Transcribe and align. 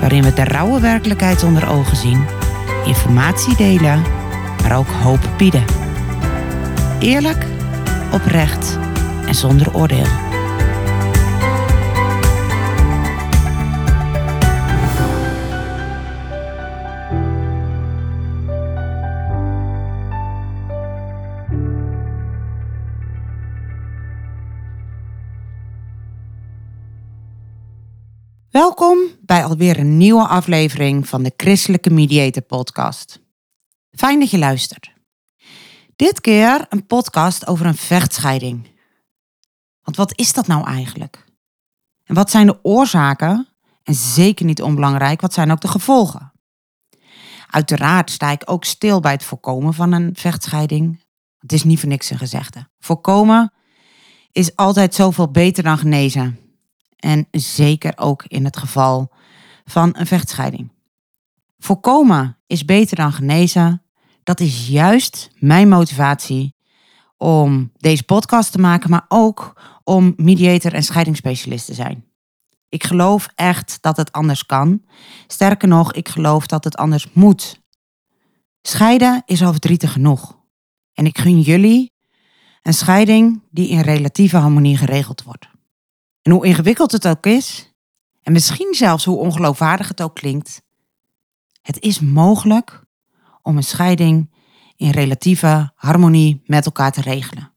waarin 0.00 0.22
we 0.22 0.32
de 0.32 0.44
rauwe 0.44 0.80
werkelijkheid 0.80 1.42
onder 1.42 1.68
ogen 1.68 1.96
zien, 1.96 2.26
informatie 2.84 3.56
delen, 3.56 4.02
maar 4.62 4.76
ook 4.76 4.88
hoop 4.88 5.28
bieden. 5.36 5.64
Eerlijk, 6.98 7.46
oprecht 8.12 8.78
en 9.26 9.34
zonder 9.34 9.74
oordeel. 9.74 10.19
Alweer 29.50 29.78
een 29.78 29.96
nieuwe 29.96 30.26
aflevering 30.26 31.08
van 31.08 31.22
de 31.22 31.32
Christelijke 31.36 31.90
Mediator 31.90 32.42
Podcast. 32.42 33.20
Fijn 33.90 34.18
dat 34.18 34.30
je 34.30 34.38
luistert. 34.38 34.92
Dit 35.96 36.20
keer 36.20 36.66
een 36.68 36.86
podcast 36.86 37.46
over 37.46 37.66
een 37.66 37.76
vechtscheiding. 37.76 38.68
Want 39.82 39.96
wat 39.96 40.18
is 40.18 40.32
dat 40.32 40.46
nou 40.46 40.66
eigenlijk? 40.66 41.24
En 42.04 42.14
wat 42.14 42.30
zijn 42.30 42.46
de 42.46 42.58
oorzaken? 42.62 43.48
En 43.82 43.94
zeker 43.94 44.46
niet 44.46 44.62
onbelangrijk, 44.62 45.20
wat 45.20 45.32
zijn 45.32 45.50
ook 45.50 45.60
de 45.60 45.68
gevolgen? 45.68 46.32
Uiteraard 47.46 48.10
sta 48.10 48.30
ik 48.30 48.42
ook 48.44 48.64
stil 48.64 49.00
bij 49.00 49.12
het 49.12 49.24
voorkomen 49.24 49.74
van 49.74 49.92
een 49.92 50.10
vechtscheiding. 50.14 51.04
Het 51.38 51.52
is 51.52 51.64
niet 51.64 51.80
voor 51.80 51.88
niks 51.88 52.10
een 52.10 52.18
gezegde. 52.18 52.68
Voorkomen 52.78 53.52
is 54.32 54.56
altijd 54.56 54.94
zoveel 54.94 55.30
beter 55.30 55.62
dan 55.62 55.78
genezen. 55.78 56.38
En 56.96 57.26
zeker 57.30 57.92
ook 57.96 58.24
in 58.24 58.44
het 58.44 58.56
geval 58.56 59.18
van 59.70 59.90
een 59.92 60.06
vechtscheiding. 60.06 60.72
Voorkomen 61.58 62.38
is 62.46 62.64
beter 62.64 62.96
dan 62.96 63.12
genezen. 63.12 63.82
Dat 64.22 64.40
is 64.40 64.68
juist 64.68 65.30
mijn 65.34 65.68
motivatie 65.68 66.54
om 67.16 67.72
deze 67.76 68.04
podcast 68.04 68.52
te 68.52 68.58
maken, 68.58 68.90
maar 68.90 69.04
ook 69.08 69.60
om 69.84 70.12
mediator 70.16 70.74
en 70.74 70.82
scheidingsspecialist 70.82 71.66
te 71.66 71.74
zijn. 71.74 72.04
Ik 72.68 72.84
geloof 72.84 73.28
echt 73.34 73.78
dat 73.80 73.96
het 73.96 74.12
anders 74.12 74.46
kan. 74.46 74.82
Sterker 75.26 75.68
nog, 75.68 75.92
ik 75.92 76.08
geloof 76.08 76.46
dat 76.46 76.64
het 76.64 76.76
anders 76.76 77.12
moet. 77.12 77.60
Scheiden 78.62 79.22
is 79.26 79.42
al 79.42 79.52
verdrietig 79.52 79.92
genoeg. 79.92 80.38
En 80.94 81.06
ik 81.06 81.18
gun 81.18 81.40
jullie 81.40 81.92
een 82.62 82.74
scheiding 82.74 83.42
die 83.50 83.68
in 83.68 83.80
relatieve 83.80 84.36
harmonie 84.36 84.76
geregeld 84.76 85.22
wordt. 85.22 85.48
En 86.22 86.32
hoe 86.32 86.46
ingewikkeld 86.46 86.92
het 86.92 87.08
ook 87.08 87.26
is, 87.26 87.69
en 88.30 88.36
misschien 88.36 88.74
zelfs 88.74 89.04
hoe 89.04 89.16
ongeloofwaardig 89.16 89.88
het 89.88 90.02
ook 90.02 90.14
klinkt, 90.14 90.62
het 91.62 91.80
is 91.80 92.00
mogelijk 92.00 92.84
om 93.42 93.56
een 93.56 93.62
scheiding 93.62 94.34
in 94.76 94.90
relatieve 94.90 95.72
harmonie 95.74 96.42
met 96.44 96.66
elkaar 96.66 96.92
te 96.92 97.00
regelen. 97.00 97.52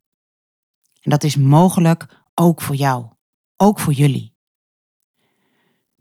En 1.02 1.10
dat 1.10 1.24
is 1.24 1.36
mogelijk 1.36 2.24
ook 2.34 2.62
voor 2.62 2.76
jou, 2.76 3.06
ook 3.58 3.80
voor 3.80 3.94
jullie. 3.94 4.36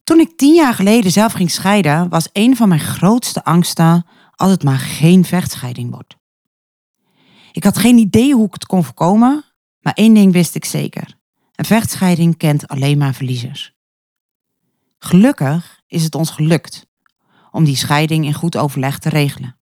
Toen 0.05 0.21
ik 0.21 0.37
tien 0.37 0.55
jaar 0.55 0.75
geleden 0.75 1.10
zelf 1.10 1.33
ging 1.33 1.50
scheiden, 1.50 2.09
was 2.09 2.28
een 2.33 2.56
van 2.56 2.69
mijn 2.69 2.81
grootste 2.81 3.44
angsten 3.44 4.06
als 4.31 4.50
het 4.50 4.65
maar 4.65 4.78
geen 4.78 5.25
vechtscheiding 5.25 5.91
wordt. 5.91 6.16
Ik 7.53 7.65
had 7.65 7.78
geen 7.78 7.99
idee 7.99 8.34
hoe 8.34 8.47
ik 8.47 8.53
het 8.53 8.66
kon 8.66 8.84
voorkomen, 8.84 9.44
maar 9.81 9.94
één 9.94 10.15
ding 10.15 10.33
wist 10.33 10.54
ik 10.54 10.65
zeker. 10.65 11.19
Een 11.54 11.65
vechtscheiding 11.65 12.37
kent 12.37 12.69
alleen 12.69 12.99
maar 12.99 13.15
verliezers. 13.15 13.81
Gelukkig 15.05 15.81
is 15.87 16.05
het 16.05 16.15
ons 16.15 16.31
gelukt 16.31 16.87
om 17.51 17.65
die 17.65 17.77
scheiding 17.77 18.25
in 18.25 18.35
goed 18.35 18.57
overleg 18.57 18.99
te 18.99 19.09
regelen. 19.09 19.59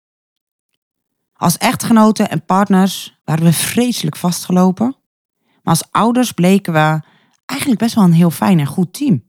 Als 1.33 1.59
echtgenoten 1.59 2.31
en 2.31 2.45
partners 2.45 3.21
waren 3.25 3.45
we 3.45 3.53
vreselijk 3.53 4.17
vastgelopen, 4.17 4.97
maar 5.43 5.75
als 5.75 5.91
ouders 5.91 6.33
bleken 6.33 6.73
we 6.73 7.03
eigenlijk 7.45 7.81
best 7.81 7.95
wel 7.95 8.05
een 8.05 8.13
heel 8.13 8.31
fijn 8.31 8.59
en 8.59 8.67
goed 8.67 8.93
team. 8.93 9.25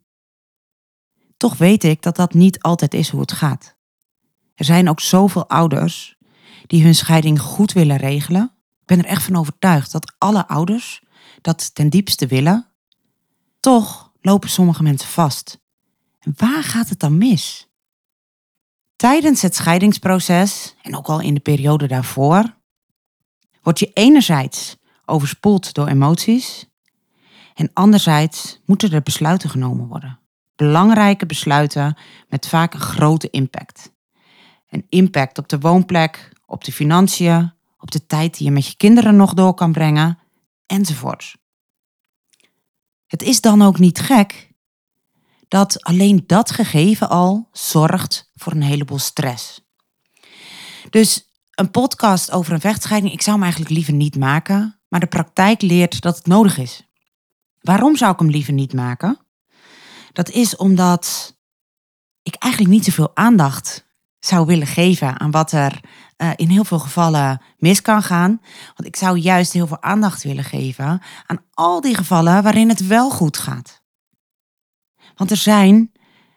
Toch 1.38 1.58
weet 1.58 1.84
ik 1.84 2.02
dat 2.02 2.16
dat 2.16 2.34
niet 2.34 2.62
altijd 2.62 2.94
is 2.94 3.10
hoe 3.10 3.22
het 3.22 3.32
gaat. 3.32 3.76
Er 4.56 4.66
zijn 4.66 4.90
ook 4.90 5.00
zoveel 5.00 5.50
ouders 5.50 6.18
die 6.68 6.84
hun 6.84 6.96
scheiding 6.96 7.40
goed 7.40 7.74
willen 7.74 7.98
regelen. 7.98 8.44
Ik 8.80 8.86
ben 8.86 9.00
er 9.00 9.06
echt 9.06 9.24
van 9.24 9.36
overtuigd 9.36 9.92
dat 9.92 10.16
alle 10.18 10.48
ouders 10.48 11.04
dat 11.42 11.76
ten 11.76 11.90
diepste 11.90 12.28
willen, 12.28 12.68
toch 13.60 14.12
lopen 14.22 14.50
sommige 14.50 14.84
mensen 14.84 15.10
vast. 15.10 15.64
Waar 16.36 16.63
gaat 16.63 16.90
het 16.90 17.00
dan 17.00 17.18
mis? 17.18 17.68
Tijdens 18.96 19.41
het 19.41 19.56
scheidingsproces 19.56 20.75
en 20.81 20.96
ook 20.96 21.08
al 21.08 21.22
in 21.22 21.34
de 21.34 21.40
periode 21.40 21.88
daarvoor 21.88 22.56
word 23.62 23.80
je 23.80 23.91
enerzijds 23.94 24.78
overspoeld 25.06 25.74
door 25.74 25.88
emoties 25.88 26.69
en 27.53 27.69
anderzijds 27.74 28.59
moeten 28.66 28.91
er 28.91 29.02
besluiten 29.03 29.50
genomen 29.50 29.88
worden. 29.88 30.19
Belangrijke 30.56 31.25
besluiten 31.25 31.97
met 32.30 32.47
vaak 32.47 32.74
een 32.74 32.80
grote 32.80 33.30
impact. 33.30 33.94
Een 34.69 34.86
impact 34.90 35.38
op 35.38 35.50
de 35.50 35.59
woonplek, 35.59 36.31
op 36.46 36.63
de 36.63 36.72
financiën, 36.72 37.53
op 37.80 37.92
de 37.92 38.06
tijd 38.06 38.38
die 38.38 38.47
je 38.47 38.53
met 38.53 38.68
je 38.68 38.75
kinderen 38.75 39.16
nog 39.16 39.34
door 39.34 39.53
kan 39.53 39.72
brengen 39.72 40.19
enzovoort. 40.66 41.36
Het 43.07 43.22
is 43.22 43.42
dan 43.42 43.62
ook 43.62 43.80
niet 43.80 44.00
gek 44.00 44.53
dat 45.47 45.83
alleen 45.83 46.23
dat 46.28 46.51
gegeven 46.51 47.09
al 47.09 47.50
zorgt 47.51 48.31
voor 48.35 48.53
een 48.53 48.61
heleboel 48.61 49.00
stress. 49.00 49.61
Dus 50.89 51.29
een 51.51 51.72
podcast 51.72 52.31
over 52.31 52.53
een 52.53 52.59
vechtscheiding, 52.59 53.13
ik 53.13 53.22
zou 53.22 53.35
hem 53.35 53.44
eigenlijk 53.44 53.75
liever 53.75 53.94
niet 53.94 54.17
maken, 54.17 54.79
maar 54.88 55.00
de 55.00 55.06
praktijk 55.06 55.61
leert 55.61 56.01
dat 56.01 56.17
het 56.17 56.25
nodig 56.25 56.57
is. 56.57 56.88
Waarom 57.61 57.95
zou 57.95 58.11
ik 58.11 58.19
hem 58.19 58.29
liever 58.29 58.53
niet 58.53 58.73
maken? 58.73 59.19
Dat 60.11 60.29
is 60.29 60.56
omdat 60.56 61.35
ik 62.23 62.35
eigenlijk 62.35 62.73
niet 62.73 62.85
zoveel 62.85 63.16
aandacht 63.16 63.85
zou 64.19 64.45
willen 64.45 64.67
geven 64.67 65.19
aan 65.19 65.31
wat 65.31 65.51
er 65.51 65.79
uh, 66.17 66.31
in 66.35 66.50
heel 66.50 66.63
veel 66.63 66.79
gevallen 66.79 67.41
mis 67.57 67.81
kan 67.81 68.03
gaan. 68.03 68.41
Want 68.66 68.85
ik 68.85 68.95
zou 68.95 69.17
juist 69.17 69.53
heel 69.53 69.67
veel 69.67 69.81
aandacht 69.81 70.23
willen 70.23 70.44
geven 70.44 71.01
aan 71.25 71.44
al 71.53 71.81
die 71.81 71.95
gevallen 71.95 72.44
waarin 72.44 72.69
het 72.69 72.88
wel 72.88 73.09
goed 73.09 73.38
gaat. 73.38 73.83
Want 75.16 75.31
er 75.31 75.38
zijn, 75.38 75.92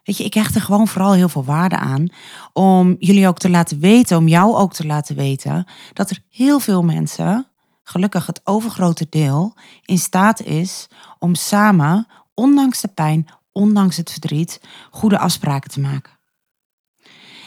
weet 0.05 0.17
je, 0.17 0.25
ik 0.25 0.35
hecht 0.35 0.55
er 0.55 0.61
gewoon 0.61 0.89
vooral 0.89 1.13
heel 1.13 1.29
veel 1.29 1.45
waarde 1.45 1.77
aan 1.77 2.09
om 2.53 2.97
jullie 2.99 3.29
ook 3.29 3.39
te 3.39 3.51
laten 3.51 3.81
weten, 3.81 4.17
om 4.17 4.29
jou 4.29 4.55
ook 4.57 4.73
te 4.73 4.87
laten 4.87 5.17
weten, 5.17 5.67
dat 5.93 6.11
er 6.11 6.23
heel 6.29 6.61
veel 6.61 6.83
mensen, 6.83 7.47
gelukkig 7.83 8.27
het 8.27 8.41
overgrote 8.45 9.07
deel, 9.11 9.55
in 9.85 9.99
staat 9.99 10.43
is 10.43 10.89
om 11.19 11.35
samen, 11.35 12.07
ondanks 12.35 12.81
de 12.81 12.89
pijn, 12.89 13.27
ondanks 13.53 13.97
het 13.97 14.11
verdriet, 14.11 14.61
goede 14.91 15.19
afspraken 15.19 15.71
te 15.71 15.81
maken. 15.81 16.19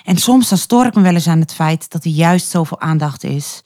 En 0.03 0.17
soms 0.17 0.49
dan 0.49 0.57
stoor 0.57 0.85
ik 0.85 0.95
me 0.95 1.01
wel 1.01 1.13
eens 1.13 1.27
aan 1.27 1.39
het 1.39 1.53
feit 1.53 1.91
dat 1.91 2.03
er 2.03 2.11
juist 2.11 2.49
zoveel 2.49 2.79
aandacht 2.79 3.23
is 3.23 3.61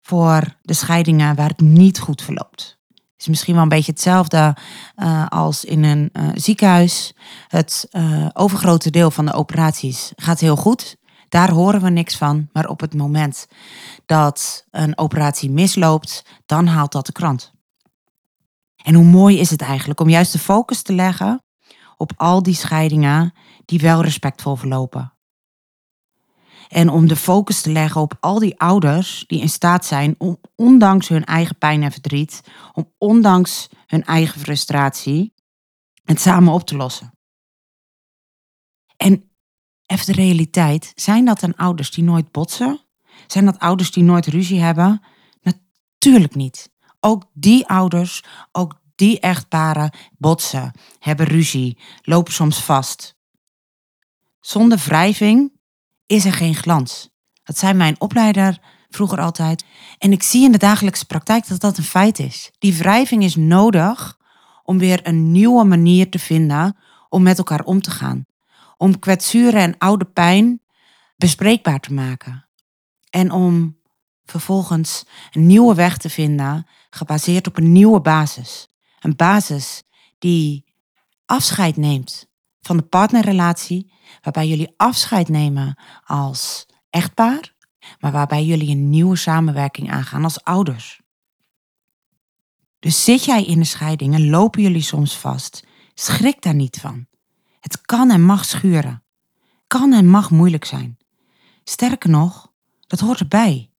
voor 0.00 0.56
de 0.62 0.74
scheidingen 0.74 1.34
waar 1.34 1.48
het 1.48 1.60
niet 1.60 1.98
goed 1.98 2.22
verloopt. 2.22 2.77
Is 3.18 3.28
misschien 3.28 3.54
wel 3.54 3.62
een 3.62 3.68
beetje 3.68 3.92
hetzelfde 3.92 4.56
uh, 4.96 5.26
als 5.26 5.64
in 5.64 5.84
een 5.84 6.10
uh, 6.12 6.28
ziekenhuis. 6.34 7.12
Het 7.48 7.88
uh, 7.90 8.26
overgrote 8.32 8.90
deel 8.90 9.10
van 9.10 9.26
de 9.26 9.32
operaties 9.32 10.12
gaat 10.16 10.40
heel 10.40 10.56
goed. 10.56 10.96
Daar 11.28 11.50
horen 11.50 11.80
we 11.80 11.90
niks 11.90 12.16
van. 12.16 12.48
Maar 12.52 12.68
op 12.68 12.80
het 12.80 12.94
moment 12.94 13.46
dat 14.06 14.66
een 14.70 14.98
operatie 14.98 15.50
misloopt, 15.50 16.24
dan 16.46 16.66
haalt 16.66 16.92
dat 16.92 17.06
de 17.06 17.12
krant. 17.12 17.52
En 18.76 18.94
hoe 18.94 19.04
mooi 19.04 19.38
is 19.38 19.50
het 19.50 19.62
eigenlijk 19.62 20.00
om 20.00 20.08
juist 20.08 20.32
de 20.32 20.38
focus 20.38 20.82
te 20.82 20.92
leggen 20.92 21.42
op 21.96 22.12
al 22.16 22.42
die 22.42 22.54
scheidingen 22.54 23.32
die 23.64 23.80
wel 23.80 24.02
respectvol 24.02 24.56
verlopen. 24.56 25.12
En 26.68 26.88
om 26.88 27.08
de 27.08 27.16
focus 27.16 27.60
te 27.60 27.72
leggen 27.72 28.00
op 28.00 28.16
al 28.20 28.38
die 28.38 28.60
ouders 28.60 29.24
die 29.26 29.40
in 29.40 29.48
staat 29.48 29.84
zijn 29.84 30.14
om 30.18 30.40
ondanks 30.54 31.08
hun 31.08 31.24
eigen 31.24 31.58
pijn 31.58 31.82
en 31.82 31.92
verdriet, 31.92 32.42
om 32.72 32.92
ondanks 32.98 33.68
hun 33.86 34.04
eigen 34.04 34.40
frustratie, 34.40 35.34
het 36.04 36.20
samen 36.20 36.52
op 36.52 36.66
te 36.66 36.76
lossen. 36.76 37.12
En 38.96 39.30
even 39.86 40.06
de 40.06 40.12
realiteit. 40.12 40.92
Zijn 40.94 41.24
dat 41.24 41.40
dan 41.40 41.56
ouders 41.56 41.90
die 41.90 42.04
nooit 42.04 42.32
botsen? 42.32 42.80
Zijn 43.26 43.44
dat 43.44 43.58
ouders 43.58 43.90
die 43.90 44.02
nooit 44.02 44.26
ruzie 44.26 44.60
hebben? 44.60 45.02
Natuurlijk 45.42 46.34
niet. 46.34 46.70
Ook 47.00 47.24
die 47.32 47.66
ouders, 47.66 48.24
ook 48.52 48.80
die 48.94 49.20
echtparen 49.20 49.90
botsen, 50.18 50.72
hebben 50.98 51.26
ruzie, 51.26 51.78
lopen 52.02 52.32
soms 52.32 52.64
vast. 52.64 53.16
Zonder 54.40 54.78
wrijving 54.78 55.57
is 56.08 56.24
er 56.24 56.32
geen 56.32 56.54
glans. 56.54 57.08
Dat 57.42 57.58
zei 57.58 57.72
mijn 57.72 58.00
opleider 58.00 58.58
vroeger 58.88 59.20
altijd. 59.20 59.64
En 59.98 60.12
ik 60.12 60.22
zie 60.22 60.44
in 60.44 60.52
de 60.52 60.58
dagelijkse 60.58 61.06
praktijk 61.06 61.48
dat 61.48 61.60
dat 61.60 61.78
een 61.78 61.84
feit 61.84 62.18
is. 62.18 62.50
Die 62.58 62.74
wrijving 62.74 63.22
is 63.22 63.36
nodig 63.36 64.18
om 64.62 64.78
weer 64.78 65.06
een 65.06 65.32
nieuwe 65.32 65.64
manier 65.64 66.10
te 66.10 66.18
vinden 66.18 66.76
om 67.08 67.22
met 67.22 67.38
elkaar 67.38 67.64
om 67.64 67.80
te 67.80 67.90
gaan. 67.90 68.26
Om 68.76 68.98
kwetsuren 68.98 69.60
en 69.60 69.78
oude 69.78 70.04
pijn 70.04 70.62
bespreekbaar 71.16 71.80
te 71.80 71.92
maken. 71.92 72.48
En 73.10 73.30
om 73.30 73.78
vervolgens 74.24 75.04
een 75.30 75.46
nieuwe 75.46 75.74
weg 75.74 75.96
te 75.96 76.10
vinden, 76.10 76.66
gebaseerd 76.90 77.46
op 77.46 77.56
een 77.56 77.72
nieuwe 77.72 78.00
basis. 78.00 78.68
Een 79.00 79.16
basis 79.16 79.82
die 80.18 80.64
afscheid 81.26 81.76
neemt 81.76 82.28
van 82.68 82.76
de 82.76 82.82
partnerrelatie, 82.82 83.92
waarbij 84.22 84.48
jullie 84.48 84.74
afscheid 84.76 85.28
nemen 85.28 85.78
als 86.04 86.66
echtpaar, 86.90 87.54
maar 88.00 88.12
waarbij 88.12 88.44
jullie 88.44 88.70
een 88.70 88.90
nieuwe 88.90 89.16
samenwerking 89.16 89.90
aangaan 89.90 90.24
als 90.24 90.44
ouders. 90.44 91.00
Dus 92.78 93.04
zit 93.04 93.24
jij 93.24 93.44
in 93.44 93.58
de 93.58 93.64
scheiding 93.64 94.14
en 94.14 94.30
lopen 94.30 94.62
jullie 94.62 94.82
soms 94.82 95.16
vast, 95.16 95.66
schrik 95.94 96.42
daar 96.42 96.54
niet 96.54 96.80
van. 96.80 97.06
Het 97.60 97.80
kan 97.80 98.10
en 98.10 98.22
mag 98.22 98.44
schuren. 98.44 99.02
Kan 99.66 99.92
en 99.92 100.08
mag 100.08 100.30
moeilijk 100.30 100.64
zijn. 100.64 100.98
Sterker 101.64 102.10
nog, 102.10 102.52
dat 102.86 103.00
hoort 103.00 103.20
erbij. 103.20 103.70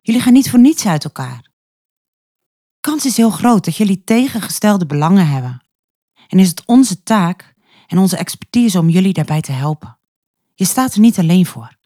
Jullie 0.00 0.20
gaan 0.20 0.32
niet 0.32 0.50
voor 0.50 0.60
niets 0.60 0.86
uit 0.86 1.04
elkaar. 1.04 1.50
Kans 2.80 3.04
is 3.04 3.16
heel 3.16 3.30
groot 3.30 3.64
dat 3.64 3.76
jullie 3.76 4.04
tegengestelde 4.04 4.86
belangen 4.86 5.28
hebben. 5.28 5.64
En 6.28 6.38
is 6.38 6.48
het 6.48 6.62
onze 6.66 7.02
taak 7.02 7.51
en 7.92 7.98
onze 7.98 8.16
expertise 8.16 8.78
om 8.78 8.88
jullie 8.88 9.12
daarbij 9.12 9.40
te 9.40 9.52
helpen. 9.52 9.98
Je 10.54 10.64
staat 10.64 10.94
er 10.94 11.00
niet 11.00 11.18
alleen 11.18 11.46
voor. 11.46 11.76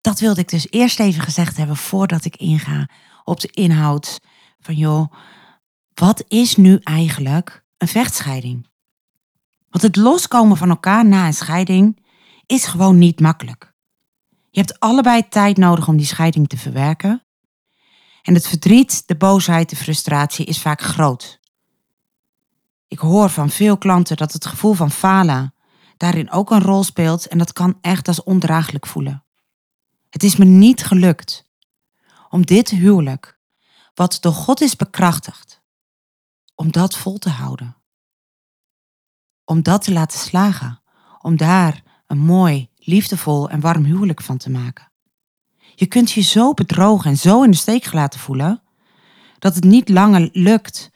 Dat 0.00 0.20
wilde 0.20 0.40
ik 0.40 0.48
dus 0.48 0.66
eerst 0.70 1.00
even 1.00 1.22
gezegd 1.22 1.56
hebben 1.56 1.76
voordat 1.76 2.24
ik 2.24 2.36
inga 2.36 2.88
op 3.24 3.40
de 3.40 3.48
inhoud 3.50 4.20
van 4.60 4.74
joh, 4.74 5.12
wat 5.94 6.24
is 6.28 6.56
nu 6.56 6.78
eigenlijk 6.82 7.64
een 7.78 7.88
vechtscheiding? 7.88 8.68
Want 9.70 9.84
het 9.84 9.96
loskomen 9.96 10.56
van 10.56 10.68
elkaar 10.68 11.06
na 11.06 11.26
een 11.26 11.34
scheiding 11.34 12.04
is 12.46 12.64
gewoon 12.64 12.98
niet 12.98 13.20
makkelijk. 13.20 13.72
Je 14.50 14.60
hebt 14.60 14.80
allebei 14.80 15.28
tijd 15.28 15.56
nodig 15.56 15.88
om 15.88 15.96
die 15.96 16.06
scheiding 16.06 16.48
te 16.48 16.56
verwerken. 16.56 17.22
En 18.22 18.34
het 18.34 18.48
verdriet, 18.48 19.02
de 19.06 19.16
boosheid, 19.16 19.70
de 19.70 19.76
frustratie 19.76 20.44
is 20.46 20.60
vaak 20.60 20.80
groot. 20.80 21.40
Ik 22.92 22.98
hoor 22.98 23.30
van 23.30 23.50
veel 23.50 23.78
klanten 23.78 24.16
dat 24.16 24.32
het 24.32 24.46
gevoel 24.46 24.72
van 24.72 24.90
falen 24.90 25.54
daarin 25.96 26.30
ook 26.30 26.50
een 26.50 26.62
rol 26.62 26.84
speelt 26.84 27.26
en 27.26 27.38
dat 27.38 27.52
kan 27.52 27.78
echt 27.80 28.08
als 28.08 28.22
ondraaglijk 28.22 28.86
voelen. 28.86 29.24
Het 30.10 30.22
is 30.22 30.36
me 30.36 30.44
niet 30.44 30.84
gelukt 30.84 31.48
om 32.28 32.46
dit 32.46 32.68
huwelijk, 32.68 33.38
wat 33.94 34.18
door 34.20 34.32
God 34.32 34.60
is 34.60 34.76
bekrachtigd, 34.76 35.62
om 36.54 36.72
dat 36.72 36.96
vol 36.96 37.18
te 37.18 37.30
houden. 37.30 37.76
Om 39.44 39.62
dat 39.62 39.82
te 39.82 39.92
laten 39.92 40.18
slagen, 40.18 40.82
om 41.18 41.36
daar 41.36 41.82
een 42.06 42.18
mooi, 42.18 42.68
liefdevol 42.76 43.50
en 43.50 43.60
warm 43.60 43.84
huwelijk 43.84 44.22
van 44.22 44.36
te 44.36 44.50
maken. 44.50 44.92
Je 45.74 45.86
kunt 45.86 46.12
je 46.12 46.20
zo 46.20 46.54
bedrogen 46.54 47.10
en 47.10 47.18
zo 47.18 47.42
in 47.42 47.50
de 47.50 47.56
steek 47.56 47.84
gelaten 47.84 48.20
voelen 48.20 48.62
dat 49.38 49.54
het 49.54 49.64
niet 49.64 49.88
langer 49.88 50.28
lukt 50.32 50.91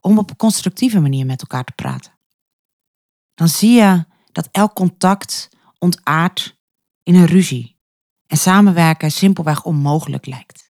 om 0.00 0.18
op 0.18 0.30
een 0.30 0.36
constructieve 0.36 1.00
manier 1.00 1.26
met 1.26 1.40
elkaar 1.40 1.64
te 1.64 1.72
praten. 1.72 2.12
Dan 3.34 3.48
zie 3.48 3.72
je 3.72 4.04
dat 4.32 4.48
elk 4.50 4.74
contact 4.74 5.48
ontaart 5.78 6.58
in 7.02 7.14
een 7.14 7.26
ruzie 7.26 7.76
en 8.26 8.36
samenwerken 8.36 9.10
simpelweg 9.10 9.64
onmogelijk 9.64 10.26
lijkt. 10.26 10.70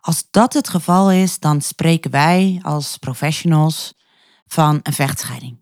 Als 0.00 0.26
dat 0.30 0.52
het 0.52 0.68
geval 0.68 1.10
is, 1.12 1.38
dan 1.38 1.60
spreken 1.60 2.10
wij 2.10 2.58
als 2.62 2.96
professionals 2.96 3.94
van 4.46 4.80
een 4.82 4.92
vechtscheiding. 4.92 5.58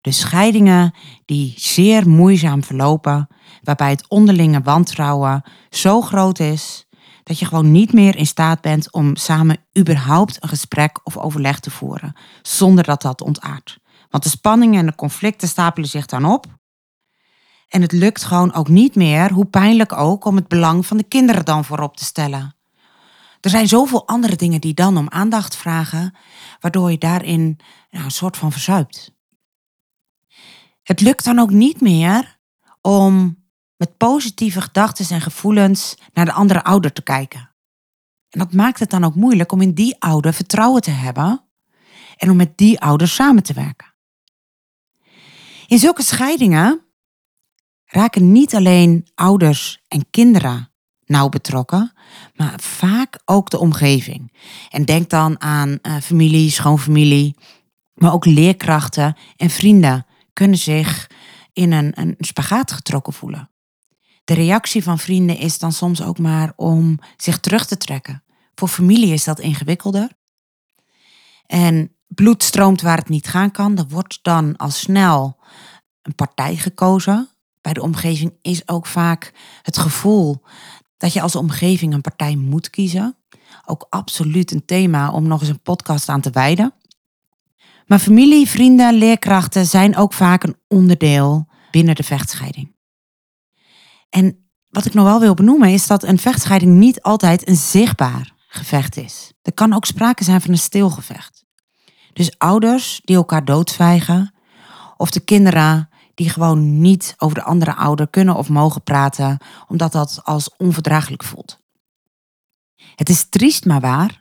De 0.00 0.12
scheidingen 0.12 0.94
die 1.24 1.54
zeer 1.56 2.08
moeizaam 2.08 2.64
verlopen, 2.64 3.28
waarbij 3.62 3.90
het 3.90 4.08
onderlinge 4.08 4.60
wantrouwen 4.60 5.42
zo 5.70 6.00
groot 6.00 6.38
is 6.38 6.86
dat 7.28 7.38
je 7.38 7.46
gewoon 7.46 7.70
niet 7.70 7.92
meer 7.92 8.16
in 8.16 8.26
staat 8.26 8.60
bent 8.60 8.92
om 8.92 9.16
samen 9.16 9.56
überhaupt 9.78 10.42
een 10.42 10.48
gesprek 10.48 11.00
of 11.02 11.16
overleg 11.16 11.60
te 11.60 11.70
voeren, 11.70 12.16
zonder 12.42 12.84
dat 12.84 13.02
dat 13.02 13.20
ontaart. 13.20 13.78
Want 14.10 14.22
de 14.22 14.28
spanningen 14.28 14.80
en 14.80 14.86
de 14.86 14.94
conflicten 14.94 15.48
stapelen 15.48 15.88
zich 15.88 16.06
dan 16.06 16.24
op. 16.24 16.46
En 17.68 17.82
het 17.82 17.92
lukt 17.92 18.24
gewoon 18.24 18.54
ook 18.54 18.68
niet 18.68 18.94
meer, 18.94 19.32
hoe 19.32 19.44
pijnlijk 19.44 19.92
ook, 19.92 20.24
om 20.24 20.36
het 20.36 20.48
belang 20.48 20.86
van 20.86 20.96
de 20.96 21.02
kinderen 21.02 21.44
dan 21.44 21.64
voorop 21.64 21.96
te 21.96 22.04
stellen. 22.04 22.56
Er 23.40 23.50
zijn 23.50 23.68
zoveel 23.68 24.06
andere 24.06 24.36
dingen 24.36 24.60
die 24.60 24.74
dan 24.74 24.96
om 24.96 25.08
aandacht 25.08 25.56
vragen, 25.56 26.14
waardoor 26.60 26.90
je 26.90 26.98
daarin 26.98 27.58
nou, 27.90 28.04
een 28.04 28.10
soort 28.10 28.36
van 28.36 28.52
verzuipt. 28.52 29.14
Het 30.82 31.00
lukt 31.00 31.24
dan 31.24 31.38
ook 31.38 31.50
niet 31.50 31.80
meer 31.80 32.38
om 32.80 33.42
met 33.78 33.96
positieve 33.96 34.60
gedachten 34.60 35.06
en 35.08 35.20
gevoelens 35.20 35.96
naar 36.12 36.24
de 36.24 36.32
andere 36.32 36.64
ouder 36.64 36.92
te 36.92 37.02
kijken. 37.02 37.50
En 38.28 38.38
dat 38.38 38.52
maakt 38.52 38.78
het 38.78 38.90
dan 38.90 39.04
ook 39.04 39.14
moeilijk 39.14 39.52
om 39.52 39.60
in 39.60 39.74
die 39.74 39.96
ouder 39.98 40.34
vertrouwen 40.34 40.82
te 40.82 40.90
hebben 40.90 41.42
en 42.16 42.30
om 42.30 42.36
met 42.36 42.58
die 42.58 42.80
ouder 42.80 43.08
samen 43.08 43.42
te 43.42 43.52
werken. 43.52 43.94
In 45.66 45.78
zulke 45.78 46.02
scheidingen 46.02 46.80
raken 47.84 48.32
niet 48.32 48.54
alleen 48.54 49.08
ouders 49.14 49.80
en 49.88 50.10
kinderen 50.10 50.70
nauw 51.04 51.28
betrokken, 51.28 51.92
maar 52.34 52.60
vaak 52.60 53.20
ook 53.24 53.50
de 53.50 53.58
omgeving. 53.58 54.32
En 54.70 54.84
denk 54.84 55.10
dan 55.10 55.40
aan 55.40 55.78
uh, 55.82 55.96
familie, 55.96 56.50
schoonfamilie, 56.50 57.36
maar 57.94 58.12
ook 58.12 58.24
leerkrachten 58.24 59.16
en 59.36 59.50
vrienden 59.50 60.06
kunnen 60.32 60.58
zich 60.58 61.10
in 61.52 61.72
een, 61.72 61.92
een 61.94 62.14
spagaat 62.18 62.72
getrokken 62.72 63.12
voelen. 63.12 63.50
De 64.28 64.34
reactie 64.34 64.82
van 64.82 64.98
vrienden 64.98 65.38
is 65.38 65.58
dan 65.58 65.72
soms 65.72 66.02
ook 66.02 66.18
maar 66.18 66.52
om 66.56 66.98
zich 67.16 67.38
terug 67.38 67.66
te 67.66 67.76
trekken. 67.76 68.22
Voor 68.54 68.68
familie 68.68 69.12
is 69.12 69.24
dat 69.24 69.40
ingewikkelder. 69.40 70.08
En 71.46 71.96
bloed 72.06 72.42
stroomt 72.42 72.80
waar 72.80 72.96
het 72.96 73.08
niet 73.08 73.28
gaan 73.28 73.50
kan. 73.50 73.78
Er 73.78 73.88
wordt 73.88 74.18
dan 74.22 74.56
al 74.56 74.70
snel 74.70 75.38
een 76.02 76.14
partij 76.14 76.56
gekozen. 76.56 77.28
Bij 77.60 77.72
de 77.72 77.82
omgeving 77.82 78.32
is 78.42 78.68
ook 78.68 78.86
vaak 78.86 79.32
het 79.62 79.78
gevoel 79.78 80.42
dat 80.96 81.12
je 81.12 81.20
als 81.20 81.36
omgeving 81.36 81.94
een 81.94 82.00
partij 82.00 82.36
moet 82.36 82.70
kiezen. 82.70 83.16
Ook 83.66 83.86
absoluut 83.88 84.50
een 84.50 84.64
thema 84.64 85.10
om 85.10 85.26
nog 85.26 85.40
eens 85.40 85.50
een 85.50 85.62
podcast 85.62 86.08
aan 86.08 86.20
te 86.20 86.30
wijden. 86.30 86.74
Maar 87.86 87.98
familie, 87.98 88.48
vrienden, 88.48 88.94
leerkrachten 88.94 89.66
zijn 89.66 89.96
ook 89.96 90.12
vaak 90.12 90.42
een 90.42 90.56
onderdeel 90.66 91.48
binnen 91.70 91.94
de 91.94 92.02
vechtscheiding. 92.02 92.76
En 94.08 94.50
wat 94.68 94.84
ik 94.84 94.94
nog 94.94 95.04
wel 95.04 95.20
wil 95.20 95.34
benoemen 95.34 95.68
is 95.68 95.86
dat 95.86 96.02
een 96.02 96.18
vechtscheiding 96.18 96.76
niet 96.76 97.02
altijd 97.02 97.48
een 97.48 97.56
zichtbaar 97.56 98.32
gevecht 98.48 98.96
is. 98.96 99.32
Er 99.42 99.52
kan 99.52 99.72
ook 99.72 99.84
sprake 99.84 100.24
zijn 100.24 100.40
van 100.40 100.50
een 100.50 100.58
stilgevecht. 100.58 101.44
Dus 102.12 102.38
ouders 102.38 103.00
die 103.04 103.16
elkaar 103.16 103.44
doodzwijgen, 103.44 104.34
of 104.96 105.10
de 105.10 105.20
kinderen 105.20 105.88
die 106.14 106.30
gewoon 106.30 106.80
niet 106.80 107.14
over 107.18 107.34
de 107.34 107.42
andere 107.42 107.74
ouder 107.74 108.08
kunnen 108.08 108.34
of 108.34 108.48
mogen 108.48 108.82
praten, 108.82 109.38
omdat 109.68 109.92
dat 109.92 110.20
als 110.22 110.56
onverdraaglijk 110.56 111.24
voelt. 111.24 111.60
Het 112.94 113.08
is 113.08 113.28
triest 113.28 113.64
maar 113.64 113.80
waar, 113.80 114.20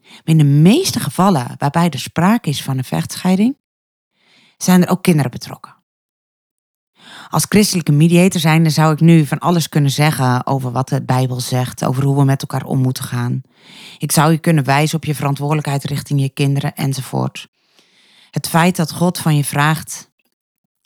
maar 0.00 0.22
in 0.24 0.38
de 0.38 0.44
meeste 0.44 1.00
gevallen 1.00 1.54
waarbij 1.58 1.90
er 1.90 1.98
sprake 1.98 2.48
is 2.48 2.62
van 2.62 2.78
een 2.78 2.84
vechtscheiding, 2.84 3.58
zijn 4.56 4.82
er 4.82 4.90
ook 4.90 5.02
kinderen 5.02 5.30
betrokken. 5.30 5.79
Als 7.30 7.46
christelijke 7.48 7.92
mediator 7.92 8.40
zijnde 8.40 8.70
zou 8.70 8.92
ik 8.92 9.00
nu 9.00 9.26
van 9.26 9.38
alles 9.38 9.68
kunnen 9.68 9.90
zeggen 9.90 10.46
over 10.46 10.72
wat 10.72 10.88
de 10.88 11.02
Bijbel 11.02 11.40
zegt, 11.40 11.84
over 11.84 12.04
hoe 12.04 12.16
we 12.16 12.24
met 12.24 12.40
elkaar 12.40 12.64
om 12.64 12.78
moeten 12.78 13.04
gaan. 13.04 13.42
Ik 13.98 14.12
zou 14.12 14.32
je 14.32 14.38
kunnen 14.38 14.64
wijzen 14.64 14.96
op 14.96 15.04
je 15.04 15.14
verantwoordelijkheid 15.14 15.84
richting 15.84 16.20
je 16.20 16.28
kinderen 16.28 16.74
enzovoort. 16.74 17.48
Het 18.30 18.48
feit 18.48 18.76
dat 18.76 18.92
God 18.92 19.18
van 19.18 19.36
je 19.36 19.44
vraagt 19.44 20.10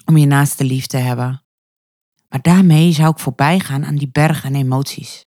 om 0.04 0.16
je 0.16 0.26
naaste 0.26 0.64
lief 0.64 0.86
te 0.86 0.96
hebben. 0.96 1.44
Maar 2.28 2.42
daarmee 2.42 2.92
zou 2.92 3.10
ik 3.10 3.18
voorbij 3.18 3.60
gaan 3.60 3.84
aan 3.84 3.96
die 3.96 4.10
berg 4.12 4.44
aan 4.44 4.54
emoties. 4.54 5.26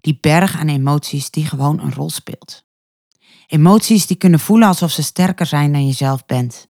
Die 0.00 0.18
berg 0.20 0.56
aan 0.56 0.68
emoties 0.68 1.30
die 1.30 1.46
gewoon 1.46 1.80
een 1.80 1.94
rol 1.94 2.10
speelt. 2.10 2.64
Emoties 3.46 4.06
die 4.06 4.16
kunnen 4.16 4.40
voelen 4.40 4.68
alsof 4.68 4.90
ze 4.90 5.02
sterker 5.02 5.46
zijn 5.46 5.72
dan 5.72 5.86
jezelf 5.86 6.26
bent. 6.26 6.70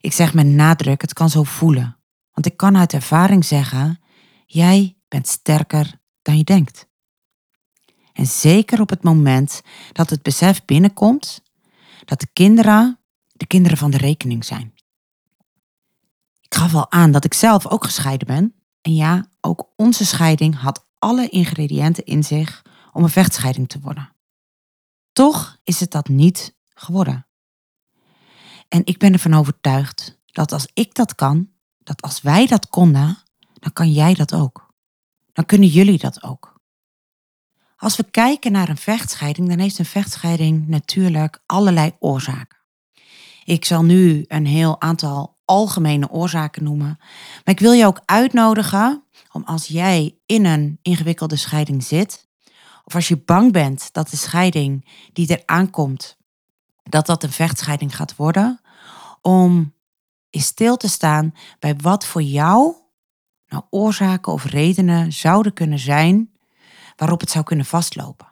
Ik 0.00 0.12
zeg 0.12 0.34
met 0.34 0.46
nadruk, 0.46 1.00
het 1.00 1.12
kan 1.12 1.30
zo 1.30 1.42
voelen. 1.42 1.96
Want 2.32 2.46
ik 2.46 2.56
kan 2.56 2.76
uit 2.76 2.92
ervaring 2.92 3.44
zeggen, 3.44 4.00
jij 4.46 4.96
bent 5.08 5.28
sterker 5.28 6.00
dan 6.22 6.36
je 6.36 6.44
denkt. 6.44 6.86
En 8.12 8.26
zeker 8.26 8.80
op 8.80 8.90
het 8.90 9.02
moment 9.02 9.62
dat 9.92 10.10
het 10.10 10.22
besef 10.22 10.64
binnenkomt 10.64 11.42
dat 12.04 12.20
de 12.20 12.28
kinderen 12.32 12.98
de 13.38 13.46
kinderen 13.46 13.78
van 13.78 13.90
de 13.90 13.96
rekening 13.96 14.44
zijn. 14.44 14.74
Ik 16.40 16.54
gaf 16.54 16.74
al 16.74 16.90
aan 16.90 17.10
dat 17.10 17.24
ik 17.24 17.34
zelf 17.34 17.66
ook 17.66 17.84
gescheiden 17.84 18.26
ben. 18.26 18.54
En 18.80 18.94
ja, 18.94 19.26
ook 19.40 19.72
onze 19.76 20.06
scheiding 20.06 20.60
had 20.60 20.86
alle 20.98 21.28
ingrediënten 21.28 22.04
in 22.04 22.24
zich 22.24 22.62
om 22.92 23.02
een 23.02 23.10
vechtscheiding 23.10 23.68
te 23.68 23.80
worden. 23.80 24.12
Toch 25.12 25.58
is 25.64 25.80
het 25.80 25.90
dat 25.90 26.08
niet 26.08 26.56
geworden. 26.68 27.27
En 28.68 28.82
ik 28.84 28.98
ben 28.98 29.12
ervan 29.12 29.34
overtuigd 29.34 30.18
dat 30.26 30.52
als 30.52 30.68
ik 30.74 30.94
dat 30.94 31.14
kan, 31.14 31.48
dat 31.78 32.02
als 32.02 32.22
wij 32.22 32.46
dat 32.46 32.68
konden, 32.68 33.18
dan 33.52 33.72
kan 33.72 33.92
jij 33.92 34.14
dat 34.14 34.34
ook. 34.34 34.74
Dan 35.32 35.46
kunnen 35.46 35.68
jullie 35.68 35.98
dat 35.98 36.22
ook. 36.22 36.60
Als 37.76 37.96
we 37.96 38.10
kijken 38.10 38.52
naar 38.52 38.68
een 38.68 38.76
vechtscheiding, 38.76 39.48
dan 39.48 39.58
heeft 39.58 39.78
een 39.78 39.84
vechtscheiding 39.84 40.68
natuurlijk 40.68 41.42
allerlei 41.46 41.92
oorzaken. 41.98 42.58
Ik 43.44 43.64
zal 43.64 43.84
nu 43.84 44.24
een 44.28 44.46
heel 44.46 44.80
aantal 44.80 45.38
algemene 45.44 46.10
oorzaken 46.10 46.64
noemen, 46.64 46.96
maar 47.44 47.54
ik 47.54 47.60
wil 47.60 47.72
je 47.72 47.86
ook 47.86 48.02
uitnodigen 48.04 49.04
om 49.32 49.42
als 49.44 49.66
jij 49.66 50.18
in 50.26 50.44
een 50.44 50.78
ingewikkelde 50.82 51.36
scheiding 51.36 51.84
zit, 51.84 52.26
of 52.84 52.94
als 52.94 53.08
je 53.08 53.16
bang 53.16 53.52
bent 53.52 53.92
dat 53.92 54.10
de 54.10 54.16
scheiding 54.16 54.88
die 55.12 55.28
er 55.28 55.42
aankomt, 55.44 56.17
dat 56.88 57.06
dat 57.06 57.22
een 57.22 57.32
vechtscheiding 57.32 57.96
gaat 57.96 58.16
worden, 58.16 58.60
om 59.20 59.74
in 60.30 60.40
stil 60.40 60.76
te 60.76 60.88
staan 60.88 61.34
bij 61.58 61.76
wat 61.76 62.06
voor 62.06 62.22
jou 62.22 62.74
nou 63.48 63.62
oorzaken 63.70 64.32
of 64.32 64.44
redenen 64.44 65.12
zouden 65.12 65.52
kunnen 65.52 65.78
zijn 65.78 66.32
waarop 66.96 67.20
het 67.20 67.30
zou 67.30 67.44
kunnen 67.44 67.66
vastlopen. 67.66 68.26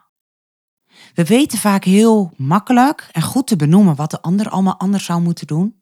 We 1.13 1.25
weten 1.25 1.57
vaak 1.57 1.83
heel 1.83 2.31
makkelijk 2.35 3.09
en 3.11 3.21
goed 3.21 3.47
te 3.47 3.55
benoemen 3.55 3.95
wat 3.95 4.11
de 4.11 4.21
ander 4.21 4.49
allemaal 4.49 4.77
anders 4.77 5.05
zou 5.05 5.21
moeten 5.21 5.47
doen, 5.47 5.81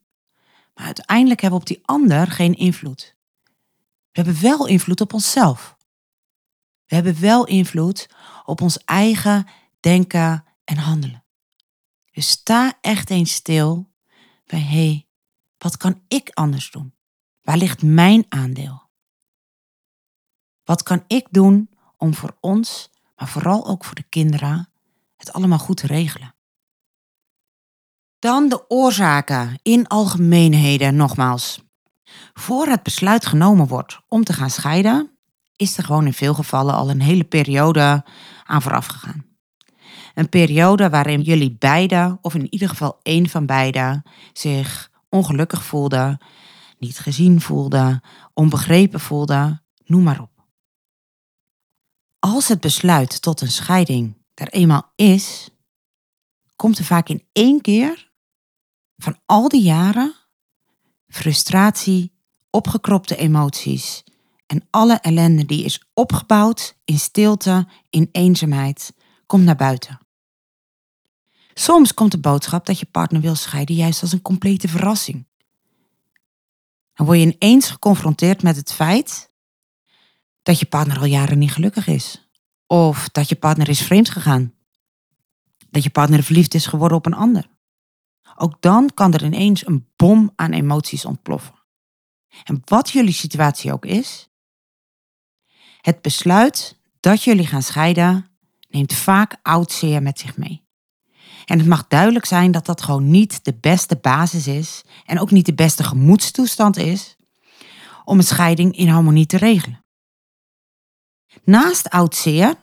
maar 0.74 0.84
uiteindelijk 0.84 1.40
hebben 1.40 1.60
we 1.60 1.64
op 1.64 1.76
die 1.76 1.86
ander 1.86 2.26
geen 2.26 2.54
invloed. 2.54 3.16
We 4.12 4.22
hebben 4.22 4.42
wel 4.42 4.66
invloed 4.66 5.00
op 5.00 5.12
onszelf. 5.12 5.76
We 6.86 6.94
hebben 6.94 7.20
wel 7.20 7.46
invloed 7.46 8.08
op 8.44 8.60
ons 8.60 8.84
eigen 8.84 9.46
denken 9.80 10.44
en 10.64 10.76
handelen. 10.76 11.25
Dus 12.16 12.28
sta 12.28 12.78
echt 12.80 13.10
eens 13.10 13.32
stil 13.32 13.92
bij 14.46 14.60
hé, 14.60 15.06
wat 15.58 15.76
kan 15.76 16.00
ik 16.08 16.30
anders 16.34 16.70
doen? 16.70 16.94
Waar 17.42 17.56
ligt 17.56 17.82
mijn 17.82 18.24
aandeel? 18.28 18.82
Wat 20.64 20.82
kan 20.82 21.04
ik 21.06 21.26
doen 21.30 21.70
om 21.96 22.14
voor 22.14 22.36
ons, 22.40 22.90
maar 23.16 23.28
vooral 23.28 23.66
ook 23.66 23.84
voor 23.84 23.94
de 23.94 24.02
kinderen, 24.02 24.68
het 25.16 25.32
allemaal 25.32 25.58
goed 25.58 25.76
te 25.76 25.86
regelen? 25.86 26.34
Dan 28.18 28.48
de 28.48 28.70
oorzaken 28.70 29.58
in 29.62 29.86
algemeenheden 29.86 30.96
nogmaals. 30.96 31.62
Voor 32.34 32.66
het 32.66 32.82
besluit 32.82 33.26
genomen 33.26 33.66
wordt 33.66 34.00
om 34.08 34.24
te 34.24 34.32
gaan 34.32 34.50
scheiden, 34.50 35.18
is 35.56 35.78
er 35.78 35.84
gewoon 35.84 36.06
in 36.06 36.14
veel 36.14 36.34
gevallen 36.34 36.74
al 36.74 36.90
een 36.90 37.02
hele 37.02 37.24
periode 37.24 38.04
aan 38.44 38.62
vooraf 38.62 38.86
gegaan. 38.86 39.25
Een 40.16 40.28
periode 40.28 40.90
waarin 40.90 41.20
jullie 41.20 41.56
beiden, 41.58 42.18
of 42.20 42.34
in 42.34 42.52
ieder 42.52 42.68
geval 42.68 42.98
één 43.02 43.28
van 43.28 43.46
beiden, 43.46 44.02
zich 44.32 44.90
ongelukkig 45.08 45.64
voelde, 45.64 46.20
niet 46.78 46.98
gezien 46.98 47.40
voelde, 47.40 48.02
onbegrepen 48.34 49.00
voelde, 49.00 49.60
noem 49.84 50.02
maar 50.02 50.20
op. 50.20 50.44
Als 52.18 52.48
het 52.48 52.60
besluit 52.60 53.22
tot 53.22 53.40
een 53.40 53.50
scheiding 53.50 54.16
er 54.34 54.48
eenmaal 54.48 54.92
is, 54.94 55.50
komt 56.56 56.78
er 56.78 56.84
vaak 56.84 57.08
in 57.08 57.22
één 57.32 57.60
keer 57.60 58.10
van 58.96 59.18
al 59.26 59.48
die 59.48 59.62
jaren 59.62 60.14
frustratie, 61.08 62.12
opgekropte 62.50 63.16
emoties 63.16 64.04
en 64.46 64.66
alle 64.70 64.94
ellende 64.94 65.44
die 65.44 65.64
is 65.64 65.82
opgebouwd 65.94 66.76
in 66.84 66.98
stilte, 66.98 67.68
in 67.90 68.08
eenzaamheid, 68.12 68.92
komt 69.26 69.44
naar 69.44 69.56
buiten. 69.56 70.05
Soms 71.58 71.94
komt 71.94 72.10
de 72.10 72.18
boodschap 72.18 72.66
dat 72.66 72.78
je 72.78 72.86
partner 72.86 73.20
wil 73.20 73.34
scheiden 73.34 73.74
juist 73.74 74.02
als 74.02 74.12
een 74.12 74.22
complete 74.22 74.68
verrassing. 74.68 75.26
Dan 76.94 77.06
word 77.06 77.18
je 77.18 77.36
ineens 77.38 77.70
geconfronteerd 77.70 78.42
met 78.42 78.56
het 78.56 78.72
feit 78.72 79.30
dat 80.42 80.58
je 80.58 80.66
partner 80.66 80.98
al 80.98 81.04
jaren 81.04 81.38
niet 81.38 81.52
gelukkig 81.52 81.86
is. 81.86 82.28
Of 82.66 83.08
dat 83.08 83.28
je 83.28 83.36
partner 83.36 83.68
is 83.68 83.82
vreemd 83.82 84.10
gegaan. 84.10 84.54
Dat 85.70 85.82
je 85.82 85.90
partner 85.90 86.22
verliefd 86.22 86.54
is 86.54 86.66
geworden 86.66 86.98
op 86.98 87.06
een 87.06 87.14
ander. 87.14 87.48
Ook 88.34 88.60
dan 88.60 88.90
kan 88.94 89.12
er 89.12 89.24
ineens 89.24 89.66
een 89.66 89.86
bom 89.96 90.32
aan 90.34 90.52
emoties 90.52 91.04
ontploffen. 91.04 91.54
En 92.44 92.62
wat 92.64 92.90
jullie 92.90 93.12
situatie 93.12 93.72
ook 93.72 93.86
is, 93.86 94.28
het 95.80 96.02
besluit 96.02 96.78
dat 97.00 97.22
jullie 97.22 97.46
gaan 97.46 97.62
scheiden 97.62 98.30
neemt 98.68 98.92
vaak 98.94 99.36
oud 99.42 99.72
zeer 99.72 100.02
met 100.02 100.18
zich 100.18 100.36
mee. 100.36 100.65
En 101.46 101.58
het 101.58 101.66
mag 101.66 101.86
duidelijk 101.86 102.24
zijn 102.24 102.50
dat 102.50 102.66
dat 102.66 102.82
gewoon 102.82 103.10
niet 103.10 103.44
de 103.44 103.54
beste 103.60 103.96
basis 103.96 104.46
is 104.46 104.84
en 105.04 105.20
ook 105.20 105.30
niet 105.30 105.46
de 105.46 105.54
beste 105.54 105.84
gemoedstoestand 105.84 106.76
is 106.76 107.16
om 108.04 108.18
een 108.18 108.24
scheiding 108.24 108.76
in 108.76 108.88
harmonie 108.88 109.26
te 109.26 109.36
regelen. 109.36 109.84
Naast 111.44 111.90
oud 111.90 112.14
zeer 112.14 112.54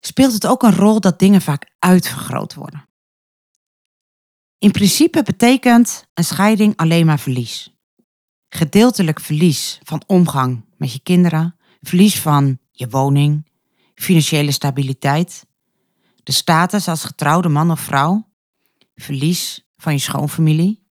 speelt 0.00 0.32
het 0.32 0.46
ook 0.46 0.62
een 0.62 0.74
rol 0.74 1.00
dat 1.00 1.18
dingen 1.18 1.40
vaak 1.40 1.70
uitvergroot 1.78 2.54
worden. 2.54 2.88
In 4.58 4.70
principe 4.70 5.22
betekent 5.22 6.06
een 6.14 6.24
scheiding 6.24 6.76
alleen 6.76 7.06
maar 7.06 7.20
verlies. 7.20 7.74
Gedeeltelijk 8.48 9.20
verlies 9.20 9.78
van 9.82 10.02
omgang 10.06 10.64
met 10.76 10.92
je 10.92 11.00
kinderen, 11.00 11.56
verlies 11.80 12.20
van 12.20 12.58
je 12.70 12.88
woning, 12.88 13.50
financiële 13.94 14.50
stabiliteit, 14.50 15.45
de 16.26 16.32
status 16.32 16.88
als 16.88 17.04
getrouwde 17.04 17.48
man 17.48 17.70
of 17.70 17.80
vrouw, 17.80 18.28
verlies 18.94 19.68
van 19.76 19.92
je 19.92 19.98
schoonfamilie, 19.98 20.88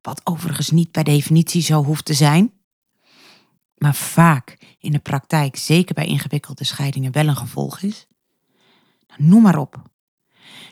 wat 0.00 0.20
overigens 0.24 0.70
niet 0.70 0.90
per 0.90 1.04
definitie 1.04 1.62
zo 1.62 1.84
hoeft 1.84 2.04
te 2.04 2.14
zijn, 2.14 2.52
maar 3.74 3.94
vaak 3.94 4.58
in 4.78 4.92
de 4.92 4.98
praktijk, 4.98 5.56
zeker 5.56 5.94
bij 5.94 6.06
ingewikkelde 6.06 6.64
scheidingen, 6.64 7.12
wel 7.12 7.26
een 7.26 7.36
gevolg 7.36 7.80
is. 7.80 8.06
Nou, 9.06 9.22
noem 9.22 9.42
maar 9.42 9.58
op. 9.58 9.82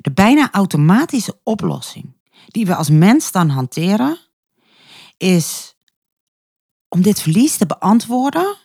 De 0.00 0.12
bijna 0.12 0.52
automatische 0.52 1.40
oplossing 1.42 2.16
die 2.46 2.66
we 2.66 2.75
als 2.75 2.90
mens 2.90 3.32
dan 3.32 3.49
hanteren, 3.49 4.18
is 5.16 5.76
om 6.88 7.02
dit 7.02 7.20
verlies 7.20 7.56
te 7.56 7.66
beantwoorden 7.66 8.56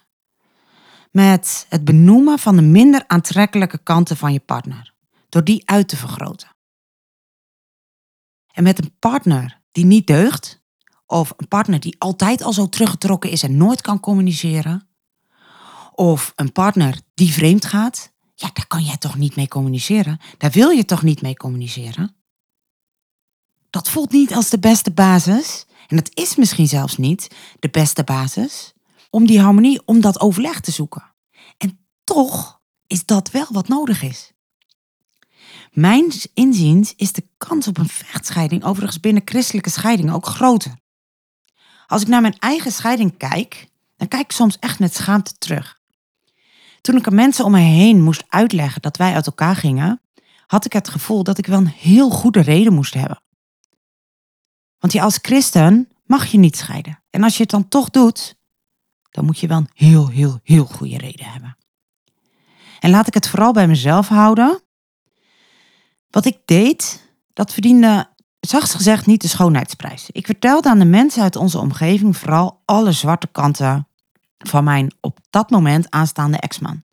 met 1.12 1.66
het 1.70 1.86
benoemen 1.86 2.40
van 2.40 2.56
de 2.56 2.62
minder 2.62 3.04
aantrekkelijke 3.08 3.78
kanten 3.78 4.18
van 4.18 4.34
je 4.34 4.40
partner, 4.40 4.91
door 5.32 5.44
die 5.44 5.62
uit 5.70 5.88
te 5.88 5.98
vergroten. 5.98 6.56
En 8.54 8.64
met 8.64 8.84
een 8.84 8.96
partner 9.00 9.62
die 9.72 9.86
niet 9.86 10.08
deugt, 10.08 10.62
of 11.06 11.34
een 11.38 11.48
partner 11.48 11.80
die 11.80 11.96
altijd 12.00 12.42
al 12.42 12.54
zo 12.54 12.70
teruggetrokken 12.70 13.30
is 13.30 13.44
en 13.44 13.58
nooit 13.58 13.82
kan 13.82 14.00
communiceren, 14.00 14.90
of 15.94 16.32
een 16.36 16.52
partner 16.52 17.02
die 17.14 17.32
vreemd 17.32 17.66
gaat, 17.66 18.12
ja, 18.36 18.50
daar 18.54 18.68
kan 18.68 18.84
jij 18.84 18.98
toch 18.98 19.18
niet 19.18 19.36
mee 19.36 19.48
communiceren? 19.48 20.20
Daar 20.38 20.52
wil 20.52 20.70
je 20.70 20.86
toch 20.86 21.02
niet 21.02 21.22
mee 21.22 21.36
communiceren? 21.36 22.16
Dat 23.70 23.90
voelt 23.90 24.12
niet 24.12 24.34
als 24.34 24.50
de 24.50 24.60
beste 24.60 24.92
basis, 24.92 25.66
en 25.88 25.96
dat 25.96 26.10
is 26.14 26.36
misschien 26.36 26.68
zelfs 26.68 26.98
niet 26.98 27.36
de 27.60 27.70
beste 27.70 28.04
basis, 28.04 28.74
om 29.10 29.26
die 29.26 29.42
harmonie, 29.42 29.82
om 29.86 30.02
dat 30.02 30.20
overleg 30.20 30.60
te 30.60 30.72
zoeken. 30.72 31.16
En 31.58 31.88
toch 32.04 32.62
is 32.88 33.06
dat 33.06 33.32
wel 33.32 33.48
wat 33.50 33.68
nodig 33.68 34.02
is. 34.02 34.34
Mijn 35.72 36.12
inziens 36.34 36.94
is 36.96 37.12
de 37.12 37.28
kans 37.38 37.68
op 37.68 37.78
een 37.78 37.88
vechtscheiding 37.88 38.64
overigens 38.64 39.00
binnen 39.00 39.22
christelijke 39.26 39.70
scheidingen 39.70 40.14
ook 40.14 40.26
groter. 40.26 40.80
Als 41.88 42.02
ik 42.02 42.08
naar 42.08 42.22
mijn 42.22 42.40
eigen 42.40 42.72
scheiding 42.72 43.18
kijk, 43.18 43.68
dan 43.98 44.08
kijk 44.08 44.24
ik 44.24 44.32
soms 44.32 44.60
echt 44.60 44.80
met 44.80 44.96
schaamte 44.96 45.38
terug. 45.38 45.80
Toen 46.82 46.96
ik 46.96 47.08
aan 47.08 47.16
mensen 47.16 47.46
om 47.46 47.52
me 47.52 47.60
heen 47.60 48.02
moest 48.02 48.24
uitleggen 48.28 48.82
dat 48.82 48.98
wij 48.98 49.14
uit 49.14 49.26
elkaar 49.26 49.56
gingen, 49.56 50.02
had 50.48 50.66
ik 50.66 50.74
het 50.74 50.90
gevoel 50.90 51.24
dat 51.24 51.38
ik 51.38 51.46
wel 51.46 51.58
een 51.58 51.68
heel 51.68 52.10
goede 52.10 52.42
reden 52.42 52.74
moest 52.74 52.94
hebben. 52.94 53.22
Want 54.80 54.94
je 54.94 55.02
als 55.02 55.20
christen 55.22 55.90
mag 56.06 56.26
je 56.26 56.38
niet 56.38 56.58
scheiden. 56.58 57.04
En 57.10 57.24
als 57.24 57.36
je 57.36 57.42
het 57.42 57.52
dan 57.52 57.68
toch 57.68 57.90
doet, 57.90 58.36
dan 59.12 59.26
moet 59.26 59.40
je 59.40 59.48
wel 59.48 59.58
een 59.58 59.70
heel, 59.74 60.08
heel, 60.10 60.40
heel 60.44 60.66
goede 60.66 60.98
reden 60.98 61.26
hebben. 61.26 61.58
En 62.80 62.90
laat 62.90 63.08
ik 63.08 63.14
het 63.14 63.28
vooral 63.28 63.54
bij 63.54 63.68
mezelf 63.68 64.08
houden. 64.08 64.62
Wat 66.12 66.26
ik 66.26 66.38
deed, 66.46 67.10
dat 67.34 67.54
verdiende 67.54 68.10
zacht 68.40 68.74
gezegd 68.74 69.06
niet 69.06 69.22
de 69.22 69.28
schoonheidsprijs. 69.28 70.10
Ik 70.12 70.26
vertelde 70.26 70.70
aan 70.70 70.80
de 70.80 70.86
mensen 70.86 71.24
uit 71.24 71.36
onze 71.36 71.60
omgeving 71.60 72.18
vooral 72.18 72.62
alle 72.66 72.92
zwarte 72.92 73.28
kanten 73.28 73.88
van 74.38 74.64
mijn 74.64 74.94
op 75.00 75.20
dat 75.30 75.50
moment 75.50 75.90
aanstaande 75.90 76.38
ex-man. 76.38 76.84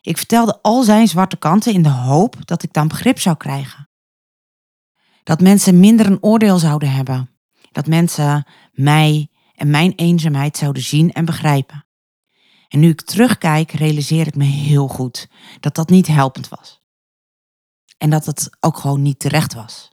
Ik 0.00 0.16
vertelde 0.16 0.58
al 0.62 0.82
zijn 0.82 1.08
zwarte 1.08 1.36
kanten 1.36 1.72
in 1.72 1.82
de 1.82 1.88
hoop 1.88 2.46
dat 2.46 2.62
ik 2.62 2.72
dan 2.72 2.88
begrip 2.88 3.18
zou 3.20 3.36
krijgen. 3.36 3.88
Dat 5.22 5.40
mensen 5.40 5.80
minder 5.80 6.06
een 6.06 6.22
oordeel 6.22 6.58
zouden 6.58 6.90
hebben. 6.90 7.30
Dat 7.72 7.86
mensen 7.86 8.46
mij 8.72 9.28
en 9.54 9.70
mijn 9.70 9.92
eenzaamheid 9.96 10.56
zouden 10.56 10.82
zien 10.82 11.12
en 11.12 11.24
begrijpen. 11.24 11.86
En 12.68 12.80
nu 12.80 12.88
ik 12.88 13.00
terugkijk, 13.00 13.70
realiseer 13.70 14.26
ik 14.26 14.34
me 14.34 14.44
heel 14.44 14.88
goed 14.88 15.28
dat 15.60 15.74
dat 15.74 15.88
niet 15.88 16.06
helpend 16.06 16.48
was. 16.48 16.77
En 17.98 18.10
dat 18.10 18.26
het 18.26 18.56
ook 18.60 18.78
gewoon 18.78 19.02
niet 19.02 19.18
terecht 19.18 19.54
was. 19.54 19.88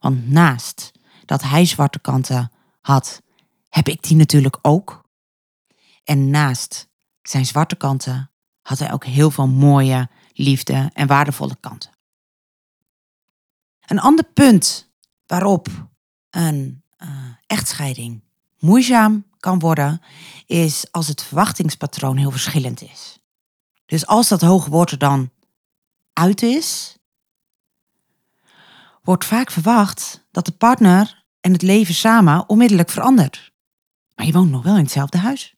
Want 0.00 0.28
naast 0.28 0.92
dat 1.24 1.42
hij 1.42 1.64
zwarte 1.64 1.98
kanten 1.98 2.52
had, 2.80 3.22
heb 3.68 3.88
ik 3.88 4.02
die 4.02 4.16
natuurlijk 4.16 4.58
ook. 4.62 5.08
En 6.04 6.30
naast 6.30 6.88
zijn 7.22 7.46
zwarte 7.46 7.76
kanten 7.76 8.30
had 8.62 8.78
hij 8.78 8.92
ook 8.92 9.04
heel 9.04 9.30
veel 9.30 9.48
mooie, 9.48 10.08
liefde 10.32 10.90
en 10.94 11.06
waardevolle 11.06 11.56
kanten. 11.60 11.90
Een 13.80 14.00
ander 14.00 14.24
punt 14.24 14.90
waarop 15.26 15.68
een 16.30 16.82
uh, 16.98 17.08
echtscheiding 17.46 18.22
moeizaam 18.58 19.24
kan 19.38 19.58
worden, 19.58 20.02
is 20.46 20.86
als 20.90 21.08
het 21.08 21.22
verwachtingspatroon 21.22 22.16
heel 22.16 22.30
verschillend 22.30 22.82
is. 22.82 23.18
Dus 23.86 24.06
als 24.06 24.28
dat 24.28 24.40
hoge 24.40 24.70
woord 24.70 24.90
er 24.90 24.98
dan 24.98 25.30
uit 26.12 26.42
is, 26.42 26.98
wordt 29.02 29.24
vaak 29.24 29.50
verwacht 29.50 30.26
dat 30.30 30.44
de 30.44 30.52
partner 30.52 31.24
en 31.40 31.52
het 31.52 31.62
leven 31.62 31.94
samen 31.94 32.48
onmiddellijk 32.48 32.90
verandert. 32.90 33.52
Maar 34.14 34.26
je 34.26 34.32
woont 34.32 34.50
nog 34.50 34.62
wel 34.62 34.76
in 34.76 34.82
hetzelfde 34.82 35.18
huis. 35.18 35.54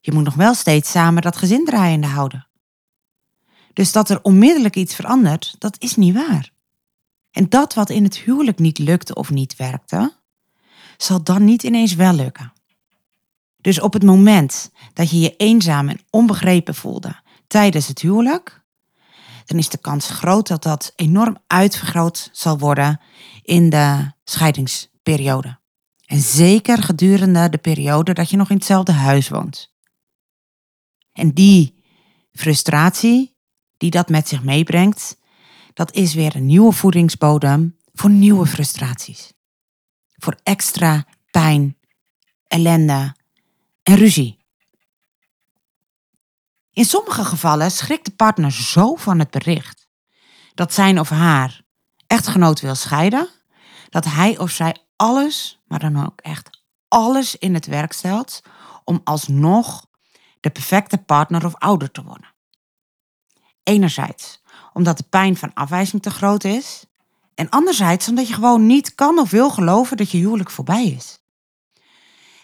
Je 0.00 0.12
moet 0.12 0.24
nog 0.24 0.34
wel 0.34 0.54
steeds 0.54 0.90
samen 0.90 1.22
dat 1.22 1.36
gezin 1.36 1.64
draaiende 1.64 2.06
houden. 2.06 2.48
Dus 3.72 3.92
dat 3.92 4.10
er 4.10 4.22
onmiddellijk 4.22 4.76
iets 4.76 4.94
verandert, 4.94 5.56
dat 5.58 5.76
is 5.78 5.96
niet 5.96 6.14
waar. 6.14 6.50
En 7.30 7.48
dat 7.48 7.74
wat 7.74 7.90
in 7.90 8.04
het 8.04 8.16
huwelijk 8.16 8.58
niet 8.58 8.78
lukte 8.78 9.14
of 9.14 9.30
niet 9.30 9.56
werkte, 9.56 10.12
zal 10.96 11.22
dan 11.22 11.44
niet 11.44 11.62
ineens 11.62 11.94
wel 11.94 12.12
lukken. 12.12 12.52
Dus 13.60 13.80
op 13.80 13.92
het 13.92 14.02
moment 14.02 14.70
dat 14.92 15.10
je 15.10 15.20
je 15.20 15.36
eenzaam 15.36 15.88
en 15.88 16.00
onbegrepen 16.10 16.74
voelde 16.74 17.16
tijdens 17.46 17.86
het 17.86 18.00
huwelijk, 18.00 18.63
dan 19.44 19.58
is 19.58 19.68
de 19.68 19.78
kans 19.78 20.10
groot 20.10 20.48
dat 20.48 20.62
dat 20.62 20.92
enorm 20.96 21.38
uitvergroot 21.46 22.28
zal 22.32 22.58
worden 22.58 23.00
in 23.42 23.70
de 23.70 24.12
scheidingsperiode. 24.24 25.58
En 26.06 26.20
zeker 26.20 26.82
gedurende 26.82 27.48
de 27.48 27.58
periode 27.58 28.12
dat 28.12 28.30
je 28.30 28.36
nog 28.36 28.50
in 28.50 28.56
hetzelfde 28.56 28.92
huis 28.92 29.28
woont. 29.28 29.72
En 31.12 31.32
die 31.32 31.84
frustratie 32.32 33.36
die 33.76 33.90
dat 33.90 34.08
met 34.08 34.28
zich 34.28 34.42
meebrengt, 34.42 35.18
dat 35.74 35.92
is 35.92 36.14
weer 36.14 36.36
een 36.36 36.46
nieuwe 36.46 36.72
voedingsbodem 36.72 37.76
voor 37.92 38.10
nieuwe 38.10 38.46
frustraties. 38.46 39.32
Voor 40.16 40.36
extra 40.42 41.06
pijn, 41.30 41.76
ellende 42.46 43.14
en 43.82 43.96
ruzie. 43.96 44.43
In 46.74 46.84
sommige 46.84 47.24
gevallen 47.24 47.70
schrikt 47.70 48.04
de 48.04 48.10
partner 48.10 48.52
zo 48.52 48.94
van 48.94 49.18
het 49.18 49.30
bericht 49.30 49.86
dat 50.54 50.72
zijn 50.72 51.00
of 51.00 51.08
haar 51.08 51.62
echtgenoot 52.06 52.60
wil 52.60 52.74
scheiden, 52.74 53.28
dat 53.88 54.04
hij 54.04 54.38
of 54.38 54.50
zij 54.50 54.76
alles, 54.96 55.62
maar 55.66 55.78
dan 55.78 56.06
ook 56.06 56.20
echt 56.20 56.62
alles 56.88 57.36
in 57.36 57.54
het 57.54 57.66
werk 57.66 57.92
stelt 57.92 58.42
om 58.84 59.00
alsnog 59.04 59.86
de 60.40 60.50
perfecte 60.50 60.98
partner 60.98 61.44
of 61.44 61.54
ouder 61.54 61.90
te 61.90 62.02
worden. 62.02 62.34
Enerzijds 63.62 64.42
omdat 64.72 64.96
de 64.96 65.04
pijn 65.10 65.36
van 65.36 65.54
afwijzing 65.54 66.02
te 66.02 66.10
groot 66.10 66.44
is, 66.44 66.84
en 67.34 67.48
anderzijds 67.48 68.08
omdat 68.08 68.28
je 68.28 68.34
gewoon 68.34 68.66
niet 68.66 68.94
kan 68.94 69.18
of 69.18 69.30
wil 69.30 69.50
geloven 69.50 69.96
dat 69.96 70.10
je 70.10 70.18
huwelijk 70.18 70.50
voorbij 70.50 70.86
is. 70.86 71.18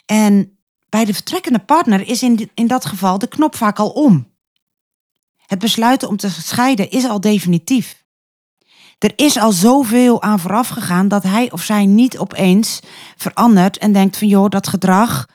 En 0.06 0.59
bij 0.90 1.04
de 1.04 1.14
vertrekkende 1.14 1.58
partner 1.58 2.08
is 2.08 2.22
in, 2.22 2.50
in 2.54 2.66
dat 2.66 2.84
geval 2.84 3.18
de 3.18 3.28
knop 3.28 3.56
vaak 3.56 3.78
al 3.78 3.90
om. 3.90 4.28
Het 5.46 5.58
besluiten 5.58 6.08
om 6.08 6.16
te 6.16 6.30
scheiden 6.30 6.90
is 6.90 7.04
al 7.04 7.20
definitief. 7.20 8.04
Er 8.98 9.12
is 9.16 9.38
al 9.38 9.52
zoveel 9.52 10.22
aan 10.22 10.40
vooraf 10.40 10.68
gegaan 10.68 11.08
dat 11.08 11.22
hij 11.22 11.50
of 11.50 11.62
zij 11.62 11.86
niet 11.86 12.18
opeens 12.18 12.80
verandert 13.16 13.78
en 13.78 13.92
denkt 13.92 14.16
van 14.16 14.28
joh, 14.28 14.48
dat 14.48 14.68
gedrag, 14.68 15.28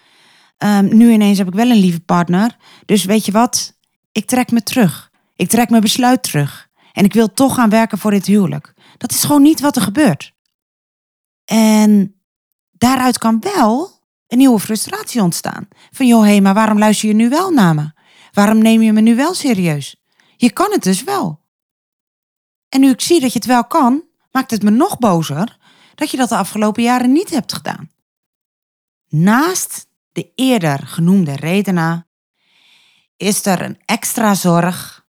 um, 0.57 0.97
nu 0.97 1.11
ineens 1.11 1.37
heb 1.37 1.47
ik 1.47 1.53
wel 1.53 1.69
een 1.69 1.77
lieve 1.77 1.99
partner, 1.99 2.57
dus 2.85 3.05
weet 3.05 3.25
je 3.25 3.31
wat, 3.31 3.77
ik 4.11 4.25
trek 4.25 4.51
me 4.51 4.63
terug. 4.63 5.11
Ik 5.35 5.49
trek 5.49 5.69
mijn 5.69 5.81
besluit 5.81 6.23
terug. 6.23 6.69
En 6.93 7.03
ik 7.03 7.13
wil 7.13 7.33
toch 7.33 7.55
gaan 7.55 7.69
werken 7.69 7.97
voor 7.97 8.11
dit 8.11 8.25
huwelijk. 8.25 8.73
Dat 8.97 9.11
is 9.11 9.23
gewoon 9.23 9.41
niet 9.41 9.59
wat 9.59 9.75
er 9.75 9.81
gebeurt. 9.81 10.33
En 11.45 12.15
daaruit 12.71 13.17
kan 13.17 13.39
wel 13.39 13.94
nieuwe 14.35 14.59
frustratie 14.59 15.21
ontstaan. 15.21 15.67
Van 15.91 16.07
joh, 16.07 16.21
hé, 16.21 16.27
hey, 16.27 16.41
maar 16.41 16.53
waarom 16.53 16.77
luister 16.77 17.07
je 17.07 17.15
nu 17.15 17.29
wel 17.29 17.49
naar 17.49 17.75
me? 17.75 17.91
Waarom 18.31 18.57
neem 18.57 18.81
je 18.81 18.93
me 18.93 19.01
nu 19.01 19.15
wel 19.15 19.33
serieus? 19.33 19.95
Je 20.37 20.51
kan 20.51 20.71
het 20.71 20.83
dus 20.83 21.03
wel. 21.03 21.43
En 22.69 22.79
nu 22.79 22.89
ik 22.89 23.01
zie 23.01 23.19
dat 23.19 23.31
je 23.31 23.37
het 23.37 23.47
wel 23.47 23.65
kan, 23.65 24.03
maakt 24.31 24.51
het 24.51 24.63
me 24.63 24.69
nog 24.69 24.97
bozer 24.97 25.57
dat 25.95 26.11
je 26.11 26.17
dat 26.17 26.29
de 26.29 26.37
afgelopen 26.37 26.83
jaren 26.83 27.11
niet 27.11 27.29
hebt 27.29 27.53
gedaan. 27.53 27.91
Naast 29.07 29.87
de 30.11 30.31
eerder 30.35 30.87
genoemde 30.87 31.35
redenen 31.35 32.07
is 33.17 33.45
er 33.45 33.61
een 33.61 33.81
extra 33.85 34.33
zorg 34.33 35.05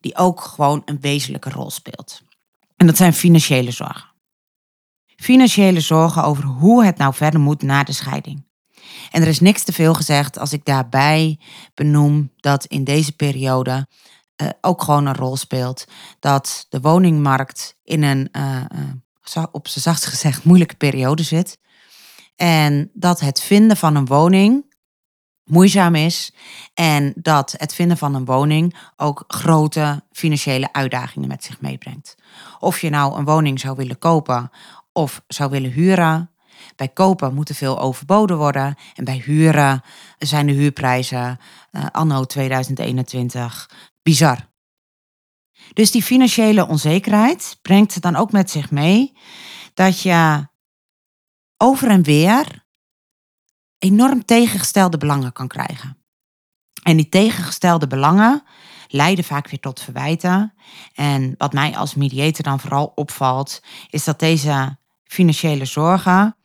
die 0.00 0.16
ook 0.16 0.40
gewoon 0.40 0.82
een 0.84 1.00
wezenlijke 1.00 1.50
rol 1.50 1.70
speelt. 1.70 2.22
En 2.76 2.86
dat 2.86 2.96
zijn 2.96 3.14
financiële 3.14 3.70
zorgen. 3.70 4.16
Financiële 5.22 5.80
zorgen 5.80 6.24
over 6.24 6.44
hoe 6.44 6.84
het 6.84 6.96
nou 6.96 7.14
verder 7.14 7.40
moet 7.40 7.62
na 7.62 7.82
de 7.82 7.92
scheiding. 7.92 8.46
En 9.10 9.22
er 9.22 9.28
is 9.28 9.40
niks 9.40 9.62
te 9.62 9.72
veel 9.72 9.94
gezegd 9.94 10.38
als 10.38 10.52
ik 10.52 10.64
daarbij 10.64 11.38
benoem 11.74 12.32
dat 12.36 12.64
in 12.64 12.84
deze 12.84 13.12
periode 13.16 13.88
uh, 14.42 14.48
ook 14.60 14.82
gewoon 14.82 15.06
een 15.06 15.14
rol 15.14 15.36
speelt. 15.36 15.84
Dat 16.18 16.66
de 16.68 16.80
woningmarkt 16.80 17.76
in 17.84 18.02
een, 18.02 18.28
uh, 18.32 18.64
uh, 19.34 19.44
op 19.52 19.68
zijn 19.68 19.82
zachtst 19.82 20.06
gezegd, 20.06 20.44
moeilijke 20.44 20.76
periode 20.76 21.22
zit. 21.22 21.58
En 22.36 22.90
dat 22.94 23.20
het 23.20 23.40
vinden 23.40 23.76
van 23.76 23.94
een 23.94 24.06
woning 24.06 24.68
moeizaam 25.48 25.94
is. 25.94 26.32
En 26.74 27.12
dat 27.16 27.54
het 27.56 27.74
vinden 27.74 27.96
van 27.96 28.14
een 28.14 28.24
woning 28.24 28.76
ook 28.96 29.24
grote 29.26 30.02
financiële 30.12 30.72
uitdagingen 30.72 31.28
met 31.28 31.44
zich 31.44 31.60
meebrengt. 31.60 32.14
Of 32.58 32.80
je 32.80 32.90
nou 32.90 33.18
een 33.18 33.24
woning 33.24 33.60
zou 33.60 33.76
willen 33.76 33.98
kopen 33.98 34.50
of 34.98 35.22
zou 35.26 35.50
willen 35.50 35.70
huren. 35.70 36.30
Bij 36.76 36.88
kopen 36.88 37.34
moet 37.34 37.48
er 37.48 37.54
veel 37.54 37.80
overboden 37.80 38.36
worden. 38.36 38.74
En 38.94 39.04
bij 39.04 39.22
huren 39.24 39.82
zijn 40.18 40.46
de 40.46 40.52
huurprijzen 40.52 41.38
uh, 41.72 41.86
anno 41.92 42.24
2021 42.24 43.70
bizar. 44.02 44.48
Dus 45.72 45.90
die 45.90 46.02
financiële 46.02 46.66
onzekerheid 46.66 47.58
brengt 47.62 48.00
dan 48.00 48.16
ook 48.16 48.32
met 48.32 48.50
zich 48.50 48.70
mee 48.70 49.16
dat 49.74 50.00
je 50.00 50.48
over 51.56 51.90
en 51.90 52.02
weer 52.02 52.66
enorm 53.78 54.24
tegengestelde 54.24 54.98
belangen 54.98 55.32
kan 55.32 55.48
krijgen. 55.48 55.96
En 56.82 56.96
die 56.96 57.08
tegengestelde 57.08 57.86
belangen 57.86 58.42
leiden 58.88 59.24
vaak 59.24 59.48
weer 59.48 59.60
tot 59.60 59.80
verwijten. 59.80 60.54
En 60.94 61.34
wat 61.38 61.52
mij 61.52 61.76
als 61.76 61.94
mediator 61.94 62.44
dan 62.44 62.60
vooral 62.60 62.92
opvalt, 62.94 63.62
is 63.90 64.04
dat 64.04 64.18
deze 64.18 64.78
financiële 65.08 65.64
zorgen 65.64 66.36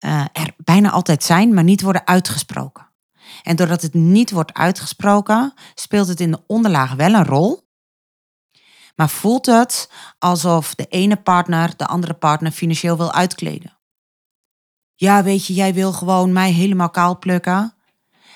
uh, 0.00 0.24
er 0.32 0.54
bijna 0.56 0.90
altijd 0.90 1.24
zijn, 1.24 1.54
maar 1.54 1.64
niet 1.64 1.82
worden 1.82 2.06
uitgesproken. 2.06 2.86
En 3.42 3.56
doordat 3.56 3.82
het 3.82 3.94
niet 3.94 4.30
wordt 4.30 4.54
uitgesproken, 4.54 5.54
speelt 5.74 6.08
het 6.08 6.20
in 6.20 6.30
de 6.30 6.42
onderlaag 6.46 6.94
wel 6.94 7.14
een 7.14 7.24
rol. 7.24 7.66
Maar 8.96 9.08
voelt 9.08 9.46
het 9.46 9.90
alsof 10.18 10.74
de 10.74 10.86
ene 10.86 11.16
partner 11.16 11.76
de 11.76 11.86
andere 11.86 12.14
partner 12.14 12.52
financieel 12.52 12.96
wil 12.96 13.12
uitkleden. 13.12 13.78
Ja, 14.94 15.22
weet 15.22 15.46
je, 15.46 15.54
jij 15.54 15.74
wil 15.74 15.92
gewoon 15.92 16.32
mij 16.32 16.52
helemaal 16.52 16.90
kaal 16.90 17.18
plukken. 17.18 17.74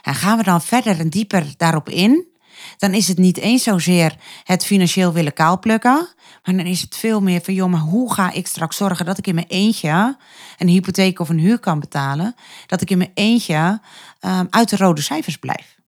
En 0.02 0.14
gaan 0.14 0.38
we 0.38 0.44
dan 0.44 0.62
verder 0.62 0.98
en 0.98 1.08
dieper 1.08 1.54
daarop 1.56 1.88
in, 1.88 2.31
dan 2.76 2.94
is 2.94 3.08
het 3.08 3.18
niet 3.18 3.38
eens 3.38 3.62
zozeer 3.62 4.16
het 4.44 4.64
financieel 4.64 5.12
willen 5.12 5.32
kaalplukken. 5.32 6.08
Maar 6.44 6.56
dan 6.56 6.66
is 6.66 6.80
het 6.80 6.96
veel 6.96 7.20
meer 7.20 7.40
van, 7.40 7.54
joh, 7.54 7.70
maar 7.70 7.80
hoe 7.80 8.12
ga 8.12 8.32
ik 8.32 8.46
straks 8.46 8.76
zorgen 8.76 9.06
dat 9.06 9.18
ik 9.18 9.26
in 9.26 9.34
mijn 9.34 9.46
eentje 9.46 10.16
een 10.58 10.68
hypotheek 10.68 11.18
of 11.18 11.28
een 11.28 11.38
huur 11.38 11.58
kan 11.58 11.80
betalen? 11.80 12.34
Dat 12.66 12.80
ik 12.80 12.90
in 12.90 12.98
mijn 12.98 13.10
eentje 13.14 13.80
um, 14.20 14.46
uit 14.50 14.68
de 14.68 14.76
rode 14.76 15.02
cijfers 15.02 15.36
blijf. 15.36 15.80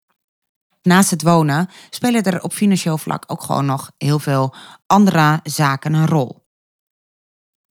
Naast 0.83 1.11
het 1.11 1.23
wonen 1.23 1.71
spelen 1.91 2.23
er 2.23 2.43
op 2.43 2.53
financieel 2.53 2.99
vlak 2.99 3.25
ook 3.27 3.43
gewoon 3.43 3.67
nog 3.67 3.93
heel 3.99 4.19
veel 4.19 4.55
andere 4.87 5.41
zaken 5.43 5.95
een 5.95 6.07
rol. 6.07 6.47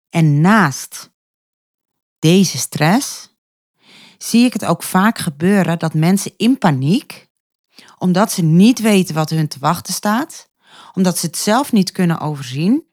En 0.09 0.41
naast 0.41 1.11
deze 2.19 2.59
stress 2.59 3.29
zie 4.19 4.45
ik 4.45 4.53
het 4.53 4.65
ook 4.65 4.83
vaak 4.83 5.19
gebeuren 5.19 5.79
dat 5.79 5.95
mensen 5.95 6.33
in 6.37 6.59
paniek, 6.59 7.30
omdat 8.01 8.33
ze 8.33 8.43
niet 8.43 8.81
weten 8.81 9.15
wat 9.15 9.31
hun 9.31 9.49
te 9.49 9.59
wachten 9.59 9.95
staat, 9.95 10.49
omdat 10.93 11.19
ze 11.19 11.27
het 11.27 11.37
zelf 11.37 11.73
niet 11.73 11.93
kunnen 11.93 12.21
overzien, 12.21 12.85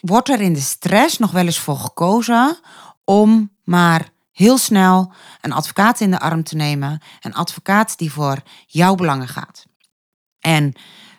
wordt 0.00 0.28
er 0.28 0.40
in 0.40 0.52
de 0.52 0.60
stress 0.60 1.18
nog 1.18 1.30
wel 1.30 1.44
eens 1.44 1.58
voor 1.58 1.76
gekozen 1.76 2.58
om 3.04 3.50
maar 3.64 4.08
heel 4.32 4.58
snel 4.58 5.12
een 5.40 5.52
advocaat 5.52 6.00
in 6.00 6.10
de 6.10 6.20
arm 6.20 6.42
te 6.42 6.56
nemen. 6.56 7.02
Een 7.20 7.34
advocaat 7.34 7.98
die 7.98 8.12
voor 8.12 8.42
jouw 8.66 8.94
belangen 8.94 9.28
gaat. 9.28 9.66
En 10.38 10.72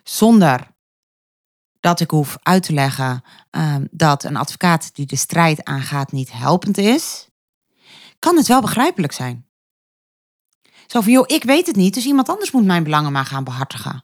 zonder 0.04 0.76
dat 1.80 2.00
ik 2.00 2.10
hoef 2.10 2.38
uit 2.42 2.63
te 2.63 2.74
leggen 2.74 3.24
ehm, 3.50 3.86
dat 3.92 4.24
een 4.24 4.36
advocaat 4.36 4.96
die 4.96 5.06
de 5.06 5.16
strijd 5.16 5.63
aangaat 5.63 6.12
niet 6.12 6.32
helpend 6.32 6.78
is, 6.78 7.30
kan 8.20 8.38
het 8.38 8.48
wel 8.48 8.62
begrijpelijk 8.62 9.13
zijn. 9.13 9.46
Zo 10.88 11.02
van, 11.02 11.12
joh, 11.12 11.23
ik 11.28 11.43
weet 11.43 11.67
het 11.67 11.76
niet, 11.76 11.93
dus 11.93 12.06
iemand 12.06 12.30
anders 12.30 12.52
moet 12.52 12.65
mijn 12.65 12.84
belangen 12.84 13.12
maar 13.12 13.26
gaan 13.26 13.43
behartigen. 13.43 14.04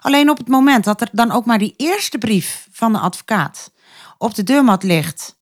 Alleen 0.00 0.30
op 0.30 0.38
het 0.38 0.48
moment 0.48 0.84
dat 0.84 1.00
er 1.00 1.08
dan 1.12 1.30
ook 1.30 1.44
maar 1.44 1.58
die 1.58 1.74
eerste 1.76 2.18
brief 2.18 2.68
van 2.70 2.92
de 2.92 2.98
advocaat 2.98 3.72
op 4.18 4.34
de 4.34 4.42
deurmat 4.42 4.82
ligt 4.82 5.40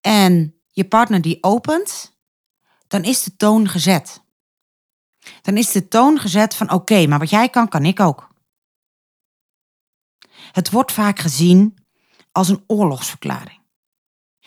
en 0.00 0.54
je 0.70 0.88
partner 0.88 1.20
die 1.20 1.38
opent, 1.40 2.16
dan 2.86 3.04
is 3.04 3.22
de 3.22 3.36
toon 3.36 3.68
gezet. 3.68 4.22
Dan 5.42 5.56
is 5.56 5.70
de 5.70 5.88
toon 5.88 6.18
gezet 6.18 6.54
van 6.54 6.70
oké, 6.70 7.06
maar 7.06 7.18
wat 7.18 7.30
jij 7.30 7.48
kan, 7.48 7.68
kan 7.68 7.84
ik 7.84 8.00
ook. 8.00 8.28
Het 10.52 10.70
wordt 10.70 10.92
vaak 10.92 11.18
gezien 11.18 11.78
als 12.32 12.48
een 12.48 12.64
oorlogsverklaring. 12.66 13.62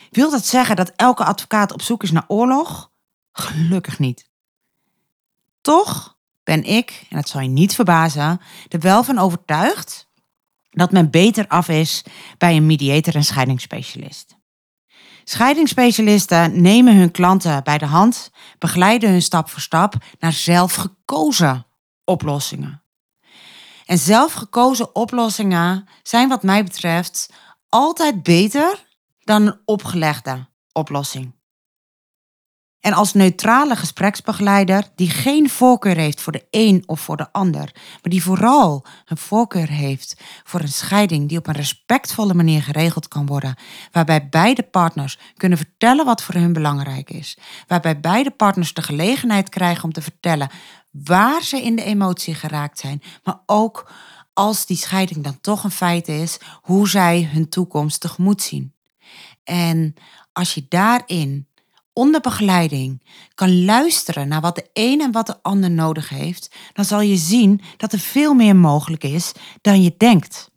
Wil 0.10 0.30
dat 0.30 0.46
zeggen 0.46 0.76
dat 0.76 0.92
elke 0.96 1.24
advocaat 1.24 1.72
op 1.72 1.82
zoek 1.82 2.04
is 2.04 2.12
naar 2.12 2.26
oorlog? 2.28 2.92
Gelukkig 3.32 4.00
niet. 4.00 4.27
Toch 5.68 6.18
ben 6.44 6.64
ik, 6.64 7.06
en 7.10 7.16
dat 7.16 7.30
zal 7.30 7.42
je 7.42 7.48
niet 7.48 7.76
verbazen, 7.76 8.42
er 8.68 8.80
wel 8.80 9.04
van 9.04 9.18
overtuigd 9.18 10.10
dat 10.70 10.92
men 10.92 11.10
beter 11.10 11.48
af 11.48 11.68
is 11.68 12.04
bij 12.38 12.56
een 12.56 12.66
mediator 12.66 13.16
en 13.16 13.24
scheidingsspecialist. 13.24 14.38
Scheidingsspecialisten 15.24 16.62
nemen 16.62 16.96
hun 16.96 17.12
klanten 17.12 17.64
bij 17.64 17.78
de 17.78 17.86
hand, 17.86 18.32
begeleiden 18.58 19.10
hun 19.10 19.22
stap 19.22 19.50
voor 19.50 19.62
stap 19.62 19.94
naar 20.20 20.34
zelfgekozen 20.34 21.66
oplossingen. 22.04 22.84
En 23.86 23.98
zelfgekozen 23.98 24.96
oplossingen 24.96 25.88
zijn 26.04 26.30
wat 26.30 26.44
mij 26.44 26.64
betreft 26.64 27.34
altijd 27.70 28.24
beter 28.24 28.86
dan 29.20 29.46
een 29.46 29.60
opgelegde 29.66 30.48
oplossing. 30.72 31.37
En 32.88 32.94
als 32.94 33.14
neutrale 33.14 33.76
gespreksbegeleider 33.76 34.84
die 34.96 35.10
geen 35.10 35.50
voorkeur 35.50 35.96
heeft 35.96 36.22
voor 36.22 36.32
de 36.32 36.46
een 36.52 36.84
of 36.86 37.00
voor 37.00 37.18
de 37.18 37.32
ander, 37.32 37.72
maar 37.74 38.12
die 38.12 38.24
vooral 38.24 38.86
een 39.06 39.18
voorkeur 39.18 39.70
heeft 39.70 40.22
voor 40.44 40.60
een 40.60 40.68
scheiding 40.68 41.30
die 41.30 41.38
op 41.38 41.48
een 41.48 41.54
respectvolle 41.54 42.34
manier 42.34 42.64
geregeld 42.64 43.08
kan 43.08 43.26
worden, 43.26 43.56
waarbij 43.92 44.30
beide 44.30 44.64
partners 44.64 45.20
kunnen 45.38 45.58
vertellen 45.58 46.06
wat 46.06 46.24
voor 46.24 46.36
hun 46.36 46.54
belangrijk 46.54 47.10
is, 47.10 47.38
waarbij 47.68 48.00
beide 48.00 48.32
partners 48.32 48.74
de 48.74 48.82
gelegenheid 48.82 49.50
krijgen 49.50 49.84
om 49.84 49.94
te 49.94 50.02
vertellen 50.02 50.50
waar 50.92 51.42
ze 51.44 51.62
in 51.62 51.76
de 51.76 51.84
emotie 51.84 52.36
geraakt 52.36 52.80
zijn, 52.80 53.02
maar 53.24 53.40
ook 53.46 53.92
als 54.34 54.66
die 54.66 54.78
scheiding 54.78 55.24
dan 55.24 55.42
toch 55.42 55.64
een 55.64 55.72
feit 55.72 56.08
is, 56.08 56.38
hoe 56.62 56.90
zij 56.90 57.30
hun 57.32 57.50
toekomst 57.50 58.02
tegemoet 58.02 58.42
zien. 58.42 58.74
En 59.44 59.94
als 60.34 60.54
je 60.54 60.66
daarin 60.70 61.48
onder 61.98 62.22
begeleiding 62.22 63.04
kan 63.34 63.66
luisteren 63.66 64.28
naar 64.28 64.42
wat 64.42 64.56
de 64.56 64.70
een 64.74 65.02
en 65.02 65.12
wat 65.12 65.26
de 65.26 65.42
ander 65.42 65.72
nodig 65.72 66.10
heeft, 66.10 66.56
dan 66.74 66.86
zal 66.86 67.02
je 67.02 67.16
zien 67.16 67.62
dat 67.78 67.94
er 67.94 68.00
veel 68.00 68.34
meer 68.34 68.56
mogelijk 68.56 69.04
is 69.04 69.32
dan 69.62 69.82
je 69.82 69.96
denkt. 69.98 70.52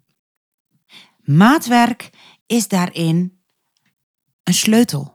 Maatwerk 1.21 2.11
is 2.47 2.69
daarin 2.69 3.41
een 4.43 4.55
sleutel. 4.55 5.15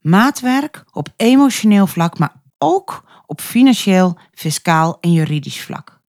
Maatwerk 0.00 0.84
op 0.92 1.08
emotioneel 1.16 1.86
vlak, 1.86 2.18
maar 2.18 2.42
ook 2.58 3.04
op 3.26 3.40
financieel, 3.40 4.18
fiscaal 4.32 4.98
en 5.00 5.12
juridisch 5.12 5.60
vlak. 5.60 6.00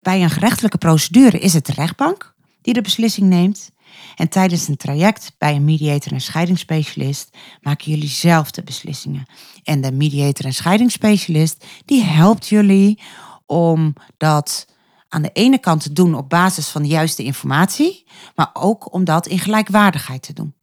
Bij 0.00 0.22
een 0.22 0.30
gerechtelijke 0.30 0.78
procedure 0.78 1.38
is 1.38 1.54
het 1.54 1.66
de 1.66 1.72
rechtbank 1.72 2.34
die 2.60 2.74
de 2.74 2.80
beslissing 2.80 3.28
neemt. 3.28 3.70
En 4.16 4.28
tijdens 4.28 4.68
een 4.68 4.76
traject 4.76 5.34
bij 5.38 5.54
een 5.54 5.64
mediator 5.64 6.12
en 6.12 6.20
scheidingsspecialist 6.20 7.36
maken 7.60 7.90
jullie 7.90 8.08
zelf 8.08 8.50
de 8.50 8.62
beslissingen. 8.62 9.26
En 9.62 9.80
de 9.80 9.92
mediator 9.92 10.44
en 10.44 10.54
scheidingsspecialist 10.54 11.64
die 11.84 12.02
helpt 12.02 12.48
jullie 12.48 13.00
om 13.46 13.94
dat 14.16 14.66
aan 15.08 15.22
de 15.22 15.30
ene 15.32 15.58
kant 15.58 15.82
te 15.82 15.92
doen 15.92 16.14
op 16.14 16.28
basis 16.28 16.68
van 16.68 16.82
de 16.82 16.88
juiste 16.88 17.22
informatie, 17.22 18.06
maar 18.34 18.50
ook 18.52 18.94
om 18.94 19.04
dat 19.04 19.26
in 19.26 19.38
gelijkwaardigheid 19.38 20.22
te 20.22 20.32
doen. 20.32 20.54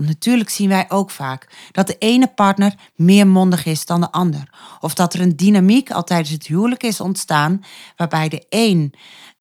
Want 0.00 0.12
natuurlijk 0.12 0.50
zien 0.50 0.68
wij 0.68 0.90
ook 0.90 1.10
vaak 1.10 1.68
dat 1.72 1.86
de 1.86 1.96
ene 1.98 2.26
partner 2.26 2.74
meer 2.94 3.26
mondig 3.26 3.64
is 3.64 3.86
dan 3.86 4.00
de 4.00 4.12
ander. 4.12 4.54
Of 4.80 4.94
dat 4.94 5.14
er 5.14 5.20
een 5.20 5.36
dynamiek 5.36 5.90
al 5.90 6.04
tijdens 6.04 6.30
het 6.30 6.46
huwelijk 6.46 6.82
is 6.82 7.00
ontstaan, 7.00 7.64
waarbij 7.96 8.28
de 8.28 8.46
een 8.48 8.94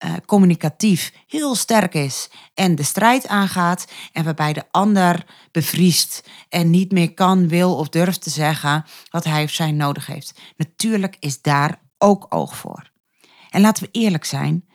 uh, 0.06 0.14
communicatief 0.26 1.14
heel 1.28 1.56
sterk 1.56 1.94
is 1.94 2.30
en 2.54 2.76
de 2.76 2.84
strijd 2.84 3.28
aangaat, 3.28 3.92
en 4.12 4.24
waarbij 4.24 4.54
de 4.54 4.64
ander 4.72 5.26
bevriest 5.52 6.30
en 6.50 6.70
niet 6.70 6.92
meer 6.92 7.14
kan, 7.14 7.48
wil 7.48 7.76
of 7.76 7.90
durft 7.90 8.22
te 8.22 8.30
zeggen 8.30 8.86
wat 9.10 9.24
hij 9.24 9.44
of 9.44 9.52
zij 9.52 9.72
nodig 9.72 10.06
heeft. 10.06 10.40
Natuurlijk 10.58 11.18
is 11.20 11.42
daar 11.42 11.82
ook 11.98 12.26
oog 12.30 12.58
voor. 12.58 12.92
En 13.50 13.62
laten 13.62 13.84
we 13.84 13.90
eerlijk 13.92 14.26
zijn, 14.26 14.66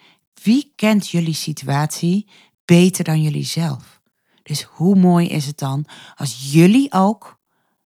wie 0.43 0.73
kent 0.77 1.11
jullie 1.11 1.35
situatie 1.35 2.29
beter 2.65 3.05
dan 3.05 3.23
jullie 3.23 3.45
zelf? 3.45 4.01
Dus 4.43 4.63
hoe 4.63 4.97
mooi 4.97 5.29
is 5.29 5.47
het 5.47 5.59
dan 5.59 5.87
als 6.15 6.53
jullie 6.53 6.93
ook 6.93 7.39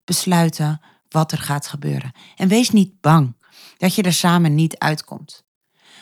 besluiten 0.05 0.81
wat 1.09 1.33
er 1.33 1.38
gaat 1.38 1.66
gebeuren? 1.66 2.12
En 2.37 2.48
wees 2.48 2.70
niet 2.70 3.01
bang 3.01 3.37
dat 3.77 3.94
je 3.94 4.03
er 4.03 4.12
samen 4.12 4.55
niet 4.55 4.79
uitkomt. 4.79 5.46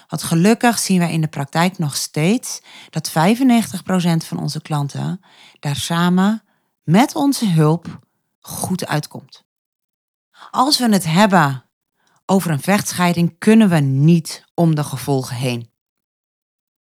Want 0.07 0.23
gelukkig 0.23 0.79
zien 0.79 0.99
wij 0.99 1.13
in 1.13 1.21
de 1.21 1.29
praktijk 1.29 1.79
nog 1.79 1.97
steeds 1.97 2.61
dat 2.91 3.11
95% 3.11 3.13
van 4.17 4.39
onze 4.39 4.63
klanten 4.63 5.21
daar 5.61 5.77
samen 5.77 6.43
met 6.83 7.15
onze 7.15 7.47
hulp 7.49 7.99
goed 8.41 8.87
uitkomt. 8.87 9.45
Als 10.51 10.79
we 10.79 10.89
het 10.89 11.05
hebben 11.05 11.65
over 12.27 12.51
een 12.51 12.61
vechtscheiding, 12.61 13.39
kunnen 13.39 13.69
we 13.69 13.79
niet 13.79 14.45
om 14.55 14.75
de 14.75 14.85
gevolgen 14.85 15.37
heen. 15.37 15.71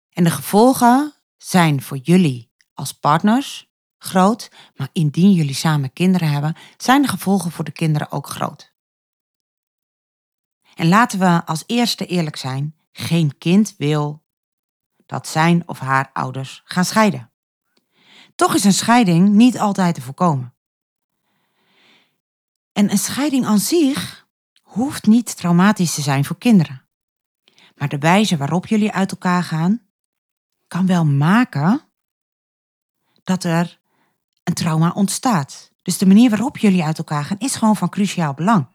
En 0.09 0.23
de 0.23 0.31
gevolgen 0.31 1.13
zijn 1.37 1.81
voor 1.81 1.97
jullie 1.97 2.51
als 2.73 2.91
partners 2.93 3.71
groot, 3.97 4.51
maar 4.75 4.89
indien 4.91 5.31
jullie 5.31 5.53
samen 5.53 5.93
kinderen 5.93 6.29
hebben, 6.29 6.55
zijn 6.77 7.01
de 7.01 7.07
gevolgen 7.07 7.51
voor 7.51 7.65
de 7.65 7.71
kinderen 7.71 8.11
ook 8.11 8.27
groot. 8.27 8.73
En 10.75 10.87
laten 10.87 11.19
we 11.19 11.45
als 11.45 11.63
eerste 11.65 12.05
eerlijk 12.05 12.35
zijn, 12.35 12.75
geen 12.93 13.37
kind 13.37 13.75
wil 13.77 14.23
dat 15.05 15.27
zijn 15.27 15.67
of 15.67 15.79
haar 15.79 16.09
ouders 16.13 16.61
gaan 16.65 16.85
scheiden. 16.85 17.31
Toch 18.35 18.53
is 18.53 18.63
een 18.63 18.73
scheiding 18.73 19.29
niet 19.29 19.59
altijd 19.59 19.95
te 19.95 20.01
voorkomen. 20.01 20.53
En 22.71 22.91
een 22.91 22.97
scheiding 22.97 23.45
aan 23.45 23.59
zich 23.59 24.27
hoeft 24.61 25.05
niet 25.05 25.37
traumatisch 25.37 25.93
te 25.93 26.01
zijn 26.01 26.25
voor 26.25 26.37
kinderen. 26.37 26.81
Maar 27.75 27.89
de 27.89 27.97
wijze 27.97 28.37
waarop 28.37 28.67
jullie 28.67 28.91
uit 28.91 29.11
elkaar 29.11 29.43
gaan, 29.43 29.81
kan 30.67 30.85
wel 30.85 31.05
maken 31.05 31.81
dat 33.23 33.43
er 33.43 33.79
een 34.43 34.53
trauma 34.53 34.91
ontstaat. 34.91 35.71
Dus 35.81 35.97
de 35.97 36.05
manier 36.05 36.29
waarop 36.29 36.57
jullie 36.57 36.83
uit 36.83 36.97
elkaar 36.97 37.25
gaan 37.25 37.39
is 37.39 37.55
gewoon 37.55 37.75
van 37.75 37.89
cruciaal 37.89 38.33
belang. 38.33 38.67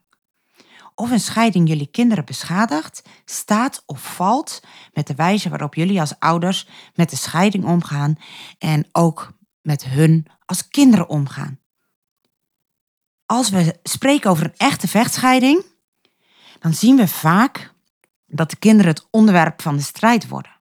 Of 0.99 1.11
een 1.11 1.21
scheiding 1.21 1.69
jullie 1.69 1.87
kinderen 1.87 2.25
beschadigt, 2.25 3.03
staat 3.25 3.83
of 3.87 4.15
valt 4.15 4.63
met 4.93 5.07
de 5.07 5.15
wijze 5.15 5.49
waarop 5.49 5.75
jullie 5.75 6.01
als 6.01 6.19
ouders 6.19 6.69
met 6.95 7.11
de 7.11 7.17
scheiding 7.17 7.65
omgaan 7.65 8.19
en 8.59 8.89
ook 8.93 9.33
met 9.61 9.85
hun 9.85 10.27
als 10.45 10.69
kinderen 10.69 11.09
omgaan. 11.09 11.61
Als 13.27 13.51
we 13.51 13.79
spreken 13.83 14.31
over 14.31 14.45
een 14.45 14.57
echte 14.57 14.89
vechtscheiding, 14.89 15.65
dan 16.59 16.75
zien 16.75 16.97
we 16.97 17.09
vaak 17.09 17.75
dat 18.27 18.51
de 18.51 18.57
kinderen 18.57 18.93
het 18.93 19.09
onderwerp 19.11 19.63
van 19.63 19.77
de 19.77 19.83
strijd 19.83 20.29
worden. 20.29 20.61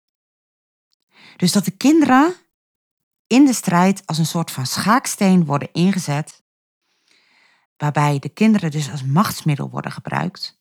Dus 1.35 1.51
dat 1.51 1.65
de 1.65 1.77
kinderen 1.77 2.35
in 3.27 3.45
de 3.45 3.53
strijd 3.53 4.05
als 4.05 4.17
een 4.17 4.25
soort 4.25 4.51
van 4.51 4.65
schaaksteen 4.65 5.45
worden 5.45 5.73
ingezet, 5.73 6.42
waarbij 7.83 8.19
de 8.19 8.29
kinderen 8.29 8.71
dus 8.71 8.91
als 8.91 9.03
machtsmiddel 9.03 9.69
worden 9.69 9.91
gebruikt. 9.91 10.59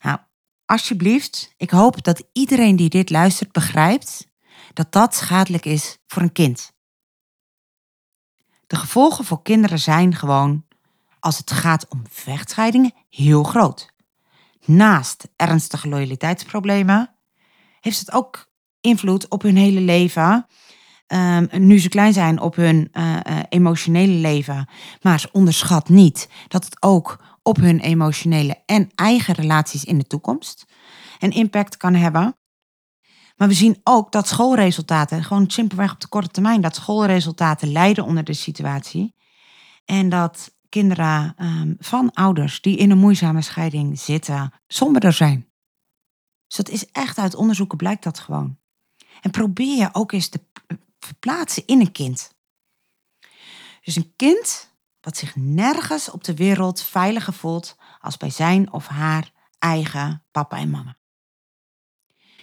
Nou, 0.00 0.18
alsjeblieft, 0.64 1.54
ik 1.56 1.70
hoop 1.70 2.02
dat 2.04 2.24
iedereen 2.32 2.76
die 2.76 2.88
dit 2.88 3.10
luistert 3.10 3.52
begrijpt 3.52 4.26
dat 4.72 4.92
dat 4.92 5.14
schadelijk 5.14 5.64
is 5.64 5.98
voor 6.06 6.22
een 6.22 6.32
kind. 6.32 6.72
De 8.66 8.76
gevolgen 8.76 9.24
voor 9.24 9.42
kinderen 9.42 9.78
zijn 9.78 10.14
gewoon, 10.14 10.66
als 11.20 11.38
het 11.38 11.50
gaat 11.50 11.88
om 11.88 12.02
vechtscheidingen, 12.10 12.94
heel 13.08 13.42
groot. 13.42 13.92
Naast 14.64 15.28
ernstige 15.36 15.88
loyaliteitsproblemen 15.88 17.14
heeft 17.80 17.98
het 17.98 18.12
ook 18.12 18.50
invloed 18.80 19.28
op 19.28 19.42
hun 19.42 19.56
hele 19.56 19.80
leven. 19.80 20.46
Um, 21.12 21.48
nu 21.52 21.78
ze 21.78 21.88
klein 21.88 22.12
zijn 22.12 22.40
op 22.40 22.54
hun 22.54 22.88
uh, 22.92 23.12
uh, 23.12 23.38
emotionele 23.48 24.12
leven. 24.12 24.68
Maar 25.00 25.20
ze 25.20 25.28
onderschat 25.32 25.88
niet 25.88 26.28
dat 26.48 26.64
het 26.64 26.82
ook 26.82 27.24
op 27.42 27.56
hun 27.56 27.80
emotionele 27.80 28.62
en 28.66 28.90
eigen 28.94 29.34
relaties 29.34 29.84
in 29.84 29.98
de 29.98 30.04
toekomst 30.04 30.66
een 31.18 31.30
impact 31.30 31.76
kan 31.76 31.94
hebben. 31.94 32.36
Maar 33.36 33.48
we 33.48 33.54
zien 33.54 33.80
ook 33.84 34.12
dat 34.12 34.28
schoolresultaten, 34.28 35.24
gewoon 35.24 35.50
simpelweg 35.50 35.92
op 35.92 36.00
de 36.00 36.08
korte 36.08 36.28
termijn, 36.28 36.60
dat 36.60 36.74
schoolresultaten 36.74 37.72
lijden 37.72 38.04
onder 38.04 38.24
de 38.24 38.32
situatie. 38.32 39.14
En 39.84 40.08
dat 40.08 40.54
kinderen 40.68 41.34
um, 41.38 41.76
van 41.78 42.12
ouders 42.12 42.60
die 42.60 42.76
in 42.76 42.90
een 42.90 42.98
moeizame 42.98 43.42
scheiding 43.42 43.98
zitten, 43.98 44.52
somberder 44.66 45.12
zijn. 45.12 45.48
Dus 46.46 46.56
dat 46.56 46.68
is 46.68 46.90
echt 46.90 47.18
uit 47.18 47.34
onderzoeken 47.34 47.78
blijkt 47.78 48.02
dat 48.02 48.18
gewoon. 48.18 48.58
En 49.20 49.30
probeer 49.30 49.76
je 49.76 49.88
ook 49.92 50.12
eens 50.12 50.28
te 50.28 50.40
verplaatsen 51.00 51.66
in 51.66 51.80
een 51.80 51.92
kind. 51.92 52.34
Dus 53.80 53.96
een 53.96 54.12
kind 54.16 54.74
wat 55.00 55.16
zich 55.16 55.36
nergens 55.36 56.10
op 56.10 56.24
de 56.24 56.34
wereld 56.34 56.82
veiliger 56.82 57.32
voelt 57.32 57.76
als 57.98 58.16
bij 58.16 58.30
zijn 58.30 58.72
of 58.72 58.86
haar 58.86 59.32
eigen 59.58 60.24
papa 60.30 60.56
en 60.56 60.70
mama. 60.70 60.98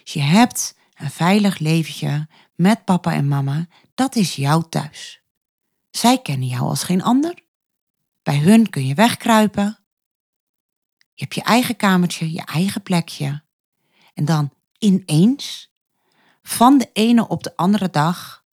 Dus 0.02 0.12
je 0.12 0.20
hebt 0.20 0.76
een 0.94 1.10
veilig 1.10 1.58
leventje 1.58 2.28
met 2.54 2.84
papa 2.84 3.12
en 3.12 3.28
mama, 3.28 3.66
dat 3.94 4.16
is 4.16 4.36
jouw 4.36 4.60
thuis. 4.60 5.22
Zij 5.90 6.22
kennen 6.22 6.48
jou 6.48 6.62
als 6.62 6.82
geen 6.82 7.02
ander. 7.02 7.46
Bij 8.22 8.38
hun 8.38 8.70
kun 8.70 8.86
je 8.86 8.94
wegkruipen. 8.94 9.78
Je 11.12 11.24
hebt 11.24 11.34
je 11.34 11.42
eigen 11.42 11.76
kamertje, 11.76 12.32
je 12.32 12.44
eigen 12.44 12.82
plekje. 12.82 13.42
En 14.14 14.24
dan 14.24 14.52
ineens, 14.78 15.72
van 16.42 16.78
de 16.78 16.90
ene 16.92 17.28
op 17.28 17.42
de 17.42 17.56
andere 17.56 17.90
dag, 17.90 18.44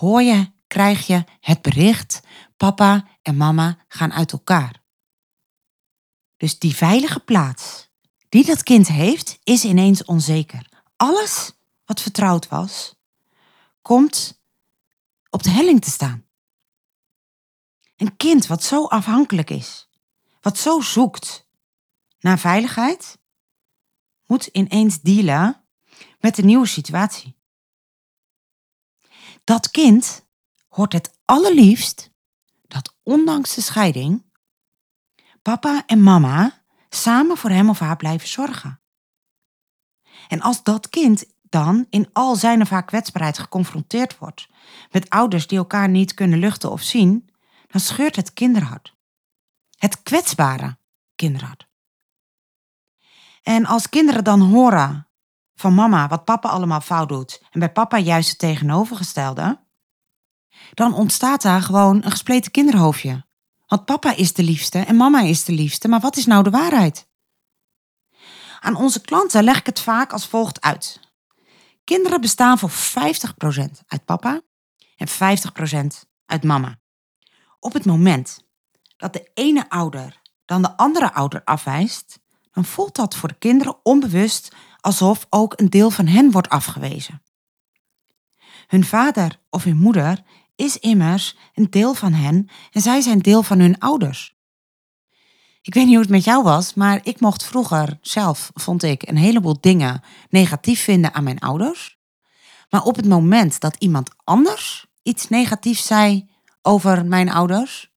hoor 0.00 0.22
je, 0.22 0.52
krijg 0.66 1.06
je 1.06 1.24
het 1.40 1.62
bericht: 1.62 2.20
papa 2.56 3.08
en 3.22 3.36
mama 3.36 3.78
gaan 3.88 4.12
uit 4.12 4.32
elkaar. 4.32 4.82
Dus 6.36 6.58
die 6.58 6.76
veilige 6.76 7.20
plaats 7.20 7.88
die 8.28 8.44
dat 8.44 8.62
kind 8.62 8.88
heeft, 8.88 9.38
is 9.42 9.64
ineens 9.64 10.04
onzeker. 10.04 10.68
Alles 10.96 11.52
wat 11.84 12.00
vertrouwd 12.00 12.48
was, 12.48 12.94
komt 13.82 14.42
op 15.30 15.42
de 15.42 15.50
helling 15.50 15.80
te 15.80 15.90
staan. 15.90 16.24
Een 17.96 18.16
kind 18.16 18.46
wat 18.46 18.62
zo 18.62 18.84
afhankelijk 18.84 19.50
is, 19.50 19.88
wat 20.40 20.58
zo 20.58 20.80
zoekt 20.80 21.48
naar 22.20 22.38
veiligheid, 22.38 23.18
moet 24.26 24.46
ineens 24.46 25.00
dealen 25.00 25.64
met 26.20 26.38
een 26.38 26.46
nieuwe 26.46 26.66
situatie. 26.66 27.39
Dat 29.44 29.70
kind 29.70 30.26
hoort 30.68 30.92
het 30.92 31.18
allerliefst 31.24 32.10
dat 32.66 32.96
ondanks 33.02 33.54
de 33.54 33.60
scheiding 33.60 34.24
papa 35.42 35.82
en 35.86 36.02
mama 36.02 36.62
samen 36.88 37.36
voor 37.36 37.50
hem 37.50 37.68
of 37.68 37.78
haar 37.78 37.96
blijven 37.96 38.28
zorgen. 38.28 38.80
En 40.28 40.40
als 40.40 40.62
dat 40.62 40.88
kind 40.88 41.24
dan 41.42 41.86
in 41.90 42.08
al 42.12 42.36
zijn 42.36 42.60
of 42.60 42.68
haar 42.68 42.84
kwetsbaarheid 42.84 43.38
geconfronteerd 43.38 44.18
wordt 44.18 44.48
met 44.90 45.10
ouders 45.10 45.46
die 45.46 45.58
elkaar 45.58 45.88
niet 45.88 46.14
kunnen 46.14 46.38
luchten 46.38 46.70
of 46.70 46.82
zien, 46.82 47.30
dan 47.66 47.80
scheurt 47.80 48.16
het 48.16 48.32
kinderhart. 48.32 48.94
Het 49.76 50.02
kwetsbare 50.02 50.78
kinderhart. 51.14 51.68
En 53.42 53.66
als 53.66 53.88
kinderen 53.88 54.24
dan 54.24 54.40
horen 54.40 55.08
van 55.60 55.74
mama 55.74 56.08
wat 56.08 56.24
papa 56.24 56.48
allemaal 56.48 56.80
fout 56.80 57.08
doet 57.08 57.42
en 57.50 57.60
bij 57.60 57.72
papa 57.72 57.98
juist 57.98 58.28
het 58.28 58.38
tegenovergestelde, 58.38 59.60
dan 60.74 60.94
ontstaat 60.94 61.42
daar 61.42 61.62
gewoon 61.62 61.96
een 62.04 62.10
gespleten 62.10 62.50
kinderhoofdje. 62.50 63.26
Want 63.66 63.84
papa 63.84 64.16
is 64.16 64.32
de 64.32 64.42
liefste 64.42 64.78
en 64.78 64.96
mama 64.96 65.20
is 65.20 65.44
de 65.44 65.52
liefste, 65.52 65.88
maar 65.88 66.00
wat 66.00 66.16
is 66.16 66.26
nou 66.26 66.42
de 66.42 66.50
waarheid? 66.50 67.08
Aan 68.60 68.76
onze 68.76 69.00
klanten 69.00 69.44
leg 69.44 69.58
ik 69.58 69.66
het 69.66 69.80
vaak 69.80 70.12
als 70.12 70.26
volgt 70.26 70.60
uit. 70.60 71.00
Kinderen 71.84 72.20
bestaan 72.20 72.58
voor 72.58 72.70
50% 72.70 72.74
uit 73.86 74.04
papa 74.04 74.40
en 74.96 75.08
50% 75.08 76.08
uit 76.26 76.44
mama. 76.44 76.78
Op 77.58 77.72
het 77.72 77.84
moment 77.84 78.44
dat 78.96 79.12
de 79.12 79.30
ene 79.34 79.70
ouder 79.70 80.20
dan 80.44 80.62
de 80.62 80.76
andere 80.76 81.12
ouder 81.12 81.44
afwijst, 81.44 82.20
dan 82.52 82.64
voelt 82.64 82.96
dat 82.96 83.16
voor 83.16 83.28
de 83.28 83.38
kinderen 83.38 83.76
onbewust 83.82 84.54
alsof 84.80 85.26
ook 85.30 85.52
een 85.56 85.70
deel 85.70 85.90
van 85.90 86.06
hen 86.06 86.30
wordt 86.30 86.48
afgewezen. 86.48 87.22
Hun 88.66 88.84
vader 88.84 89.40
of 89.50 89.64
hun 89.64 89.76
moeder 89.76 90.22
is 90.56 90.78
immers 90.78 91.36
een 91.54 91.70
deel 91.70 91.94
van 91.94 92.12
hen 92.12 92.48
en 92.70 92.80
zij 92.80 93.00
zijn 93.00 93.18
deel 93.18 93.42
van 93.42 93.58
hun 93.58 93.78
ouders. 93.78 94.38
Ik 95.62 95.74
weet 95.74 95.84
niet 95.84 95.94
hoe 95.94 96.02
het 96.02 96.12
met 96.12 96.24
jou 96.24 96.42
was, 96.42 96.74
maar 96.74 97.00
ik 97.02 97.20
mocht 97.20 97.44
vroeger 97.44 97.98
zelf, 98.00 98.50
vond 98.54 98.82
ik, 98.82 99.08
een 99.08 99.16
heleboel 99.16 99.60
dingen 99.60 100.02
negatief 100.28 100.82
vinden 100.82 101.14
aan 101.14 101.24
mijn 101.24 101.38
ouders. 101.38 101.98
Maar 102.70 102.82
op 102.82 102.96
het 102.96 103.08
moment 103.08 103.60
dat 103.60 103.76
iemand 103.78 104.10
anders 104.24 104.86
iets 105.02 105.28
negatiefs 105.28 105.86
zei 105.86 106.28
over 106.62 107.06
mijn 107.06 107.30
ouders, 107.30 107.90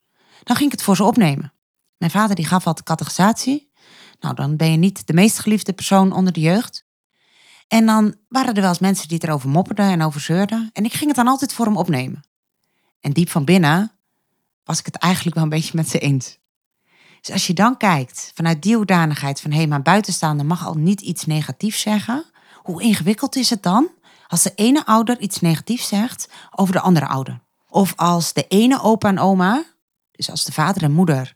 dan 0.44 0.56
ging 0.56 0.72
ik 0.72 0.76
het 0.78 0.86
voor 0.86 0.96
ze 0.96 1.04
opnemen. 1.04 1.54
Mijn 1.98 2.12
vader 2.12 2.36
die 2.36 2.46
gaf 2.46 2.68
altijd 2.68 2.86
catechisatie 2.86 3.72
nou, 4.24 4.36
dan 4.36 4.56
ben 4.56 4.72
je 4.72 4.78
niet 4.78 5.08
de 5.08 5.14
meest 5.14 5.40
geliefde 5.40 5.74
persoon 5.74 6.12
onder 6.12 6.34
de 6.34 6.40
jeugd. 6.40 6.86
En 7.68 7.86
dan 7.86 8.16
waren 8.28 8.54
er 8.54 8.62
wel 8.62 8.70
eens 8.70 8.80
mensen 8.80 9.08
die 9.08 9.24
erover 9.24 9.50
mopperden 9.50 9.86
en 9.86 10.02
over 10.02 10.22
zeurden. 10.22 10.70
En 10.74 10.86
ik 10.86 10.94
ging 10.94 11.08
het 11.08 11.16
dan 11.16 11.28
altijd 11.28 11.54
voor 11.54 11.66
hem 11.66 11.78
opnemen. 11.78 12.24
En 13.00 13.12
diep 13.12 13.30
van 13.30 13.46
binnen 13.46 13.92
was 14.64 14.80
ik 14.80 14.86
het 14.86 14.96
eigenlijk 14.96 15.36
wel 15.36 15.44
een 15.44 15.50
beetje 15.50 15.76
met 15.76 15.90
ze 15.90 16.00
eens. 16.00 16.38
Dus 17.22 17.34
als 17.34 17.48
je 17.48 17.54
dan 17.54 17.78
kijkt 17.78 18.32
vanuit 18.36 18.62
die 18.62 18.76
hoedanigheid 18.76 19.42
van 19.42 19.52
hé, 19.52 19.58
hey, 19.58 19.68
maar 19.68 19.82
buitenstaande 19.82 20.44
mag 20.44 20.66
al 20.66 20.74
niet 20.74 21.02
iets 21.02 21.26
negatiefs 21.26 21.82
zeggen. 21.82 22.26
Hoe 22.56 22.82
ingewikkeld 22.82 23.36
is 23.36 23.50
het 23.50 23.64
dan 23.64 23.90
als 24.28 24.44
de 24.44 24.52
ene 24.56 24.86
ouder 24.86 25.20
iets 25.20 25.40
negatiefs 25.40 25.88
zegt 25.88 26.30
over 26.52 26.74
de 26.74 26.80
andere 26.80 27.08
ouder? 27.08 27.40
Of 27.70 27.94
als 27.96 28.34
de 28.34 28.48
ene 28.48 28.82
opa 28.82 29.08
en 29.08 29.20
oma, 29.20 29.64
dus 30.12 30.30
als 30.30 30.44
de 30.44 30.52
vader 30.52 30.84
en 30.84 30.92
moeder 30.92 31.36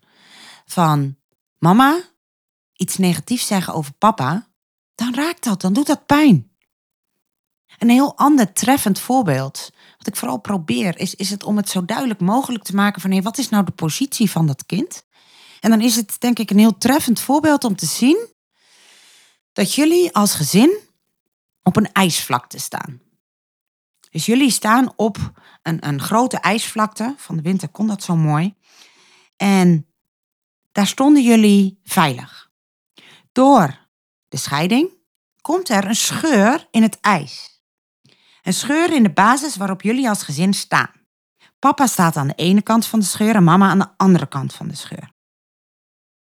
van 0.66 1.16
mama 1.58 2.02
iets 2.78 2.98
negatiefs 2.98 3.48
zeggen 3.48 3.74
over 3.74 3.94
papa, 3.94 4.48
dan 4.96 5.16
raakt 5.16 5.44
dat, 5.44 5.62
dan 5.62 5.74
doet 5.74 5.88
dat 5.88 6.06
pijn. 6.06 6.52
Een 7.78 7.90
heel 7.90 8.18
ander 8.18 8.54
treffend 8.54 9.00
voorbeeld, 9.00 9.70
wat 9.98 10.08
ik 10.08 10.16
vooral 10.16 10.38
probeer, 10.38 11.00
is, 11.00 11.16
is 11.16 11.30
het 11.30 11.44
om 11.44 11.58
het 11.58 11.70
zo 11.70 11.86
duidelijk 11.86 12.20
mogelijk 12.20 12.64
te 12.64 12.76
maken 12.76 13.02
van 13.02 13.12
hé, 13.12 13.22
wat 13.22 13.38
is 13.38 13.50
nou 13.50 13.66
de 13.66 13.72
positie 13.72 14.32
van 14.32 14.48
dat 14.48 14.66
kind? 14.66 15.06
En 15.60 15.70
dan 15.70 15.82
is 15.82 15.96
het 15.96 16.16
denk 16.20 16.40
ik 16.40 16.50
een 16.50 16.60
heel 16.60 16.78
treffend 16.78 17.20
voorbeeld 17.20 17.64
om 17.64 17.76
te 17.76 17.86
zien 17.86 18.28
dat 19.54 19.74
jullie 19.74 20.14
als 20.14 20.34
gezin 20.34 20.78
op 21.64 21.76
een 21.76 21.92
ijsvlakte 21.92 22.60
staan. 22.60 23.02
Dus 24.10 24.26
jullie 24.26 24.52
staan 24.52 24.94
op 24.96 25.32
een, 25.62 25.88
een 25.88 26.02
grote 26.02 26.38
ijsvlakte. 26.38 27.14
Van 27.18 27.36
de 27.36 27.42
winter 27.42 27.70
kon 27.70 27.88
dat 27.88 28.04
zo 28.04 28.16
mooi. 28.16 28.56
En 29.36 29.88
daar 30.72 30.88
stonden 30.88 31.24
jullie 31.24 31.80
veilig. 31.84 32.47
Door 33.38 33.88
de 34.28 34.38
scheiding 34.38 34.92
komt 35.42 35.70
er 35.70 35.86
een 35.86 35.96
scheur 35.96 36.68
in 36.72 36.82
het 36.82 37.00
ijs. 37.00 37.62
Een 38.42 38.54
scheur 38.54 38.94
in 38.94 39.04
de 39.04 39.12
basis 39.12 39.56
waarop 39.56 39.82
jullie 39.82 40.10
als 40.10 40.24
gezin 40.24 40.54
staan. 40.54 40.92
Papa 41.60 41.88
staat 41.88 42.16
aan 42.16 42.28
de 42.28 42.34
ene 42.34 42.62
kant 42.62 42.86
van 42.86 43.00
de 43.00 43.06
scheur 43.06 43.36
en 43.36 43.44
mama 43.44 43.70
aan 43.70 43.80
de 43.80 43.90
andere 43.98 44.28
kant 44.28 44.54
van 44.54 44.68
de 44.68 44.76
scheur. 44.76 45.12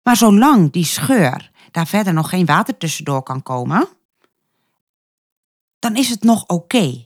Maar 0.03 0.17
zolang 0.17 0.73
die 0.73 0.85
scheur 0.85 1.51
daar 1.71 1.87
verder 1.87 2.13
nog 2.13 2.29
geen 2.29 2.47
water 2.47 2.77
tussendoor 2.77 3.23
kan 3.23 3.43
komen, 3.43 3.89
dan 5.79 5.97
is 5.97 6.09
het 6.09 6.23
nog 6.23 6.47
oké. 6.47 7.05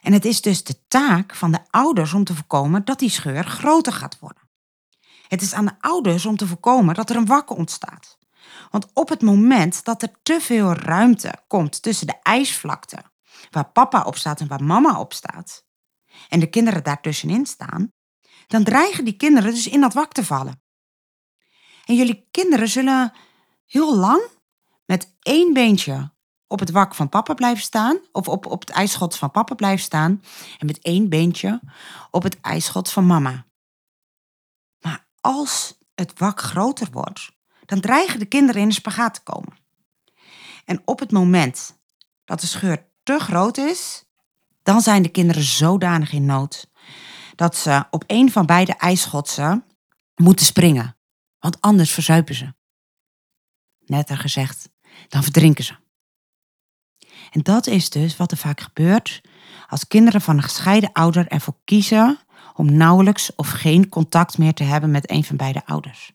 En 0.00 0.12
het 0.12 0.24
is 0.24 0.40
dus 0.40 0.64
de 0.64 0.86
taak 0.88 1.34
van 1.34 1.52
de 1.52 1.60
ouders 1.70 2.12
om 2.12 2.24
te 2.24 2.34
voorkomen 2.34 2.84
dat 2.84 2.98
die 2.98 3.10
scheur 3.10 3.44
groter 3.44 3.92
gaat 3.92 4.18
worden. 4.18 4.42
Het 5.28 5.42
is 5.42 5.52
aan 5.52 5.66
de 5.66 5.76
ouders 5.80 6.26
om 6.26 6.36
te 6.36 6.46
voorkomen 6.46 6.94
dat 6.94 7.10
er 7.10 7.16
een 7.16 7.26
wakker 7.26 7.56
ontstaat. 7.56 8.22
Want 8.70 8.86
op 8.92 9.08
het 9.08 9.22
moment 9.22 9.84
dat 9.84 10.02
er 10.02 10.12
te 10.22 10.40
veel 10.40 10.72
ruimte 10.72 11.34
komt 11.46 11.82
tussen 11.82 12.06
de 12.06 12.18
ijsvlakte, 12.22 12.98
waar 13.50 13.70
papa 13.70 14.02
op 14.02 14.16
staat 14.16 14.40
en 14.40 14.48
waar 14.48 14.64
mama 14.64 15.00
op 15.00 15.12
staat, 15.12 15.64
en 16.28 16.40
de 16.40 16.50
kinderen 16.50 16.84
daartussenin 16.84 17.46
staan, 17.46 17.92
dan 18.46 18.64
dreigen 18.64 19.04
die 19.04 19.16
kinderen 19.16 19.54
dus 19.54 19.66
in 19.66 19.80
dat 19.80 19.94
wak 19.94 20.12
te 20.12 20.24
vallen. 20.24 20.62
En 21.84 21.94
jullie 21.94 22.28
kinderen 22.30 22.68
zullen 22.68 23.12
heel 23.66 23.96
lang 23.96 24.22
met 24.84 25.16
één 25.20 25.52
beentje 25.52 26.12
op 26.46 26.60
het 26.60 26.70
wak 26.70 26.94
van 26.94 27.08
papa 27.08 27.34
blijven 27.34 27.62
staan, 27.62 28.00
of 28.12 28.28
op, 28.28 28.46
op 28.46 28.60
het 28.60 28.70
ijsschot 28.70 29.16
van 29.16 29.30
papa 29.30 29.54
blijven 29.54 29.84
staan, 29.84 30.22
en 30.58 30.66
met 30.66 30.78
één 30.78 31.08
beentje 31.08 31.60
op 32.10 32.22
het 32.22 32.40
ijsschot 32.40 32.90
van 32.90 33.06
mama. 33.06 33.46
Maar 34.80 35.08
als 35.20 35.78
het 35.94 36.18
wak 36.18 36.40
groter 36.40 36.88
wordt, 36.90 37.32
dan 37.66 37.80
dreigen 37.80 38.18
de 38.18 38.26
kinderen 38.26 38.62
in 38.62 38.68
de 38.68 38.74
spagaat 38.74 39.14
te 39.14 39.22
komen. 39.22 39.56
En 40.64 40.82
op 40.84 40.98
het 40.98 41.10
moment 41.12 41.78
dat 42.24 42.40
de 42.40 42.46
scheur 42.46 42.86
te 43.02 43.18
groot 43.18 43.56
is, 43.56 44.04
dan 44.62 44.80
zijn 44.80 45.02
de 45.02 45.08
kinderen 45.08 45.42
zodanig 45.42 46.12
in 46.12 46.24
nood 46.24 46.70
dat 47.34 47.56
ze 47.56 47.84
op 47.90 48.04
een 48.06 48.32
van 48.32 48.46
beide 48.46 48.74
ijsschotsen 48.74 49.64
moeten 50.14 50.46
springen, 50.46 50.96
want 51.38 51.60
anders 51.60 51.92
verzuipen 51.92 52.34
ze. 52.34 52.54
Netter 53.86 54.16
gezegd, 54.16 54.68
dan 55.08 55.22
verdrinken 55.22 55.64
ze. 55.64 55.74
En 57.30 57.42
dat 57.42 57.66
is 57.66 57.90
dus 57.90 58.16
wat 58.16 58.30
er 58.30 58.36
vaak 58.36 58.60
gebeurt 58.60 59.20
als 59.68 59.86
kinderen 59.86 60.20
van 60.20 60.36
een 60.36 60.42
gescheiden 60.42 60.92
ouder 60.92 61.28
ervoor 61.28 61.56
kiezen 61.64 62.18
om 62.54 62.72
nauwelijks 62.72 63.34
of 63.34 63.50
geen 63.50 63.88
contact 63.88 64.38
meer 64.38 64.54
te 64.54 64.64
hebben 64.64 64.90
met 64.90 65.10
een 65.10 65.24
van 65.24 65.36
beide 65.36 65.66
ouders. 65.66 66.13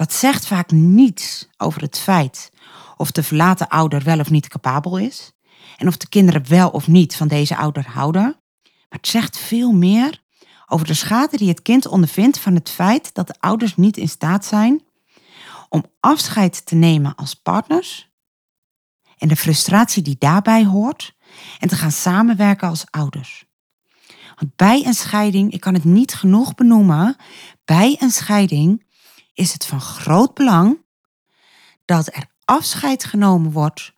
Dat 0.00 0.12
zegt 0.12 0.46
vaak 0.46 0.70
niets 0.70 1.48
over 1.56 1.80
het 1.80 1.98
feit 1.98 2.52
of 2.96 3.10
de 3.10 3.22
verlaten 3.22 3.68
ouder 3.68 4.02
wel 4.02 4.18
of 4.18 4.30
niet 4.30 4.48
capabel 4.48 4.98
is 4.98 5.32
en 5.76 5.86
of 5.86 5.96
de 5.96 6.08
kinderen 6.08 6.48
wel 6.48 6.68
of 6.68 6.86
niet 6.86 7.16
van 7.16 7.28
deze 7.28 7.56
ouder 7.56 7.88
houden, 7.88 8.22
maar 8.62 8.98
het 8.98 9.06
zegt 9.06 9.38
veel 9.38 9.72
meer 9.72 10.22
over 10.66 10.86
de 10.86 10.94
schade 10.94 11.36
die 11.36 11.48
het 11.48 11.62
kind 11.62 11.86
ondervindt 11.86 12.38
van 12.38 12.54
het 12.54 12.70
feit 12.70 13.14
dat 13.14 13.26
de 13.26 13.34
ouders 13.40 13.76
niet 13.76 13.96
in 13.96 14.08
staat 14.08 14.44
zijn 14.44 14.82
om 15.68 15.84
afscheid 16.00 16.66
te 16.66 16.74
nemen 16.74 17.14
als 17.14 17.34
partners 17.34 18.10
en 19.18 19.28
de 19.28 19.36
frustratie 19.36 20.02
die 20.02 20.16
daarbij 20.18 20.64
hoort 20.64 21.14
en 21.58 21.68
te 21.68 21.76
gaan 21.76 21.92
samenwerken 21.92 22.68
als 22.68 22.84
ouders. 22.90 23.44
Want 24.36 24.56
bij 24.56 24.86
een 24.86 24.94
scheiding, 24.94 25.52
ik 25.52 25.60
kan 25.60 25.74
het 25.74 25.84
niet 25.84 26.14
genoeg 26.14 26.54
benoemen, 26.54 27.16
bij 27.64 27.96
een 27.98 28.10
scheiding 28.10 28.88
is 29.40 29.52
het 29.52 29.66
van 29.66 29.80
groot 29.80 30.34
belang 30.34 30.84
dat 31.84 32.06
er 32.06 32.26
afscheid 32.44 33.04
genomen 33.04 33.52
wordt 33.52 33.92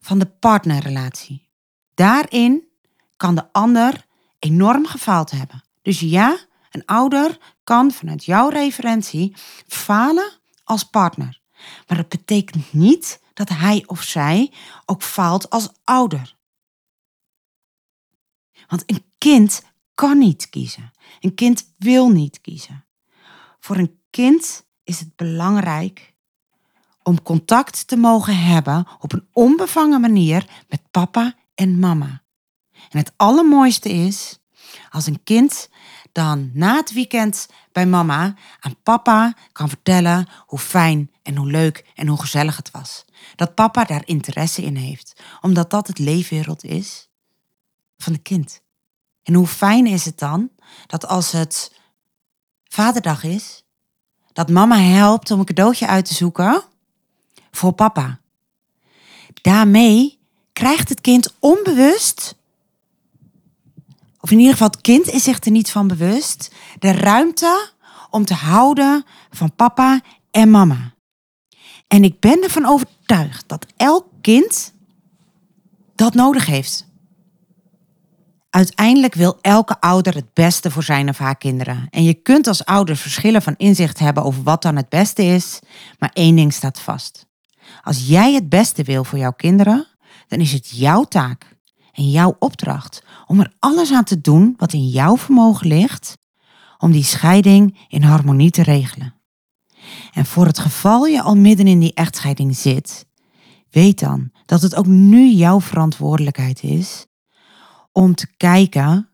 van 0.00 0.18
de 0.18 0.26
partnerrelatie. 0.26 1.48
Daarin 1.94 2.68
kan 3.16 3.34
de 3.34 3.52
ander 3.52 4.06
enorm 4.38 4.86
gefaald 4.86 5.30
hebben. 5.30 5.64
Dus 5.82 6.00
ja, 6.00 6.38
een 6.70 6.84
ouder 6.84 7.38
kan 7.64 7.90
vanuit 7.90 8.24
jouw 8.24 8.48
referentie 8.48 9.34
falen 9.66 10.32
als 10.64 10.84
partner. 10.84 11.40
Maar 11.86 11.96
dat 11.96 12.08
betekent 12.08 12.72
niet 12.72 13.20
dat 13.34 13.48
hij 13.48 13.84
of 13.86 14.02
zij 14.02 14.52
ook 14.84 15.02
faalt 15.02 15.50
als 15.50 15.68
ouder. 15.84 16.36
Want 18.66 18.82
een 18.86 19.04
kind 19.18 19.62
kan 19.94 20.18
niet 20.18 20.48
kiezen. 20.48 20.92
Een 21.20 21.34
kind 21.34 21.74
wil 21.78 22.08
niet 22.08 22.40
kiezen. 22.40 22.84
Voor 23.60 23.76
een 23.76 24.00
kind 24.16 24.66
is 24.84 24.98
het 24.98 25.16
belangrijk 25.16 26.14
om 27.02 27.22
contact 27.22 27.86
te 27.86 27.96
mogen 27.96 28.38
hebben 28.38 28.86
op 29.00 29.12
een 29.12 29.28
onbevangen 29.32 30.00
manier 30.00 30.64
met 30.68 30.90
papa 30.90 31.34
en 31.54 31.78
mama. 31.78 32.22
En 32.72 32.98
het 32.98 33.12
allermooiste 33.16 33.88
is 33.88 34.38
als 34.90 35.06
een 35.06 35.22
kind 35.22 35.68
dan 36.12 36.50
na 36.54 36.76
het 36.76 36.92
weekend 36.92 37.48
bij 37.72 37.86
mama 37.86 38.34
aan 38.60 38.82
papa 38.82 39.34
kan 39.52 39.68
vertellen 39.68 40.28
hoe 40.46 40.58
fijn 40.58 41.10
en 41.22 41.36
hoe 41.36 41.50
leuk 41.50 41.90
en 41.94 42.06
hoe 42.06 42.20
gezellig 42.20 42.56
het 42.56 42.70
was. 42.70 43.04
Dat 43.34 43.54
papa 43.54 43.84
daar 43.84 44.06
interesse 44.06 44.62
in 44.62 44.76
heeft, 44.76 45.22
omdat 45.40 45.70
dat 45.70 45.86
het 45.86 45.98
leefwereld 45.98 46.64
is 46.64 47.08
van 47.96 48.12
het 48.12 48.22
kind. 48.22 48.62
En 49.22 49.34
hoe 49.34 49.46
fijn 49.46 49.86
is 49.86 50.04
het 50.04 50.18
dan 50.18 50.50
dat 50.86 51.06
als 51.06 51.32
het 51.32 51.80
vaderdag 52.64 53.24
is, 53.24 53.64
dat 54.36 54.50
mama 54.50 54.78
helpt 54.78 55.30
om 55.30 55.38
een 55.38 55.44
cadeautje 55.44 55.86
uit 55.86 56.04
te 56.04 56.14
zoeken 56.14 56.62
voor 57.50 57.72
papa. 57.72 58.18
Daarmee 59.42 60.18
krijgt 60.52 60.88
het 60.88 61.00
kind 61.00 61.34
onbewust, 61.38 62.34
of 64.20 64.30
in 64.30 64.38
ieder 64.38 64.52
geval 64.52 64.68
het 64.68 64.80
kind 64.80 65.08
is 65.08 65.22
zich 65.22 65.44
er 65.44 65.50
niet 65.50 65.70
van 65.70 65.88
bewust, 65.88 66.54
de 66.78 66.90
ruimte 66.90 67.70
om 68.10 68.24
te 68.24 68.34
houden 68.34 69.04
van 69.30 69.54
papa 69.54 70.00
en 70.30 70.50
mama. 70.50 70.94
En 71.86 72.04
ik 72.04 72.20
ben 72.20 72.42
ervan 72.42 72.66
overtuigd 72.66 73.48
dat 73.48 73.66
elk 73.76 74.06
kind 74.20 74.72
dat 75.94 76.14
nodig 76.14 76.46
heeft. 76.46 76.85
Uiteindelijk 78.56 79.14
wil 79.14 79.38
elke 79.40 79.80
ouder 79.80 80.14
het 80.14 80.32
beste 80.32 80.70
voor 80.70 80.82
zijn 80.82 81.08
of 81.08 81.18
haar 81.18 81.36
kinderen. 81.36 81.86
En 81.90 82.04
je 82.04 82.14
kunt 82.14 82.46
als 82.46 82.64
ouder 82.64 82.96
verschillen 82.96 83.42
van 83.42 83.54
inzicht 83.56 83.98
hebben 83.98 84.22
over 84.22 84.42
wat 84.42 84.62
dan 84.62 84.76
het 84.76 84.88
beste 84.88 85.22
is, 85.22 85.58
maar 85.98 86.10
één 86.12 86.36
ding 86.36 86.52
staat 86.52 86.80
vast. 86.80 87.26
Als 87.82 88.06
jij 88.06 88.32
het 88.32 88.48
beste 88.48 88.82
wil 88.82 89.04
voor 89.04 89.18
jouw 89.18 89.32
kinderen, 89.32 89.86
dan 90.28 90.38
is 90.38 90.52
het 90.52 90.68
jouw 90.70 91.04
taak 91.04 91.56
en 91.92 92.10
jouw 92.10 92.36
opdracht 92.38 93.02
om 93.26 93.40
er 93.40 93.52
alles 93.58 93.92
aan 93.92 94.04
te 94.04 94.20
doen 94.20 94.54
wat 94.56 94.72
in 94.72 94.88
jouw 94.88 95.16
vermogen 95.16 95.66
ligt 95.66 96.18
om 96.78 96.92
die 96.92 97.04
scheiding 97.04 97.78
in 97.88 98.02
harmonie 98.02 98.50
te 98.50 98.62
regelen. 98.62 99.14
En 100.12 100.26
voor 100.26 100.46
het 100.46 100.58
geval 100.58 101.06
je 101.06 101.22
al 101.22 101.36
midden 101.36 101.66
in 101.66 101.78
die 101.78 101.94
echtscheiding 101.94 102.56
zit, 102.56 103.06
weet 103.70 103.98
dan 103.98 104.30
dat 104.46 104.62
het 104.62 104.74
ook 104.74 104.86
nu 104.86 105.28
jouw 105.28 105.60
verantwoordelijkheid 105.60 106.62
is 106.62 107.05
om 107.96 108.14
te 108.14 108.26
kijken 108.36 109.08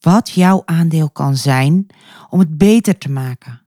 wat 0.00 0.30
jouw 0.30 0.62
aandeel 0.64 1.10
kan 1.10 1.36
zijn 1.36 1.86
om 2.30 2.38
het 2.38 2.58
beter 2.58 2.98
te 2.98 3.10
maken. 3.10 3.66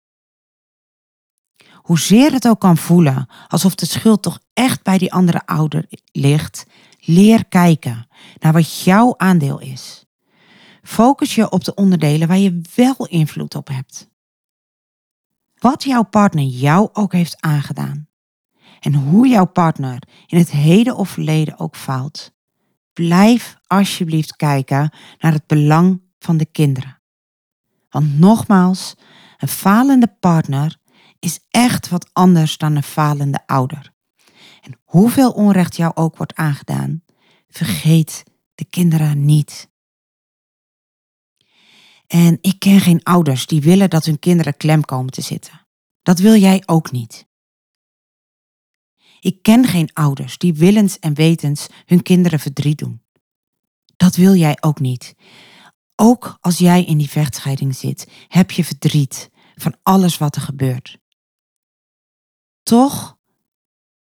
Hoezeer 1.73 2.31
het 2.31 2.47
ook 2.47 2.59
kan 2.59 2.77
voelen 2.77 3.27
alsof 3.47 3.75
de 3.75 3.85
schuld 3.85 4.21
toch 4.21 4.39
echt 4.53 4.83
bij 4.83 4.97
die 4.97 5.13
andere 5.13 5.45
ouder 5.45 5.87
ligt, 6.11 6.65
leer 6.99 7.45
kijken 7.45 8.07
naar 8.39 8.53
wat 8.53 8.83
jouw 8.83 9.13
aandeel 9.17 9.59
is. 9.59 10.05
Focus 10.83 11.35
je 11.35 11.49
op 11.49 11.63
de 11.63 11.73
onderdelen 11.73 12.27
waar 12.27 12.37
je 12.37 12.61
wel 12.75 13.07
invloed 13.07 13.55
op 13.55 13.67
hebt. 13.67 14.09
Wat 15.57 15.83
jouw 15.83 16.03
partner 16.03 16.43
jou 16.43 16.89
ook 16.93 17.11
heeft 17.13 17.41
aangedaan. 17.41 18.07
En 18.79 18.93
hoe 18.93 19.27
jouw 19.27 19.45
partner 19.45 20.03
in 20.25 20.37
het 20.37 20.51
heden 20.51 20.95
of 20.95 21.09
verleden 21.09 21.59
ook 21.59 21.75
faalt. 21.75 22.37
Blijf 22.99 23.57
alsjeblieft 23.67 24.35
kijken 24.35 24.93
naar 25.19 25.33
het 25.33 25.47
belang 25.47 26.01
van 26.19 26.37
de 26.37 26.45
kinderen. 26.45 27.01
Want 27.89 28.19
nogmaals, 28.19 28.95
een 29.37 29.47
falende 29.47 30.07
partner 30.19 30.77
is 31.19 31.39
echt 31.49 31.89
wat 31.89 32.09
anders 32.13 32.57
dan 32.57 32.75
een 32.75 32.83
falende 32.83 33.47
ouder. 33.47 33.93
En 34.61 34.79
hoeveel 34.83 35.31
onrecht 35.31 35.75
jou 35.75 35.91
ook 35.95 36.17
wordt 36.17 36.35
aangedaan, 36.35 37.03
vergeet 37.47 38.23
de 38.55 38.65
kinderen 38.65 39.25
niet. 39.25 39.69
En 42.07 42.37
ik 42.41 42.59
ken 42.59 42.79
geen 42.79 43.03
ouders 43.03 43.45
die 43.45 43.61
willen 43.61 43.89
dat 43.89 44.05
hun 44.05 44.19
kinderen 44.19 44.57
klem 44.57 44.85
komen 44.85 45.11
te 45.11 45.21
zitten. 45.21 45.67
Dat 46.01 46.19
wil 46.19 46.35
jij 46.35 46.63
ook 46.65 46.91
niet. 46.91 47.28
Ik 49.19 49.41
ken 49.41 49.65
geen 49.65 49.89
ouders 49.93 50.37
die 50.37 50.53
willens 50.53 50.99
en 50.99 51.13
wetens 51.13 51.67
hun 51.85 52.01
kinderen 52.01 52.39
verdriet 52.39 52.77
doen. 52.77 53.01
Dat 53.95 54.15
wil 54.15 54.35
jij 54.35 54.57
ook 54.59 54.79
niet. 54.79 55.15
Ook 55.95 56.37
als 56.41 56.57
jij 56.57 56.83
in 56.83 56.97
die 56.97 57.09
vechtscheiding 57.09 57.75
zit, 57.75 58.07
heb 58.27 58.51
je 58.51 58.63
verdriet 58.63 59.29
van 59.55 59.75
alles 59.83 60.17
wat 60.17 60.35
er 60.35 60.41
gebeurt. 60.41 60.97
Toch, 62.63 63.17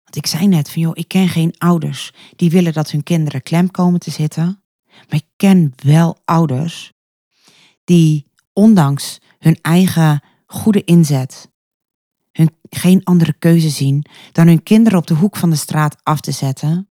want 0.03 0.15
ik 0.15 0.25
zei 0.25 0.47
net 0.47 0.69
van 0.69 0.81
joh, 0.81 0.91
ik 0.93 1.07
ken 1.07 1.27
geen 1.27 1.55
ouders 1.57 2.13
die 2.35 2.49
willen 2.49 2.73
dat 2.73 2.91
hun 2.91 3.03
kinderen 3.03 3.43
klem 3.43 3.71
komen 3.71 3.99
te 3.99 4.11
zitten. 4.11 4.63
Maar 4.87 5.19
ik 5.19 5.27
ken 5.35 5.73
wel 5.75 6.17
ouders 6.25 6.91
die 7.83 8.27
ondanks 8.53 9.19
hun 9.39 9.57
eigen 9.61 10.23
goede 10.45 10.83
inzet 10.83 11.51
geen 12.75 13.03
andere 13.03 13.33
keuze 13.33 13.69
zien 13.69 14.05
dan 14.31 14.47
hun 14.47 14.63
kinderen 14.63 14.99
op 14.99 15.07
de 15.07 15.13
hoek 15.13 15.35
van 15.35 15.49
de 15.49 15.55
straat 15.55 15.95
af 16.03 16.19
te 16.19 16.31
zetten, 16.31 16.89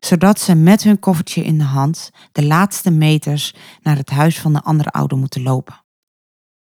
zodat 0.00 0.40
ze 0.40 0.54
met 0.54 0.82
hun 0.82 0.98
koffertje 0.98 1.44
in 1.44 1.58
de 1.58 1.64
hand 1.64 2.10
de 2.32 2.44
laatste 2.44 2.90
meters 2.90 3.54
naar 3.82 3.96
het 3.96 4.10
huis 4.10 4.40
van 4.40 4.52
de 4.52 4.62
andere 4.62 4.90
ouder 4.90 5.18
moeten 5.18 5.42
lopen. 5.42 5.84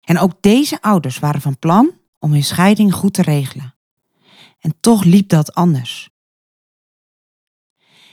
En 0.01 0.19
ook 0.19 0.41
deze 0.41 0.81
ouders 0.81 1.19
waren 1.19 1.41
van 1.41 1.59
plan 1.59 1.91
om 2.19 2.31
hun 2.31 2.43
scheiding 2.43 2.93
goed 2.93 3.13
te 3.13 3.21
regelen. 3.21 3.75
En 4.59 4.75
toch 4.79 5.03
liep 5.03 5.29
dat 5.29 5.53
anders. 5.53 6.09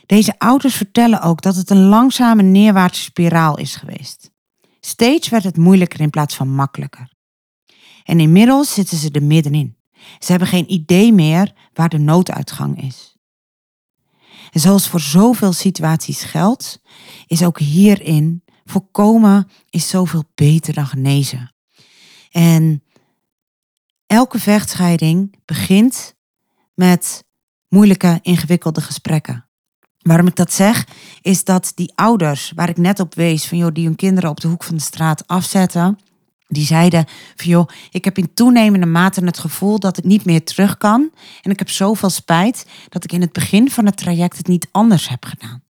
Deze 0.05 0.39
ouders 0.39 0.75
vertellen 0.75 1.21
ook 1.21 1.41
dat 1.41 1.55
het 1.55 1.69
een 1.69 1.85
langzame 1.85 2.41
neerwaartse 2.41 3.03
spiraal 3.03 3.57
is 3.57 3.75
geweest. 3.75 4.31
Steeds 4.79 5.29
werd 5.29 5.43
het 5.43 5.57
moeilijker 5.57 5.99
in 5.99 6.09
plaats 6.09 6.35
van 6.35 6.49
makkelijker. 6.49 7.11
En 8.03 8.19
inmiddels 8.19 8.73
zitten 8.73 8.97
ze 8.97 9.11
er 9.11 9.23
middenin. 9.23 9.77
Ze 10.19 10.31
hebben 10.31 10.47
geen 10.47 10.71
idee 10.71 11.13
meer 11.13 11.53
waar 11.73 11.89
de 11.89 11.97
nooduitgang 11.97 12.83
is. 12.83 13.17
En 14.51 14.59
zoals 14.59 14.87
voor 14.87 14.99
zoveel 14.99 15.53
situaties 15.53 16.23
geldt, 16.23 16.81
is 17.27 17.43
ook 17.43 17.59
hierin 17.59 18.43
voorkomen 18.65 19.49
is 19.69 19.89
zoveel 19.89 20.23
beter 20.35 20.73
dan 20.73 20.87
genezen. 20.87 21.53
En 22.31 22.83
elke 24.07 24.39
vechtscheiding 24.39 25.35
begint 25.45 26.15
met 26.73 27.23
moeilijke, 27.69 28.19
ingewikkelde 28.21 28.81
gesprekken. 28.81 29.47
Waarom 29.99 30.27
ik 30.27 30.35
dat 30.35 30.53
zeg, 30.53 30.87
is 31.21 31.43
dat 31.43 31.71
die 31.75 31.91
ouders 31.95 32.51
waar 32.55 32.69
ik 32.69 32.77
net 32.77 32.99
op 32.99 33.15
wees, 33.15 33.45
van 33.45 33.57
joh, 33.57 33.73
die 33.73 33.85
hun 33.85 33.95
kinderen 33.95 34.29
op 34.29 34.39
de 34.39 34.47
hoek 34.47 34.63
van 34.63 34.75
de 34.75 34.81
straat 34.81 35.27
afzetten, 35.27 35.99
die 36.47 36.65
zeiden 36.65 37.05
van 37.35 37.47
joh, 37.47 37.67
ik 37.91 38.05
heb 38.05 38.17
in 38.17 38.33
toenemende 38.33 38.85
mate 38.85 39.25
het 39.25 39.39
gevoel 39.39 39.79
dat 39.79 39.97
ik 39.97 40.03
niet 40.03 40.25
meer 40.25 40.43
terug 40.43 40.77
kan. 40.77 41.11
En 41.41 41.51
ik 41.51 41.59
heb 41.59 41.69
zoveel 41.69 42.09
spijt 42.09 42.65
dat 42.89 43.03
ik 43.03 43.11
in 43.11 43.21
het 43.21 43.33
begin 43.33 43.71
van 43.71 43.85
het 43.85 43.97
traject 43.97 44.37
het 44.37 44.47
niet 44.47 44.67
anders 44.71 45.09
heb 45.09 45.25
gedaan. 45.25 45.63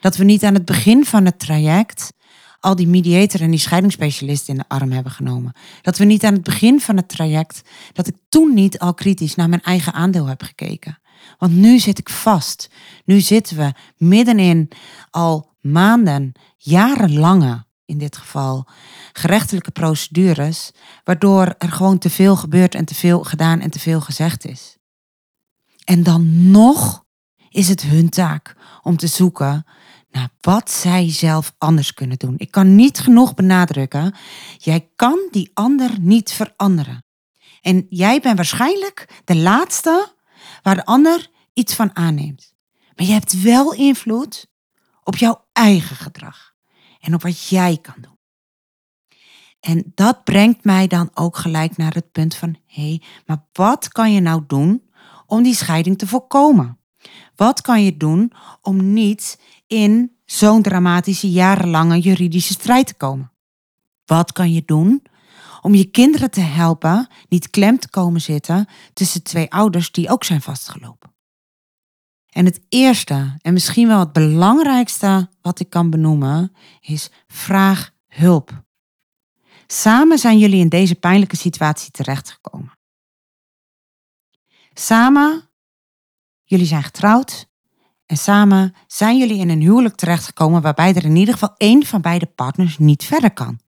Dat 0.00 0.16
we 0.16 0.24
niet 0.24 0.44
aan 0.44 0.54
het 0.54 0.64
begin 0.64 1.04
van 1.04 1.24
het 1.24 1.38
traject 1.38 2.14
al 2.60 2.76
die 2.76 2.86
mediator 2.86 3.40
en 3.40 3.50
die 3.50 3.58
scheidingsspecialist 3.58 4.48
in 4.48 4.56
de 4.56 4.64
arm 4.68 4.92
hebben 4.92 5.12
genomen. 5.12 5.52
Dat 5.82 5.98
we 5.98 6.04
niet 6.04 6.24
aan 6.24 6.32
het 6.32 6.42
begin 6.42 6.80
van 6.80 6.96
het 6.96 7.08
traject, 7.08 7.62
dat 7.92 8.06
ik 8.06 8.14
toen 8.28 8.54
niet 8.54 8.78
al 8.78 8.94
kritisch 8.94 9.34
naar 9.34 9.48
mijn 9.48 9.62
eigen 9.62 9.92
aandeel 9.92 10.26
heb 10.26 10.42
gekeken. 10.42 10.98
Want 11.38 11.52
nu 11.52 11.78
zit 11.78 11.98
ik 11.98 12.08
vast. 12.08 12.70
Nu 13.04 13.20
zitten 13.20 13.56
we 13.56 13.72
middenin 13.96 14.68
al 15.10 15.50
maanden, 15.60 16.32
jarenlange 16.56 17.65
in 17.86 17.98
dit 17.98 18.16
geval, 18.16 18.68
gerechtelijke 19.12 19.70
procedures, 19.70 20.70
waardoor 21.04 21.54
er 21.58 21.72
gewoon 21.72 21.98
te 21.98 22.10
veel 22.10 22.36
gebeurt 22.36 22.74
en 22.74 22.84
te 22.84 22.94
veel 22.94 23.24
gedaan 23.24 23.60
en 23.60 23.70
te 23.70 23.78
veel 23.78 24.00
gezegd 24.00 24.44
is. 24.44 24.76
En 25.84 26.02
dan 26.02 26.50
nog 26.50 27.04
is 27.48 27.68
het 27.68 27.82
hun 27.82 28.08
taak 28.08 28.56
om 28.82 28.96
te 28.96 29.06
zoeken 29.06 29.66
naar 30.10 30.28
wat 30.40 30.70
zij 30.70 31.10
zelf 31.12 31.54
anders 31.58 31.94
kunnen 31.94 32.18
doen. 32.18 32.34
Ik 32.36 32.50
kan 32.50 32.74
niet 32.74 32.98
genoeg 32.98 33.34
benadrukken, 33.34 34.14
jij 34.56 34.90
kan 34.96 35.28
die 35.30 35.50
ander 35.54 35.90
niet 36.00 36.32
veranderen. 36.32 37.04
En 37.60 37.86
jij 37.88 38.20
bent 38.20 38.36
waarschijnlijk 38.36 39.22
de 39.24 39.36
laatste 39.36 40.14
waar 40.62 40.74
de 40.74 40.84
ander 40.84 41.30
iets 41.52 41.74
van 41.74 41.96
aanneemt. 41.96 42.54
Maar 42.94 43.06
je 43.06 43.12
hebt 43.12 43.42
wel 43.42 43.74
invloed 43.74 44.46
op 45.02 45.16
jouw 45.16 45.44
eigen 45.52 45.96
gedrag 45.96 46.45
en 47.06 47.14
op 47.14 47.22
wat 47.22 47.48
jij 47.48 47.78
kan 47.82 47.94
doen. 48.00 48.18
En 49.60 49.92
dat 49.94 50.24
brengt 50.24 50.64
mij 50.64 50.86
dan 50.86 51.10
ook 51.14 51.36
gelijk 51.36 51.76
naar 51.76 51.94
het 51.94 52.12
punt 52.12 52.34
van: 52.34 52.56
hé, 52.66 52.82
hey, 52.82 53.02
maar 53.26 53.44
wat 53.52 53.88
kan 53.88 54.12
je 54.12 54.20
nou 54.20 54.42
doen 54.46 54.82
om 55.26 55.42
die 55.42 55.54
scheiding 55.54 55.98
te 55.98 56.06
voorkomen? 56.06 56.78
Wat 57.36 57.60
kan 57.60 57.84
je 57.84 57.96
doen 57.96 58.32
om 58.60 58.92
niet 58.92 59.40
in 59.66 60.16
zo'n 60.24 60.62
dramatische 60.62 61.30
jarenlange 61.30 62.00
juridische 62.00 62.52
strijd 62.52 62.86
te 62.86 62.94
komen? 62.94 63.32
Wat 64.04 64.32
kan 64.32 64.52
je 64.52 64.62
doen 64.66 65.02
om 65.62 65.74
je 65.74 65.84
kinderen 65.84 66.30
te 66.30 66.40
helpen 66.40 67.08
niet 67.28 67.50
klem 67.50 67.78
te 67.78 67.90
komen 67.90 68.20
zitten 68.20 68.68
tussen 68.92 69.22
twee 69.22 69.52
ouders 69.52 69.92
die 69.92 70.10
ook 70.10 70.24
zijn 70.24 70.42
vastgelopen? 70.42 71.15
En 72.36 72.44
het 72.44 72.60
eerste 72.68 73.36
en 73.40 73.52
misschien 73.52 73.88
wel 73.88 73.98
het 73.98 74.12
belangrijkste 74.12 75.28
wat 75.40 75.60
ik 75.60 75.70
kan 75.70 75.90
benoemen 75.90 76.52
is 76.80 77.10
vraag 77.26 77.90
hulp. 78.06 78.64
Samen 79.66 80.18
zijn 80.18 80.38
jullie 80.38 80.60
in 80.60 80.68
deze 80.68 80.94
pijnlijke 80.94 81.36
situatie 81.36 81.90
terechtgekomen. 81.90 82.72
Samen, 84.74 85.50
jullie 86.44 86.66
zijn 86.66 86.82
getrouwd 86.82 87.48
en 88.06 88.16
samen 88.16 88.74
zijn 88.86 89.18
jullie 89.18 89.38
in 89.38 89.48
een 89.48 89.60
huwelijk 89.60 89.94
terechtgekomen 89.94 90.62
waarbij 90.62 90.94
er 90.94 91.04
in 91.04 91.16
ieder 91.16 91.34
geval 91.34 91.54
één 91.56 91.86
van 91.86 92.00
beide 92.00 92.26
partners 92.26 92.78
niet 92.78 93.04
verder 93.04 93.32
kan. 93.32 93.60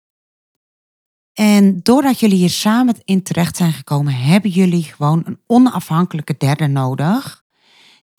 En 1.33 1.79
doordat 1.83 2.19
jullie 2.19 2.37
hier 2.37 2.49
samen 2.49 2.95
in 3.03 3.23
terecht 3.23 3.57
zijn 3.57 3.73
gekomen, 3.73 4.13
hebben 4.13 4.51
jullie 4.51 4.83
gewoon 4.83 5.21
een 5.25 5.39
onafhankelijke 5.47 6.35
derde 6.37 6.67
nodig 6.67 7.47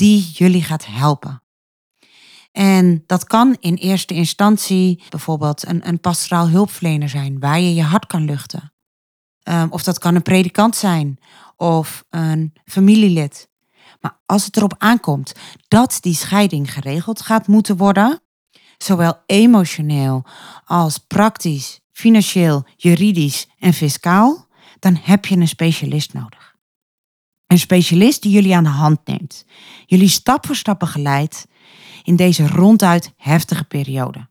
die 0.00 0.30
jullie 0.32 0.62
gaat 0.62 0.86
helpen. 0.86 1.42
En 2.52 3.04
dat 3.06 3.24
kan 3.24 3.56
in 3.60 3.74
eerste 3.74 4.14
instantie 4.14 5.02
bijvoorbeeld 5.08 5.66
een, 5.66 5.88
een 5.88 6.00
pastoraal 6.00 6.48
hulpverlener 6.48 7.08
zijn 7.08 7.38
waar 7.38 7.60
je 7.60 7.74
je 7.74 7.82
hart 7.82 8.06
kan 8.06 8.24
luchten. 8.24 8.72
Um, 9.42 9.70
of 9.70 9.82
dat 9.82 9.98
kan 9.98 10.14
een 10.14 10.22
predikant 10.22 10.76
zijn 10.76 11.18
of 11.56 12.04
een 12.10 12.52
familielid. 12.64 13.48
Maar 14.00 14.20
als 14.26 14.44
het 14.44 14.56
erop 14.56 14.74
aankomt 14.78 15.32
dat 15.68 15.98
die 16.00 16.14
scheiding 16.14 16.72
geregeld 16.72 17.20
gaat 17.20 17.46
moeten 17.46 17.76
worden, 17.76 18.22
zowel 18.78 19.22
emotioneel 19.26 20.24
als 20.64 20.98
praktisch, 20.98 21.80
financieel, 21.92 22.64
juridisch 22.76 23.48
en 23.58 23.72
fiscaal, 23.72 24.46
dan 24.78 24.98
heb 25.02 25.26
je 25.26 25.36
een 25.36 25.48
specialist 25.48 26.12
nodig. 26.12 26.49
Een 27.50 27.58
specialist 27.58 28.22
die 28.22 28.32
jullie 28.32 28.56
aan 28.56 28.64
de 28.64 28.70
hand 28.70 28.98
neemt, 29.04 29.44
jullie 29.86 30.08
stap 30.08 30.46
voor 30.46 30.56
stap 30.56 30.78
begeleidt 30.78 31.46
in 32.02 32.16
deze 32.16 32.48
ronduit 32.48 33.12
heftige 33.16 33.64
periode. 33.64 34.28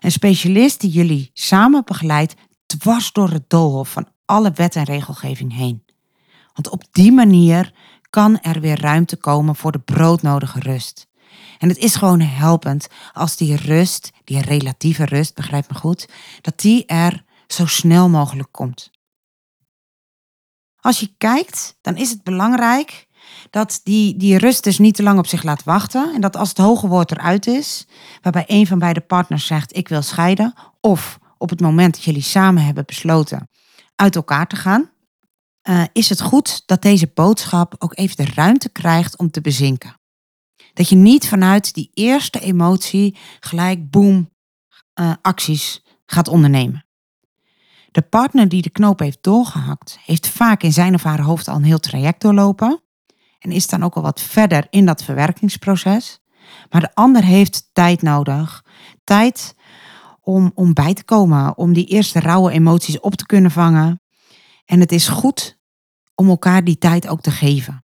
Een 0.00 0.12
specialist 0.12 0.80
die 0.80 0.90
jullie 0.90 1.30
samen 1.32 1.84
begeleidt 1.84 2.34
dwars 2.66 3.12
door 3.12 3.30
het 3.30 3.50
doolhof 3.50 3.88
van 3.88 4.08
alle 4.24 4.52
wet 4.52 4.76
en 4.76 4.84
regelgeving 4.84 5.54
heen. 5.54 5.84
Want 6.52 6.68
op 6.68 6.84
die 6.90 7.12
manier 7.12 7.72
kan 8.10 8.40
er 8.40 8.60
weer 8.60 8.80
ruimte 8.80 9.16
komen 9.16 9.56
voor 9.56 9.72
de 9.72 9.80
broodnodige 9.80 10.60
rust. 10.60 11.06
En 11.58 11.68
het 11.68 11.78
is 11.78 11.94
gewoon 11.94 12.20
helpend 12.20 12.88
als 13.12 13.36
die 13.36 13.56
rust, 13.56 14.10
die 14.24 14.40
relatieve 14.40 15.04
rust, 15.04 15.34
begrijp 15.34 15.68
me 15.68 15.74
goed, 15.74 16.08
dat 16.40 16.60
die 16.60 16.86
er 16.86 17.24
zo 17.46 17.66
snel 17.66 18.08
mogelijk 18.08 18.52
komt. 18.52 18.92
Als 20.84 21.00
je 21.00 21.14
kijkt, 21.18 21.78
dan 21.80 21.96
is 21.96 22.10
het 22.10 22.22
belangrijk 22.22 23.06
dat 23.50 23.80
die, 23.82 24.16
die 24.16 24.38
rust 24.38 24.64
dus 24.64 24.78
niet 24.78 24.94
te 24.94 25.02
lang 25.02 25.18
op 25.18 25.26
zich 25.26 25.42
laat 25.42 25.64
wachten. 25.64 26.14
En 26.14 26.20
dat 26.20 26.36
als 26.36 26.48
het 26.48 26.58
hoge 26.58 26.88
woord 26.88 27.10
eruit 27.10 27.46
is, 27.46 27.86
waarbij 28.22 28.44
een 28.46 28.66
van 28.66 28.78
beide 28.78 29.00
partners 29.00 29.46
zegt 29.46 29.76
ik 29.76 29.88
wil 29.88 30.02
scheiden, 30.02 30.54
of 30.80 31.18
op 31.38 31.50
het 31.50 31.60
moment 31.60 31.94
dat 31.94 32.04
jullie 32.04 32.22
samen 32.22 32.64
hebben 32.64 32.86
besloten 32.86 33.48
uit 33.96 34.16
elkaar 34.16 34.46
te 34.46 34.56
gaan, 34.56 34.90
uh, 35.68 35.84
is 35.92 36.08
het 36.08 36.20
goed 36.20 36.62
dat 36.66 36.82
deze 36.82 37.10
boodschap 37.14 37.74
ook 37.78 37.96
even 37.98 38.16
de 38.16 38.32
ruimte 38.34 38.68
krijgt 38.68 39.18
om 39.18 39.30
te 39.30 39.40
bezinken. 39.40 40.00
Dat 40.72 40.88
je 40.88 40.96
niet 40.96 41.28
vanuit 41.28 41.74
die 41.74 41.90
eerste 41.94 42.40
emotie 42.40 43.16
gelijk 43.40 43.90
boem 43.90 44.30
uh, 45.00 45.12
acties 45.22 45.82
gaat 46.06 46.28
ondernemen. 46.28 46.83
De 47.94 48.02
partner 48.02 48.48
die 48.48 48.62
de 48.62 48.70
knoop 48.70 48.98
heeft 48.98 49.18
doorgehakt, 49.20 49.98
heeft 50.04 50.28
vaak 50.28 50.62
in 50.62 50.72
zijn 50.72 50.94
of 50.94 51.02
haar 51.02 51.20
hoofd 51.20 51.48
al 51.48 51.56
een 51.56 51.64
heel 51.64 51.78
traject 51.78 52.20
doorlopen 52.20 52.82
en 53.38 53.50
is 53.50 53.66
dan 53.66 53.82
ook 53.82 53.94
al 53.94 54.02
wat 54.02 54.20
verder 54.20 54.66
in 54.70 54.86
dat 54.86 55.04
verwerkingsproces. 55.04 56.20
Maar 56.70 56.80
de 56.80 56.94
ander 56.94 57.24
heeft 57.24 57.70
tijd 57.72 58.02
nodig. 58.02 58.64
Tijd 59.04 59.54
om, 60.20 60.52
om 60.54 60.72
bij 60.72 60.94
te 60.94 61.04
komen, 61.04 61.58
om 61.58 61.72
die 61.72 61.86
eerste 61.86 62.20
rauwe 62.20 62.52
emoties 62.52 63.00
op 63.00 63.14
te 63.14 63.26
kunnen 63.26 63.50
vangen. 63.50 64.00
En 64.64 64.80
het 64.80 64.92
is 64.92 65.08
goed 65.08 65.58
om 66.14 66.28
elkaar 66.28 66.64
die 66.64 66.78
tijd 66.78 67.08
ook 67.08 67.20
te 67.20 67.30
geven. 67.30 67.84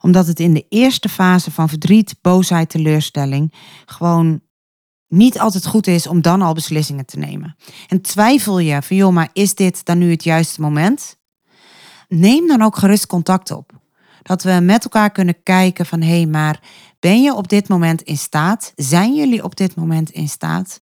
Omdat 0.00 0.26
het 0.26 0.40
in 0.40 0.54
de 0.54 0.66
eerste 0.68 1.08
fase 1.08 1.50
van 1.50 1.68
verdriet, 1.68 2.18
boosheid, 2.20 2.68
teleurstelling 2.68 3.54
gewoon 3.86 4.40
niet 5.10 5.38
altijd 5.38 5.66
goed 5.66 5.86
is 5.86 6.06
om 6.06 6.20
dan 6.20 6.42
al 6.42 6.54
beslissingen 6.54 7.06
te 7.06 7.18
nemen. 7.18 7.56
En 7.88 8.00
twijfel 8.00 8.58
je 8.58 8.82
van 8.82 8.96
joh, 8.96 9.12
maar 9.12 9.30
is 9.32 9.54
dit 9.54 9.84
dan 9.84 9.98
nu 9.98 10.10
het 10.10 10.24
juiste 10.24 10.60
moment? 10.60 11.18
Neem 12.08 12.46
dan 12.46 12.62
ook 12.62 12.76
gerust 12.76 13.06
contact 13.06 13.50
op. 13.50 13.72
Dat 14.22 14.42
we 14.42 14.60
met 14.62 14.84
elkaar 14.84 15.10
kunnen 15.10 15.42
kijken 15.42 15.86
van 15.86 16.00
hé, 16.00 16.16
hey, 16.16 16.26
maar 16.26 16.60
ben 17.00 17.22
je 17.22 17.34
op 17.34 17.48
dit 17.48 17.68
moment 17.68 18.02
in 18.02 18.16
staat? 18.16 18.72
Zijn 18.76 19.14
jullie 19.14 19.44
op 19.44 19.56
dit 19.56 19.74
moment 19.74 20.10
in 20.10 20.28
staat 20.28 20.80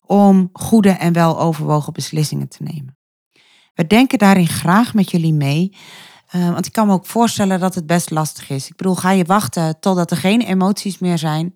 om 0.00 0.48
goede 0.52 0.90
en 0.90 1.12
wel 1.12 1.40
overwogen 1.40 1.92
beslissingen 1.92 2.48
te 2.48 2.62
nemen? 2.62 2.96
We 3.74 3.86
denken 3.86 4.18
daarin 4.18 4.48
graag 4.48 4.94
met 4.94 5.10
jullie 5.10 5.32
mee. 5.32 5.76
Uh, 6.36 6.52
want 6.52 6.66
ik 6.66 6.72
kan 6.72 6.86
me 6.86 6.92
ook 6.92 7.06
voorstellen 7.06 7.60
dat 7.60 7.74
het 7.74 7.86
best 7.86 8.10
lastig 8.10 8.50
is. 8.50 8.68
Ik 8.68 8.76
bedoel, 8.76 8.94
ga 8.94 9.10
je 9.10 9.24
wachten 9.24 9.80
totdat 9.80 10.10
er 10.10 10.16
geen 10.16 10.40
emoties 10.40 10.98
meer 10.98 11.18
zijn? 11.18 11.54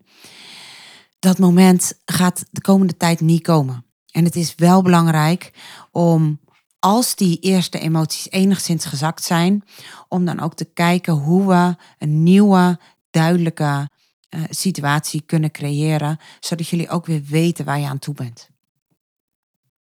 Dat 1.18 1.38
moment 1.38 1.92
gaat 2.04 2.44
de 2.50 2.60
komende 2.60 2.96
tijd 2.96 3.20
niet 3.20 3.42
komen. 3.42 3.84
En 4.10 4.24
het 4.24 4.36
is 4.36 4.54
wel 4.54 4.82
belangrijk 4.82 5.52
om 5.90 6.40
als 6.78 7.14
die 7.14 7.38
eerste 7.38 7.78
emoties 7.78 8.30
enigszins 8.30 8.84
gezakt 8.84 9.24
zijn, 9.24 9.64
om 10.08 10.24
dan 10.24 10.40
ook 10.40 10.54
te 10.54 10.64
kijken 10.64 11.12
hoe 11.12 11.46
we 11.48 11.76
een 11.98 12.22
nieuwe, 12.22 12.78
duidelijke 13.10 13.90
uh, 14.30 14.42
situatie 14.48 15.22
kunnen 15.26 15.50
creëren, 15.50 16.18
zodat 16.40 16.68
jullie 16.68 16.88
ook 16.88 17.06
weer 17.06 17.22
weten 17.22 17.64
waar 17.64 17.78
je 17.78 17.86
aan 17.86 17.98
toe 17.98 18.14
bent. 18.14 18.48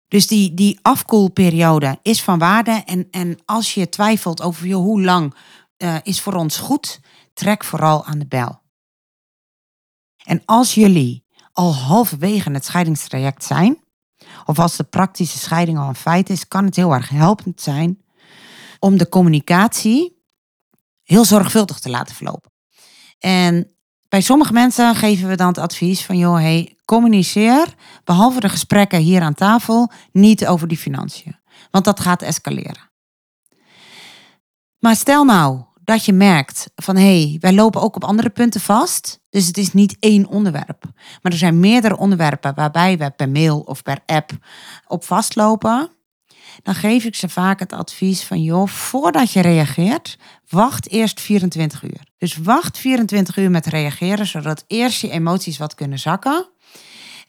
Dus 0.08 0.28
die, 0.28 0.54
die 0.54 0.80
afkoelperiode 0.82 2.00
is 2.02 2.24
van 2.24 2.40
waarde. 2.40 2.72
En, 2.86 3.08
en 3.12 3.38
als 3.46 3.74
je 3.74 3.90
twijfelt 3.90 4.42
over 4.42 4.72
hoe 4.72 5.02
lang 5.02 5.36
uh, 5.78 5.96
is 6.04 6.22
voor 6.22 6.34
ons 6.34 6.58
goed, 6.58 7.00
trek 7.34 7.64
vooral 7.64 8.06
aan 8.06 8.20
de 8.20 8.28
bel. 8.28 8.62
En 10.30 10.42
als 10.46 10.74
jullie 10.74 11.26
al 11.54 11.76
halverwege 11.76 12.52
het 12.52 12.66
scheidingstraject 12.66 13.44
zijn, 13.44 13.84
of 14.46 14.60
als 14.60 14.76
de 14.76 14.84
praktische 14.84 15.38
scheiding 15.38 15.78
al 15.78 15.88
een 15.88 15.96
feit 15.96 16.30
is, 16.30 16.48
kan 16.48 16.66
het 16.66 16.76
heel 16.76 16.94
erg 16.94 17.10
helpend 17.10 17.62
zijn 17.62 18.02
om 18.80 18.98
de 18.98 19.10
communicatie 19.10 20.24
heel 21.04 21.26
zorgvuldig 21.26 21.80
te 21.80 21.90
laten 21.90 22.16
verlopen. 22.16 22.52
En 23.20 23.72
bij 24.10 24.22
sommige 24.22 24.54
mensen 24.54 24.96
geven 24.96 25.30
we 25.30 25.36
dan 25.36 25.48
het 25.48 25.58
advies 25.58 26.06
van, 26.06 26.18
joh, 26.18 26.36
hey, 26.36 26.78
communiceer, 26.86 27.74
behalve 28.04 28.40
de 28.40 28.50
gesprekken 28.50 29.00
hier 29.00 29.22
aan 29.22 29.34
tafel, 29.34 29.92
niet 30.12 30.48
over 30.48 30.68
die 30.68 30.78
financiën. 30.78 31.40
Want 31.72 31.86
dat 31.86 32.00
gaat 32.00 32.22
escaleren. 32.22 32.92
Maar 34.80 34.96
stel 34.96 35.24
nou 35.24 35.64
dat 35.90 36.06
je 36.06 36.14
merkt 36.14 36.70
van 36.76 36.96
hé, 36.96 37.22
hey, 37.22 37.38
wij 37.40 37.54
lopen 37.54 37.82
ook 37.82 37.96
op 37.96 38.04
andere 38.04 38.30
punten 38.30 38.62
vast. 38.62 39.20
Dus 39.30 39.48
het 39.48 39.58
is 39.58 39.74
niet 39.74 39.98
één 40.00 40.28
onderwerp. 40.28 40.84
Maar 41.22 41.32
er 41.32 41.38
zijn 41.38 41.60
meerdere 41.60 41.98
onderwerpen 41.98 42.56
waarbij 42.56 42.98
we 42.98 43.12
per 43.12 43.30
mail 43.30 43.60
of 43.60 43.84
per 43.84 44.00
app 44.06 44.32
op 44.88 45.04
vastlopen. 45.04 45.90
Dan 46.64 46.76
geef 46.76 47.04
ik 47.04 47.16
ze 47.16 47.30
vaak 47.30 47.60
het 47.60 47.74
advies 47.74 48.24
van 48.24 48.44
joh, 48.44 48.68
voordat 48.68 49.32
je 49.32 49.42
reageert, 49.42 50.18
wacht 50.50 50.90
eerst 50.90 51.22
24 51.22 51.84
uur. 51.84 52.04
Dus 52.18 52.38
wacht 52.38 52.78
24 52.78 53.38
uur 53.38 53.52
met 53.52 53.66
reageren, 53.66 54.28
zodat 54.28 54.64
eerst 54.68 55.02
je 55.02 55.10
emoties 55.10 55.58
wat 55.58 55.76
kunnen 55.76 56.00
zakken. 56.00 56.50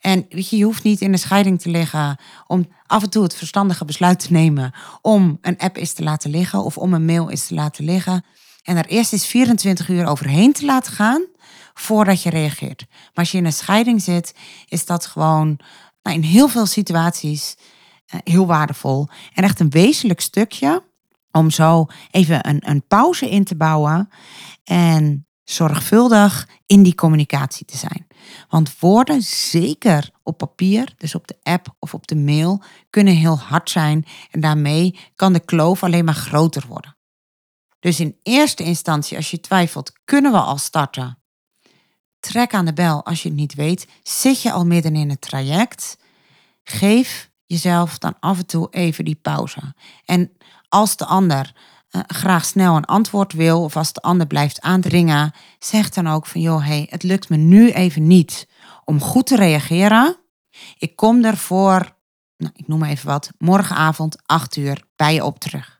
En 0.00 0.26
weet 0.28 0.50
je, 0.50 0.56
je 0.56 0.64
hoeft 0.64 0.82
niet 0.82 1.00
in 1.00 1.12
de 1.12 1.18
scheiding 1.18 1.60
te 1.60 1.70
liggen 1.70 2.16
om 2.46 2.68
af 2.86 3.02
en 3.02 3.10
toe 3.10 3.22
het 3.22 3.34
verstandige 3.34 3.84
besluit 3.84 4.18
te 4.20 4.32
nemen 4.32 4.74
om 5.02 5.38
een 5.40 5.58
app 5.58 5.76
eens 5.76 5.92
te 5.92 6.02
laten 6.02 6.30
liggen 6.30 6.64
of 6.64 6.78
om 6.78 6.94
een 6.94 7.04
mail 7.04 7.30
eens 7.30 7.46
te 7.46 7.54
laten 7.54 7.84
liggen. 7.84 8.24
En 8.62 8.76
er 8.76 8.86
eerst 8.86 9.12
eens 9.12 9.26
24 9.26 9.88
uur 9.88 10.06
overheen 10.06 10.52
te 10.52 10.64
laten 10.64 10.92
gaan 10.92 11.26
voordat 11.74 12.22
je 12.22 12.30
reageert. 12.30 12.86
Maar 12.88 13.10
als 13.14 13.30
je 13.30 13.38
in 13.38 13.44
een 13.44 13.52
scheiding 13.52 14.02
zit, 14.02 14.34
is 14.68 14.86
dat 14.86 15.06
gewoon 15.06 15.58
nou, 16.02 16.16
in 16.16 16.22
heel 16.22 16.48
veel 16.48 16.66
situaties 16.66 17.56
eh, 18.06 18.20
heel 18.24 18.46
waardevol. 18.46 19.08
En 19.34 19.44
echt 19.44 19.60
een 19.60 19.70
wezenlijk 19.70 20.20
stukje 20.20 20.84
om 21.30 21.50
zo 21.50 21.86
even 22.10 22.48
een, 22.48 22.68
een 22.68 22.86
pauze 22.86 23.30
in 23.30 23.44
te 23.44 23.56
bouwen 23.56 24.08
en 24.64 25.26
zorgvuldig 25.44 26.48
in 26.66 26.82
die 26.82 26.94
communicatie 26.94 27.66
te 27.66 27.76
zijn. 27.76 28.06
Want 28.48 28.78
woorden, 28.78 29.22
zeker 29.22 30.10
op 30.22 30.38
papier, 30.38 30.94
dus 30.96 31.14
op 31.14 31.26
de 31.26 31.36
app 31.42 31.74
of 31.78 31.94
op 31.94 32.06
de 32.06 32.16
mail, 32.16 32.62
kunnen 32.90 33.14
heel 33.14 33.38
hard 33.38 33.70
zijn 33.70 34.04
en 34.30 34.40
daarmee 34.40 34.98
kan 35.16 35.32
de 35.32 35.40
kloof 35.40 35.82
alleen 35.82 36.04
maar 36.04 36.14
groter 36.14 36.64
worden. 36.68 36.96
Dus 37.80 38.00
in 38.00 38.16
eerste 38.22 38.62
instantie, 38.62 39.16
als 39.16 39.30
je 39.30 39.40
twijfelt, 39.40 39.92
kunnen 40.04 40.32
we 40.32 40.38
al 40.38 40.58
starten. 40.58 41.18
Trek 42.20 42.54
aan 42.54 42.64
de 42.64 42.72
bel 42.72 43.04
als 43.04 43.22
je 43.22 43.28
het 43.28 43.38
niet 43.38 43.54
weet. 43.54 43.86
Zit 44.02 44.42
je 44.42 44.52
al 44.52 44.66
midden 44.66 44.96
in 44.96 45.10
het 45.10 45.20
traject? 45.20 45.98
Geef 46.62 47.30
jezelf 47.46 47.98
dan 47.98 48.14
af 48.20 48.38
en 48.38 48.46
toe 48.46 48.68
even 48.70 49.04
die 49.04 49.18
pauze. 49.22 49.74
En 50.04 50.32
als 50.68 50.96
de 50.96 51.04
ander 51.04 51.52
uh, 51.90 52.02
graag 52.06 52.44
snel 52.44 52.76
een 52.76 52.84
antwoord 52.84 53.32
wil, 53.32 53.62
of 53.62 53.76
als 53.76 53.92
de 53.92 54.00
ander 54.00 54.26
blijft 54.26 54.60
aandringen, 54.60 55.32
zeg 55.58 55.88
dan 55.88 56.06
ook 56.06 56.26
van 56.26 56.40
joh, 56.40 56.66
hey, 56.66 56.86
het 56.90 57.02
lukt 57.02 57.28
me 57.28 57.36
nu 57.36 57.70
even 57.70 58.06
niet 58.06 58.48
om 58.84 59.00
goed 59.00 59.26
te 59.26 59.36
reageren. 59.36 60.16
Ik 60.78 60.96
kom 60.96 61.24
er 61.24 61.36
voor, 61.36 61.96
nou, 62.36 62.52
ik 62.56 62.68
noem 62.68 62.78
maar 62.78 62.88
even 62.88 63.06
wat, 63.06 63.30
morgenavond 63.38 64.16
8 64.26 64.56
uur 64.56 64.84
bij 64.96 65.14
je 65.14 65.24
op 65.24 65.38
terug 65.38 65.79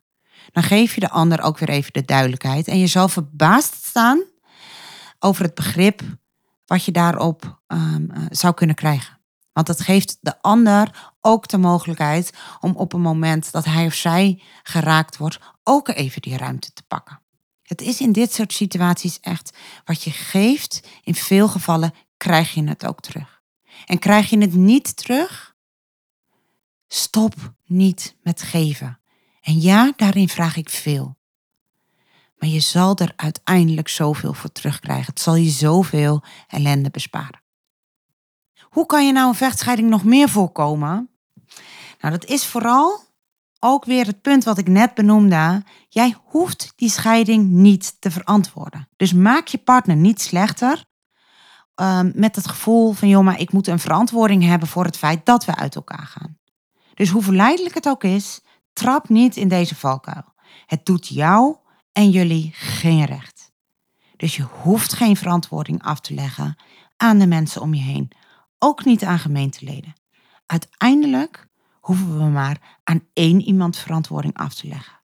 dan 0.53 0.63
geef 0.63 0.95
je 0.95 1.01
de 1.01 1.11
ander 1.11 1.43
ook 1.43 1.59
weer 1.59 1.69
even 1.69 1.93
de 1.93 2.05
duidelijkheid. 2.05 2.69
En 2.69 2.79
je 2.79 2.87
zal 2.87 3.09
verbaasd 3.09 3.85
staan 3.85 4.23
over 5.19 5.45
het 5.45 5.55
begrip 5.55 6.03
wat 6.67 6.85
je 6.85 6.93
daarop 6.93 7.63
um, 7.67 8.13
zou 8.29 8.55
kunnen 8.55 8.77
krijgen. 8.77 9.19
Want 9.53 9.67
dat 9.67 9.81
geeft 9.81 10.19
de 10.21 10.43
ander 10.43 11.13
ook 11.21 11.49
de 11.49 11.59
mogelijkheid 11.59 12.33
om 12.61 12.77
op 12.77 12.93
een 12.93 13.01
moment 13.01 13.53
dat 13.53 13.65
hij 13.65 13.87
of 13.87 13.95
zij 13.95 14.43
geraakt 14.63 15.17
wordt, 15.17 15.39
ook 15.63 15.89
even 15.89 16.23
die 16.23 16.37
ruimte 16.37 16.73
te 16.73 16.83
pakken. 16.83 17.21
Het 17.63 17.81
is 17.81 18.01
in 18.01 18.13
dit 18.13 18.33
soort 18.33 18.53
situaties 18.53 19.21
echt 19.21 19.57
wat 19.85 20.03
je 20.03 20.11
geeft, 20.11 20.89
in 21.03 21.15
veel 21.15 21.49
gevallen 21.49 21.95
krijg 22.17 22.55
je 22.55 22.65
het 22.65 22.87
ook 22.87 23.01
terug. 23.01 23.43
En 23.87 23.99
krijg 23.99 24.31
je 24.31 24.39
het 24.39 24.55
niet 24.55 24.97
terug, 24.97 25.55
stop 26.89 27.35
niet 27.67 28.17
met 28.23 28.43
geven. 28.43 29.00
En 29.51 29.61
ja, 29.61 29.93
daarin 29.97 30.29
vraag 30.29 30.57
ik 30.57 30.69
veel. 30.69 31.17
Maar 32.39 32.49
je 32.49 32.61
zal 32.61 32.97
er 32.97 33.13
uiteindelijk 33.17 33.89
zoveel 33.89 34.35
voor 34.35 34.53
terugkrijgen. 34.53 35.07
Het 35.07 35.21
zal 35.21 35.35
je 35.35 35.51
zoveel 35.51 36.23
ellende 36.49 36.91
besparen. 36.91 37.43
Hoe 38.61 38.87
kan 38.87 39.07
je 39.07 39.13
nou 39.13 39.29
een 39.29 39.35
vechtscheiding 39.35 39.89
nog 39.89 40.05
meer 40.05 40.29
voorkomen? 40.29 41.11
Nou, 42.01 42.19
dat 42.19 42.25
is 42.25 42.47
vooral 42.47 43.01
ook 43.61 43.85
weer 43.85 44.07
het 44.07 44.23
punt 44.23 44.45
wat 44.45 44.59
ik 44.59 44.69
net 44.69 44.95
benoemde. 44.95 45.65
Jij 45.89 46.17
hoeft 46.25 46.73
die 46.77 46.91
scheiding 46.91 47.51
niet 47.51 47.97
te 48.01 48.11
verantwoorden. 48.11 48.89
Dus 48.97 49.13
maak 49.13 49.47
je 49.47 49.59
partner 49.59 49.97
niet 49.97 50.21
slechter 50.21 50.85
um, 51.75 52.13
met 52.15 52.37
het 52.37 52.49
gevoel 52.49 52.93
van, 52.93 53.09
joh, 53.09 53.25
maar 53.25 53.41
ik 53.41 53.53
moet 53.53 53.67
een 53.67 53.79
verantwoording 53.79 54.43
hebben 54.43 54.69
voor 54.69 54.85
het 54.85 54.97
feit 54.97 55.27
dat 55.27 55.45
we 55.45 55.55
uit 55.55 55.75
elkaar 55.75 56.07
gaan. 56.07 56.39
Dus 56.95 57.11
hoe 57.11 57.23
verleidelijk 57.23 57.75
het 57.75 57.89
ook 57.89 58.05
is, 58.05 58.41
Trap 58.73 59.09
niet 59.09 59.37
in 59.37 59.49
deze 59.49 59.75
valkuil. 59.75 60.25
Het 60.67 60.87
doet 60.87 61.09
jou 61.09 61.57
en 61.93 62.11
jullie 62.11 62.51
geen 62.55 63.05
recht. 63.05 63.53
Dus 64.17 64.37
je 64.37 64.43
hoeft 64.43 64.93
geen 64.93 65.17
verantwoording 65.17 65.83
af 65.83 66.01
te 66.01 66.15
leggen 66.15 66.57
aan 66.97 67.19
de 67.19 67.27
mensen 67.27 67.63
om 67.63 67.75
je 67.75 67.83
heen, 67.83 68.11
ook 68.59 68.85
niet 68.85 69.05
aan 69.05 69.19
gemeenteleden. 69.19 69.95
Uiteindelijk 70.47 71.49
hoeven 71.81 72.19
we 72.19 72.25
maar 72.25 72.79
aan 72.85 73.07
één 73.13 73.41
iemand 73.41 73.77
verantwoording 73.77 74.37
af 74.37 74.55
te 74.55 74.67
leggen. 74.67 75.01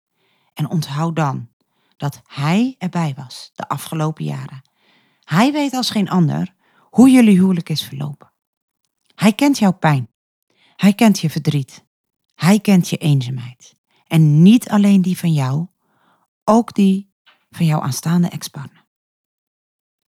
En 0.53 0.69
onthoud 0.69 1.15
dan 1.15 1.49
dat 1.97 2.21
hij 2.25 2.75
erbij 2.77 3.13
was 3.17 3.51
de 3.53 3.67
afgelopen 3.67 4.25
jaren. 4.25 4.61
Hij 5.23 5.51
weet 5.51 5.73
als 5.73 5.89
geen 5.89 6.09
ander 6.09 6.53
hoe 6.79 7.09
jullie 7.09 7.37
huwelijk 7.37 7.69
is 7.69 7.83
verlopen. 7.83 8.31
Hij 9.15 9.33
kent 9.33 9.57
jouw 9.57 9.73
pijn. 9.73 10.09
Hij 10.75 10.93
kent 10.93 11.19
je 11.19 11.29
verdriet. 11.29 11.84
Hij 12.35 12.59
kent 12.59 12.89
je 12.89 12.97
eenzaamheid. 12.97 13.75
En 14.07 14.41
niet 14.41 14.69
alleen 14.69 15.01
die 15.01 15.17
van 15.17 15.33
jou, 15.33 15.67
ook 16.43 16.73
die 16.73 17.09
van 17.49 17.65
jouw 17.65 17.81
aanstaande 17.81 18.27
ex-partner. 18.27 18.85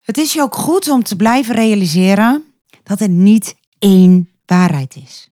Het 0.01 0.19
is 0.19 0.33
je 0.33 0.43
ook 0.43 0.55
goed 0.55 0.89
om 0.89 1.03
te 1.03 1.17
blijven 1.17 1.55
realiseren 1.55 2.45
dat 2.83 3.01
er 3.01 3.09
niet 3.09 3.57
één 3.79 4.31
waarheid 4.45 4.97
is. 4.97 5.31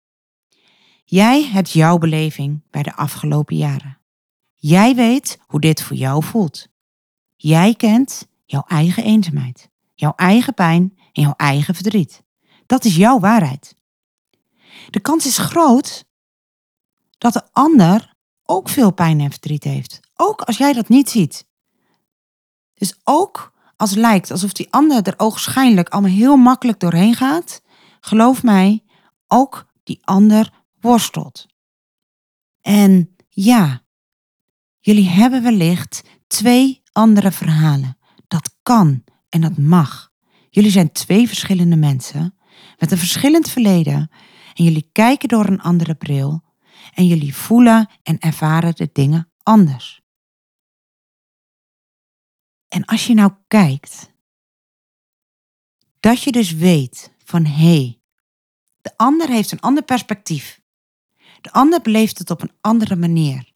Jij 1.05 1.43
hebt 1.43 1.71
jouw 1.71 1.97
beleving 1.97 2.61
bij 2.69 2.83
de 2.83 2.95
afgelopen 2.95 3.57
jaren. 3.57 3.97
Jij 4.55 4.95
weet 4.95 5.39
hoe 5.47 5.59
dit 5.59 5.81
voor 5.81 5.97
jou 5.97 6.23
voelt. 6.23 6.67
Jij 7.35 7.75
kent 7.75 8.27
jouw 8.45 8.63
eigen 8.67 9.03
eenzaamheid, 9.03 9.69
jouw 9.93 10.13
eigen 10.15 10.53
pijn 10.53 10.97
en 11.13 11.21
jouw 11.21 11.33
eigen 11.37 11.75
verdriet. 11.75 12.23
Dat 12.65 12.85
is 12.85 12.95
jouw 12.95 13.19
waarheid. 13.19 13.75
De 14.89 14.99
kans 14.99 15.25
is 15.25 15.37
groot 15.37 16.05
dat 17.21 17.33
de 17.33 17.43
ander 17.51 18.13
ook 18.43 18.69
veel 18.69 18.91
pijn 18.91 19.19
en 19.19 19.29
verdriet 19.29 19.63
heeft. 19.63 19.99
Ook 20.15 20.41
als 20.41 20.57
jij 20.57 20.73
dat 20.73 20.89
niet 20.89 21.09
ziet. 21.09 21.45
Dus 22.73 22.99
ook 23.03 23.53
als 23.77 23.89
het 23.89 23.99
lijkt 23.99 24.31
alsof 24.31 24.53
die 24.53 24.67
ander 24.69 25.07
er 25.07 25.13
ogenschijnlijk 25.17 25.89
allemaal 25.89 26.11
heel 26.11 26.35
makkelijk 26.35 26.79
doorheen 26.79 27.15
gaat, 27.15 27.61
geloof 27.99 28.43
mij, 28.43 28.83
ook 29.27 29.65
die 29.83 29.99
ander 30.03 30.53
worstelt. 30.79 31.45
En 32.61 33.15
ja, 33.29 33.81
jullie 34.79 35.09
hebben 35.09 35.43
wellicht 35.43 36.03
twee 36.27 36.81
andere 36.91 37.31
verhalen. 37.31 37.97
Dat 38.27 38.55
kan 38.63 39.03
en 39.29 39.41
dat 39.41 39.57
mag. 39.57 40.11
Jullie 40.49 40.71
zijn 40.71 40.91
twee 40.91 41.27
verschillende 41.27 41.75
mensen 41.75 42.35
met 42.77 42.91
een 42.91 42.97
verschillend 42.97 43.49
verleden 43.49 44.11
en 44.53 44.63
jullie 44.63 44.89
kijken 44.91 45.29
door 45.29 45.45
een 45.45 45.61
andere 45.61 45.95
bril 45.95 46.49
en 46.93 47.07
jullie 47.07 47.35
voelen 47.35 47.89
en 48.03 48.19
ervaren 48.19 48.75
de 48.75 48.89
dingen 48.93 49.31
anders. 49.43 50.01
En 52.67 52.85
als 52.85 53.07
je 53.07 53.13
nou 53.13 53.31
kijkt, 53.47 54.11
dat 55.99 56.23
je 56.23 56.31
dus 56.31 56.53
weet 56.53 57.13
van 57.23 57.45
hé, 57.45 57.75
hey, 57.75 57.99
de 58.81 58.97
ander 58.97 59.29
heeft 59.29 59.51
een 59.51 59.59
ander 59.59 59.83
perspectief. 59.83 60.61
De 61.41 61.51
ander 61.51 61.81
beleeft 61.81 62.17
het 62.17 62.29
op 62.29 62.41
een 62.41 62.51
andere 62.61 62.95
manier. 62.95 63.51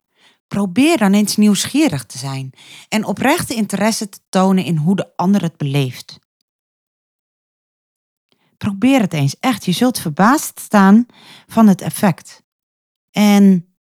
Probeer 0.48 0.98
dan 0.98 1.14
eens 1.14 1.36
nieuwsgierig 1.36 2.06
te 2.06 2.18
zijn 2.18 2.54
en 2.90 3.06
oprechte 3.06 3.54
interesse 3.54 4.10
te 4.10 4.20
tonen 4.30 4.64
in 4.64 4.78
hoe 4.78 4.96
de 4.96 5.16
ander 5.16 5.42
het 5.42 5.58
beleeft. 5.58 6.20
Probeer 8.58 9.02
het 9.02 9.14
eens 9.14 9.40
echt. 9.40 9.66
Je 9.66 9.72
zult 9.72 10.00
verbaasd 10.00 10.60
staan 10.60 11.06
van 11.48 11.68
het 11.68 11.82
effect. 11.82 12.44
En 13.16 13.76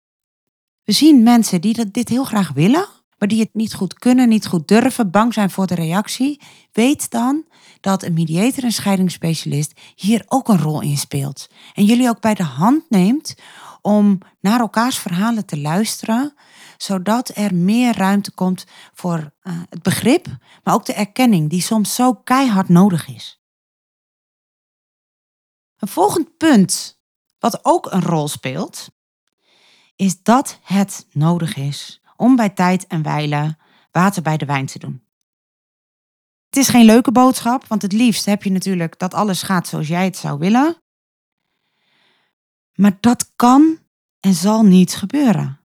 we 0.84 0.92
zien 0.92 1.24
mensen 1.24 1.62
die 1.62 1.92
dit 1.92 2.10
heel 2.10 2.24
graag 2.24 2.52
willen, 2.52 2.88
maar 3.18 3.28
die 3.28 3.40
het 3.40 3.54
niet 3.54 3.74
goed 3.74 3.94
kunnen, 3.94 4.30
niet 4.30 4.48
goed 4.48 4.68
durven, 4.68 5.12
bang 5.12 5.34
zijn 5.34 5.50
voor 5.50 5.68
de 5.68 5.76
reactie, 5.76 6.42
weet 6.72 7.10
dan 7.10 7.46
dat 7.80 8.04
een 8.04 8.14
mediator 8.14 8.64
en 8.64 8.72
scheidingsspecialist 8.72 9.80
hier 9.96 10.24
ook 10.28 10.48
een 10.48 10.62
rol 10.62 10.82
in 10.82 10.98
speelt. 10.98 11.48
En 11.74 11.86
jullie 11.86 12.10
ook 12.10 12.22
bij 12.22 12.34
de 12.34 12.44
hand 12.44 12.90
neemt 12.90 13.36
om 13.82 14.18
naar 14.40 14.60
elkaars 14.60 14.98
verhalen 14.98 15.46
te 15.46 15.58
luisteren, 15.58 16.34
zodat 16.78 17.32
er 17.36 17.56
meer 17.56 17.98
ruimte 17.98 18.32
komt 18.32 18.66
voor 18.94 19.18
uh, 19.18 19.62
het 19.70 19.82
begrip, 19.82 20.28
maar 20.64 20.74
ook 20.74 20.86
de 20.86 20.94
erkenning 20.94 21.50
die 21.50 21.62
soms 21.62 21.96
zo 21.96 22.14
keihard 22.14 22.70
nodig 22.70 23.08
is. 23.08 23.42
Een 25.78 25.88
volgend 25.88 26.38
punt, 26.38 27.00
wat 27.40 27.66
ook 27.66 27.92
een 27.92 28.02
rol 28.02 28.28
speelt, 28.28 28.90
is 29.96 30.24
dat 30.24 30.60
het 30.64 31.08
nodig 31.12 31.56
is 31.56 32.02
om 32.16 32.36
bij 32.36 32.50
tijd 32.50 32.88
en 32.88 33.02
wijle 33.02 33.58
water 33.92 34.22
bij 34.22 34.38
de 34.38 34.46
wijn 34.46 34.66
te 34.66 34.80
doen. 34.80 35.04
Het 36.46 36.58
is 36.58 36.70
geen 36.70 36.86
leuke 36.86 37.12
boodschap, 37.12 37.68
want 37.68 37.82
het 37.82 37.92
liefst 37.92 38.26
heb 38.26 38.44
je 38.44 38.52
natuurlijk 38.52 39.00
dat 39.00 39.14
alles 39.14 39.42
gaat 39.42 39.68
zoals 39.68 39.88
jij 39.88 40.06
het 40.06 40.18
zou 40.18 40.40
willen. 40.40 40.78
Maar 42.76 42.98
dat 43.00 43.32
kan 43.36 43.78
en 44.20 44.34
zal 44.34 44.64
niet 44.64 44.96
gebeuren. 44.96 45.60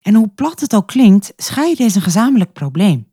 En 0.00 0.14
hoe 0.14 0.28
plat 0.28 0.60
het 0.60 0.74
ook 0.74 0.86
klinkt, 0.86 1.32
scheiden 1.36 1.86
is 1.86 1.94
een 1.94 2.02
gezamenlijk 2.02 2.52
probleem. 2.52 3.12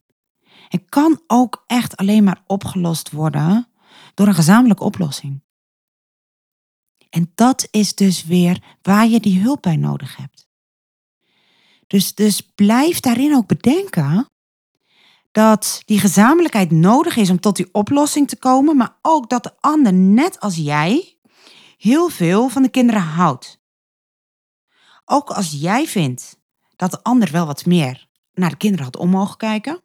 En 0.70 0.86
kan 0.90 1.22
ook 1.28 1.64
echt 1.66 1.96
alleen 1.98 2.24
maar 2.24 2.44
opgelost 2.48 3.12
worden 3.12 3.68
door 4.14 4.28
een 4.28 4.34
gezamenlijke 4.34 4.84
oplossing. 4.84 5.45
En 7.16 7.32
dat 7.36 7.68
is 7.72 7.96
dus 7.96 8.26
weer 8.26 8.64
waar 8.82 9.08
je 9.08 9.20
die 9.20 9.42
hulp 9.42 9.62
bij 9.62 9.76
nodig 9.76 10.16
hebt. 10.16 10.48
Dus, 11.88 12.16
dus 12.16 12.42
blijf 12.42 13.00
daarin 13.00 13.36
ook 13.36 13.48
bedenken 13.48 14.30
dat 15.32 15.82
die 15.86 16.00
gezamenlijkheid 16.00 16.72
nodig 16.72 17.16
is 17.16 17.30
om 17.30 17.40
tot 17.40 17.56
die 17.56 17.70
oplossing 17.72 18.28
te 18.28 18.36
komen, 18.36 18.78
maar 18.78 18.98
ook 19.02 19.30
dat 19.30 19.44
de 19.44 19.52
ander, 19.60 19.94
net 19.94 20.40
als 20.40 20.56
jij, 20.56 21.18
heel 21.78 22.10
veel 22.10 22.50
van 22.50 22.62
de 22.62 22.70
kinderen 22.70 23.02
houdt. 23.02 23.60
Ook 25.06 25.30
als 25.30 25.52
jij 25.52 25.88
vindt 25.88 26.40
dat 26.76 26.92
de 26.92 27.04
ander 27.04 27.32
wel 27.32 27.46
wat 27.46 27.66
meer 27.66 28.08
naar 28.34 28.50
de 28.50 28.58
kinderen 28.58 28.86
had 28.86 28.98
om 28.98 29.10
mogen 29.10 29.38
kijken, 29.38 29.82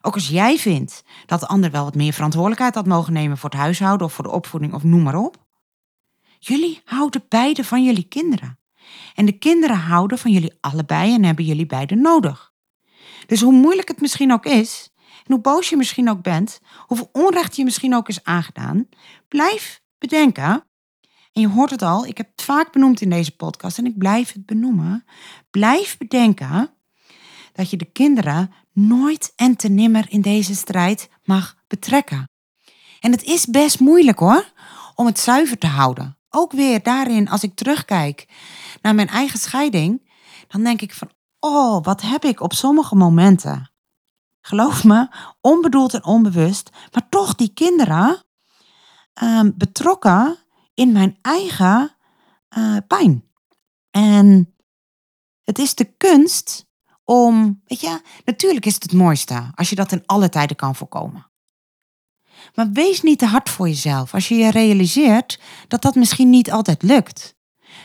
ook 0.00 0.14
als 0.14 0.28
jij 0.28 0.58
vindt 0.58 1.04
dat 1.26 1.40
de 1.40 1.46
ander 1.46 1.70
wel 1.70 1.84
wat 1.84 1.94
meer 1.94 2.12
verantwoordelijkheid 2.12 2.74
had 2.74 2.86
mogen 2.86 3.12
nemen 3.12 3.38
voor 3.38 3.50
het 3.50 3.58
huishouden 3.58 4.06
of 4.06 4.12
voor 4.12 4.24
de 4.24 4.30
opvoeding 4.30 4.74
of 4.74 4.82
noem 4.82 5.02
maar 5.02 5.16
op. 5.16 5.46
Jullie 6.38 6.80
houden 6.84 7.24
beide 7.28 7.64
van 7.64 7.84
jullie 7.84 8.08
kinderen. 8.08 8.58
En 9.14 9.26
de 9.26 9.38
kinderen 9.38 9.76
houden 9.76 10.18
van 10.18 10.30
jullie 10.30 10.56
allebei 10.60 11.14
en 11.14 11.24
hebben 11.24 11.44
jullie 11.44 11.66
beiden 11.66 12.00
nodig. 12.00 12.52
Dus 13.26 13.40
hoe 13.40 13.52
moeilijk 13.52 13.88
het 13.88 14.00
misschien 14.00 14.32
ook 14.32 14.44
is, 14.44 14.90
en 14.96 15.32
hoe 15.32 15.40
boos 15.40 15.68
je 15.68 15.76
misschien 15.76 16.10
ook 16.10 16.22
bent, 16.22 16.60
hoeveel 16.86 17.08
onrecht 17.12 17.56
je 17.56 17.64
misschien 17.64 17.94
ook 17.94 18.08
is 18.08 18.24
aangedaan, 18.24 18.88
blijf 19.28 19.82
bedenken. 19.98 20.64
En 21.32 21.40
je 21.40 21.48
hoort 21.48 21.70
het 21.70 21.82
al, 21.82 22.06
ik 22.06 22.16
heb 22.16 22.30
het 22.30 22.42
vaak 22.42 22.72
benoemd 22.72 23.00
in 23.00 23.10
deze 23.10 23.36
podcast 23.36 23.78
en 23.78 23.86
ik 23.86 23.98
blijf 23.98 24.32
het 24.32 24.46
benoemen. 24.46 25.04
Blijf 25.50 25.96
bedenken 25.96 26.70
dat 27.52 27.70
je 27.70 27.76
de 27.76 27.92
kinderen 27.92 28.52
nooit 28.72 29.32
en 29.36 29.56
te 29.56 29.68
nimmer 29.68 30.06
in 30.08 30.20
deze 30.20 30.54
strijd 30.54 31.10
mag 31.24 31.56
betrekken. 31.66 32.30
En 33.00 33.10
het 33.10 33.22
is 33.22 33.46
best 33.46 33.80
moeilijk 33.80 34.18
hoor, 34.18 34.52
om 34.94 35.06
het 35.06 35.18
zuiver 35.18 35.58
te 35.58 35.66
houden. 35.66 36.17
Ook 36.38 36.52
weer 36.52 36.82
daarin, 36.82 37.28
als 37.28 37.42
ik 37.42 37.54
terugkijk 37.54 38.28
naar 38.82 38.94
mijn 38.94 39.08
eigen 39.08 39.38
scheiding, 39.38 40.10
dan 40.48 40.62
denk 40.62 40.80
ik 40.80 40.94
van, 40.94 41.10
oh, 41.38 41.84
wat 41.84 42.00
heb 42.00 42.24
ik 42.24 42.40
op 42.40 42.52
sommige 42.52 42.94
momenten. 42.94 43.70
Geloof 44.40 44.84
me, 44.84 45.08
onbedoeld 45.40 45.94
en 45.94 46.04
onbewust, 46.04 46.70
maar 46.92 47.08
toch 47.08 47.34
die 47.34 47.52
kinderen 47.52 48.22
uh, 49.22 49.40
betrokken 49.54 50.36
in 50.74 50.92
mijn 50.92 51.18
eigen 51.22 51.96
uh, 52.58 52.76
pijn. 52.86 53.24
En 53.90 54.54
het 55.44 55.58
is 55.58 55.74
de 55.74 55.84
kunst 55.96 56.66
om, 57.04 57.62
weet 57.64 57.80
je, 57.80 58.00
natuurlijk 58.24 58.66
is 58.66 58.74
het 58.74 58.82
het 58.82 58.92
mooiste 58.92 59.50
als 59.54 59.70
je 59.70 59.76
dat 59.76 59.92
in 59.92 60.02
alle 60.06 60.28
tijden 60.28 60.56
kan 60.56 60.74
voorkomen. 60.74 61.27
Maar 62.58 62.72
wees 62.72 63.02
niet 63.02 63.18
te 63.18 63.26
hard 63.26 63.48
voor 63.48 63.68
jezelf 63.68 64.14
als 64.14 64.28
je 64.28 64.34
je 64.34 64.50
realiseert 64.50 65.40
dat 65.68 65.82
dat 65.82 65.94
misschien 65.94 66.30
niet 66.30 66.50
altijd 66.50 66.82
lukt. 66.82 67.34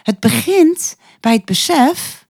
Het 0.04 0.20
begint 0.20 0.98
bij 1.20 1.34
het 1.34 1.46
besef 1.46 2.28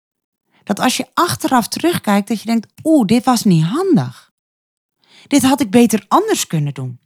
dat 0.65 0.81
als 0.81 0.97
je 0.97 1.07
achteraf 1.15 1.69
terugkijkt, 1.69 2.29
dat 2.29 2.41
je 2.41 2.47
denkt, 2.47 2.67
oeh, 2.85 3.07
dit 3.07 3.25
was 3.25 3.45
niet 3.45 3.65
handig. 3.65 4.33
Dit 5.27 5.43
had 5.43 5.61
ik 5.61 5.71
beter 5.71 6.05
anders 6.09 6.47
kunnen 6.47 6.75
doen. 6.75 7.01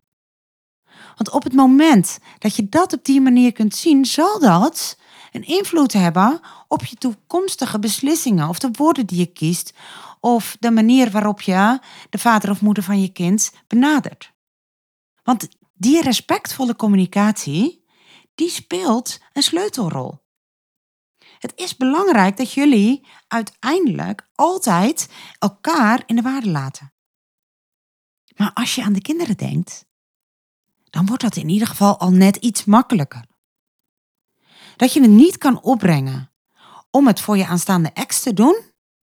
Want 1.16 1.30
op 1.30 1.42
het 1.42 1.52
moment 1.52 2.18
dat 2.38 2.56
je 2.56 2.68
dat 2.68 2.92
op 2.92 3.04
die 3.04 3.20
manier 3.20 3.52
kunt 3.52 3.74
zien, 3.74 4.04
zal 4.04 4.40
dat 4.40 4.98
een 5.32 5.46
invloed 5.46 5.92
hebben 5.92 6.40
op 6.68 6.84
je 6.84 6.96
toekomstige 6.96 7.78
beslissingen 7.78 8.48
of 8.48 8.58
de 8.58 8.70
woorden 8.72 9.06
die 9.06 9.18
je 9.18 9.26
kiest 9.26 9.72
of 10.20 10.56
de 10.60 10.70
manier 10.70 11.10
waarop 11.10 11.40
je 11.40 11.78
de 12.10 12.18
vader 12.18 12.50
of 12.50 12.60
moeder 12.60 12.82
van 12.82 13.00
je 13.00 13.08
kind 13.08 13.52
benadert. 13.66 14.34
Want 15.26 15.48
die 15.72 16.02
respectvolle 16.02 16.76
communicatie, 16.76 17.84
die 18.34 18.50
speelt 18.50 19.20
een 19.32 19.42
sleutelrol. 19.42 20.24
Het 21.38 21.52
is 21.56 21.76
belangrijk 21.76 22.36
dat 22.36 22.52
jullie 22.52 23.06
uiteindelijk 23.28 24.28
altijd 24.34 25.08
elkaar 25.38 26.02
in 26.06 26.16
de 26.16 26.22
waarde 26.22 26.48
laten. 26.48 26.92
Maar 28.36 28.50
als 28.54 28.74
je 28.74 28.82
aan 28.82 28.92
de 28.92 29.00
kinderen 29.00 29.36
denkt, 29.36 29.86
dan 30.84 31.06
wordt 31.06 31.22
dat 31.22 31.36
in 31.36 31.48
ieder 31.48 31.68
geval 31.68 31.98
al 31.98 32.10
net 32.10 32.36
iets 32.36 32.64
makkelijker. 32.64 33.26
Dat 34.76 34.92
je 34.92 35.00
het 35.00 35.10
niet 35.10 35.38
kan 35.38 35.62
opbrengen 35.62 36.32
om 36.90 37.06
het 37.06 37.20
voor 37.20 37.36
je 37.36 37.46
aanstaande 37.46 37.90
ex 37.92 38.22
te 38.22 38.32
doen, 38.32 38.62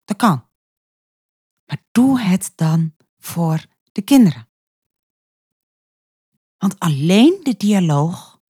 dat 0.04 0.16
kan. 0.16 0.48
Maar 1.66 1.84
doe 1.92 2.20
het 2.20 2.52
dan 2.54 2.94
voor 3.18 3.66
de 3.92 4.02
kinderen. 4.02 4.48
Want 6.58 6.78
alleen 6.78 7.40
de 7.42 7.54
dialoog 7.56 8.40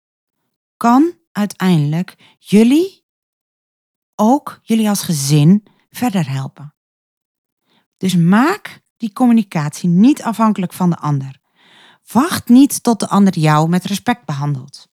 kan 0.76 1.14
uiteindelijk 1.32 2.36
jullie, 2.38 3.04
ook 4.14 4.60
jullie 4.62 4.88
als 4.88 5.02
gezin, 5.02 5.66
verder 5.90 6.30
helpen. 6.30 6.74
Dus 7.96 8.16
maak 8.16 8.80
die 8.96 9.12
communicatie 9.12 9.88
niet 9.88 10.22
afhankelijk 10.22 10.72
van 10.72 10.90
de 10.90 10.96
ander. 10.96 11.40
Wacht 12.12 12.48
niet 12.48 12.82
tot 12.82 13.00
de 13.00 13.08
ander 13.08 13.38
jou 13.38 13.68
met 13.68 13.84
respect 13.84 14.24
behandelt. 14.24 14.88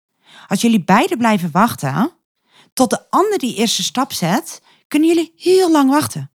Als 0.46 0.60
jullie 0.60 0.84
beiden 0.84 1.18
blijven 1.18 1.50
wachten 1.50 2.12
tot 2.72 2.90
de 2.90 3.10
ander 3.10 3.38
die 3.38 3.56
eerste 3.56 3.82
stap 3.82 4.12
zet, 4.12 4.62
kunnen 4.88 5.08
jullie 5.08 5.32
heel 5.36 5.70
lang 5.70 5.90
wachten. 5.90 6.30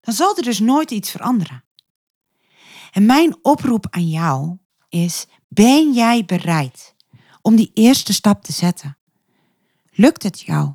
Dan 0.00 0.14
zal 0.14 0.36
er 0.36 0.42
dus 0.42 0.58
nooit 0.58 0.90
iets 0.90 1.10
veranderen. 1.10 1.64
En 2.90 3.06
mijn 3.06 3.36
oproep 3.42 3.86
aan 3.90 4.08
jou 4.08 4.58
is: 4.88 5.26
ben 5.48 5.92
jij 5.92 6.24
bereid 6.24 6.94
om 7.42 7.56
die 7.56 7.70
eerste 7.74 8.12
stap 8.12 8.42
te 8.42 8.52
zetten? 8.52 8.98
Lukt 9.90 10.22
het 10.22 10.40
jou 10.40 10.74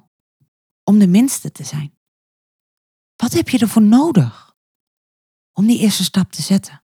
om 0.84 1.00
de 1.00 1.08
minste 1.08 1.52
te 1.52 1.64
zijn? 1.64 1.98
Wat 3.16 3.34
heb 3.34 3.50
je 3.50 3.60
ervoor 3.60 3.82
nodig 3.82 4.56
om 5.54 5.66
die 5.66 5.80
eerste 5.80 6.04
stap 6.04 6.32
te 6.32 6.42
zetten? 6.42 6.84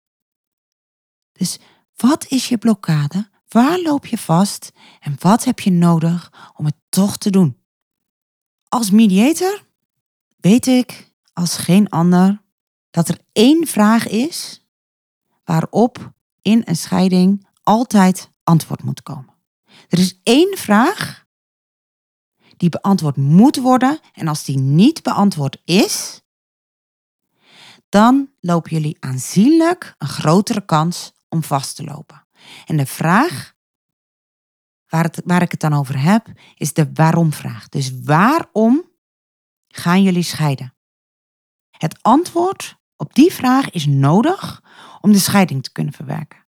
Dus 1.31 1.59
wat 1.95 2.27
is 2.27 2.47
je 2.49 2.57
blokkade? 2.57 3.29
Waar 3.47 3.79
loop 3.79 4.05
je 4.05 4.17
vast? 4.17 4.71
En 4.99 5.15
wat 5.19 5.43
heb 5.43 5.59
je 5.59 5.71
nodig 5.71 6.51
om 6.55 6.65
het 6.65 6.75
toch 6.89 7.17
te 7.17 7.29
doen? 7.29 7.57
Als 8.67 8.91
mediator 8.91 9.65
weet 10.37 10.67
ik 10.67 11.13
als 11.33 11.57
geen 11.57 11.89
ander 11.89 12.41
dat 12.89 13.09
er 13.09 13.19
één 13.31 13.67
vraag 13.67 14.07
is 14.07 14.65
waarop 15.43 16.13
in 16.47 16.61
een 16.65 16.75
scheiding 16.75 17.47
altijd 17.63 18.31
antwoord 18.43 18.83
moet 18.83 19.03
komen. 19.03 19.33
Er 19.87 19.99
is 19.99 20.19
één 20.23 20.57
vraag 20.57 21.25
die 22.57 22.69
beantwoord 22.69 23.17
moet 23.17 23.55
worden 23.55 23.99
en 24.13 24.27
als 24.27 24.43
die 24.43 24.57
niet 24.57 25.03
beantwoord 25.03 25.61
is, 25.63 26.21
dan 27.89 28.29
lopen 28.39 28.71
jullie 28.71 28.97
aanzienlijk 28.99 29.95
een 29.97 30.07
grotere 30.07 30.65
kans 30.65 31.13
om 31.29 31.43
vast 31.43 31.75
te 31.75 31.83
lopen. 31.83 32.27
En 32.65 32.77
de 32.77 32.85
vraag 32.85 33.55
waar, 34.87 35.13
waar 35.25 35.41
ik 35.41 35.51
het 35.51 35.59
dan 35.59 35.73
over 35.73 36.01
heb, 36.01 36.27
is 36.55 36.73
de 36.73 36.89
waarom-vraag. 36.93 37.69
Dus 37.69 38.01
waarom 38.03 38.91
gaan 39.67 40.03
jullie 40.03 40.23
scheiden? 40.23 40.75
Het 41.69 42.03
antwoord 42.03 42.77
op 42.97 43.13
die 43.13 43.33
vraag 43.33 43.69
is 43.69 43.85
nodig 43.85 44.63
om 45.01 45.11
de 45.11 45.19
scheiding 45.19 45.63
te 45.63 45.71
kunnen 45.71 45.93
verwerken. 45.93 46.45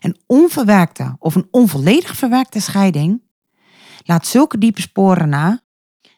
Een 0.00 0.20
onverwerkte 0.26 1.16
of 1.18 1.34
een 1.34 1.48
onvolledig 1.50 2.16
verwerkte 2.16 2.60
scheiding 2.60 3.22
laat 4.04 4.26
zulke 4.26 4.58
diepe 4.58 4.80
sporen 4.80 5.28
na 5.28 5.62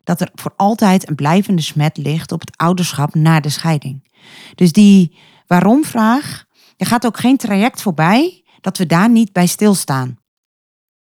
dat 0.05 0.21
er 0.21 0.31
voor 0.35 0.53
altijd 0.57 1.09
een 1.09 1.15
blijvende 1.15 1.63
smet 1.63 1.97
ligt 1.97 2.33
op 2.33 2.41
het 2.41 2.57
ouderschap 2.57 3.15
na 3.15 3.41
de 3.41 3.49
scheiding. 3.49 4.13
Dus 4.55 4.73
die 4.73 5.19
waarom-vraag, 5.47 6.45
er 6.77 6.87
gaat 6.87 7.07
ook 7.07 7.19
geen 7.19 7.37
traject 7.37 7.83
voorbij 7.83 8.45
dat 8.61 8.79
we 8.79 8.87
daar 8.87 9.11
niet 9.11 9.33
bij 9.33 9.47
stilstaan. 9.47 10.19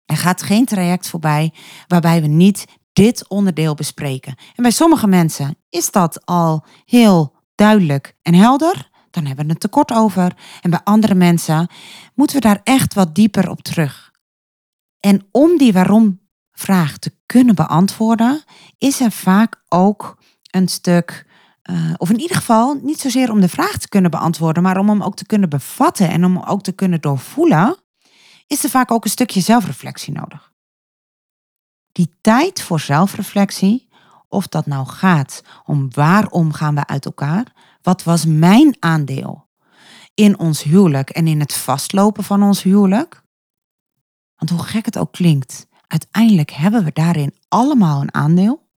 Er 0.04 0.16
gaat 0.16 0.42
geen 0.42 0.64
traject 0.64 1.08
voorbij 1.08 1.52
waarbij 1.86 2.20
we 2.20 2.26
niet 2.26 2.64
dit 2.92 3.28
onderdeel 3.28 3.74
bespreken. 3.74 4.34
En 4.54 4.62
bij 4.62 4.70
sommige 4.70 5.06
mensen 5.06 5.56
is 5.68 5.90
dat 5.90 6.26
al 6.26 6.64
heel 6.84 7.33
duidelijk 7.54 8.16
en 8.22 8.34
helder. 8.34 8.90
Dan 9.10 9.26
hebben 9.26 9.44
we 9.44 9.50
het 9.50 9.60
tekort 9.60 9.92
over. 9.92 10.36
En 10.60 10.70
bij 10.70 10.80
andere 10.84 11.14
mensen 11.14 11.68
moeten 12.14 12.36
we 12.36 12.42
daar 12.42 12.60
echt 12.64 12.94
wat 12.94 13.14
dieper 13.14 13.50
op 13.50 13.62
terug. 13.62 14.12
En 15.00 15.26
om 15.30 15.58
die 15.58 15.72
waarom-vraag 15.72 16.98
te 16.98 17.12
kunnen 17.26 17.54
beantwoorden, 17.54 18.42
is 18.78 19.00
er 19.00 19.10
vaak 19.10 19.62
ook 19.68 20.18
een 20.50 20.68
stuk, 20.68 21.26
uh, 21.70 21.94
of 21.96 22.10
in 22.10 22.20
ieder 22.20 22.36
geval 22.36 22.74
niet 22.82 23.00
zozeer 23.00 23.30
om 23.30 23.40
de 23.40 23.48
vraag 23.48 23.78
te 23.78 23.88
kunnen 23.88 24.10
beantwoorden, 24.10 24.62
maar 24.62 24.78
om 24.78 24.88
hem 24.88 25.02
ook 25.02 25.16
te 25.16 25.26
kunnen 25.26 25.48
bevatten 25.48 26.08
en 26.08 26.24
om 26.24 26.36
hem 26.36 26.44
ook 26.44 26.62
te 26.62 26.72
kunnen 26.72 27.00
doorvoelen, 27.00 27.76
is 28.46 28.64
er 28.64 28.70
vaak 28.70 28.90
ook 28.90 29.04
een 29.04 29.10
stukje 29.10 29.40
zelfreflectie 29.40 30.12
nodig. 30.12 30.52
Die 31.92 32.14
tijd 32.20 32.62
voor 32.62 32.80
zelfreflectie, 32.80 33.88
of 34.28 34.46
dat 34.46 34.66
nou 34.66 34.86
gaat 34.86 35.42
om 35.64 35.88
waarom 35.94 36.52
gaan 36.52 36.74
we 36.74 36.86
uit 36.86 37.04
elkaar, 37.04 37.52
wat 37.82 38.02
was 38.02 38.24
mijn 38.24 38.76
aandeel 38.78 39.48
in 40.14 40.38
ons 40.38 40.62
huwelijk 40.62 41.10
en 41.10 41.26
in 41.26 41.40
het 41.40 41.54
vastlopen 41.54 42.24
van 42.24 42.42
ons 42.42 42.62
huwelijk? 42.62 43.22
Want 44.36 44.50
hoe 44.50 44.62
gek 44.62 44.84
het 44.84 44.98
ook 44.98 45.12
klinkt, 45.12 45.66
uiteindelijk 45.86 46.50
hebben 46.50 46.84
we 46.84 46.92
daarin 46.92 47.34
allemaal 47.48 48.00
een 48.00 48.14
aandeel. 48.14 48.68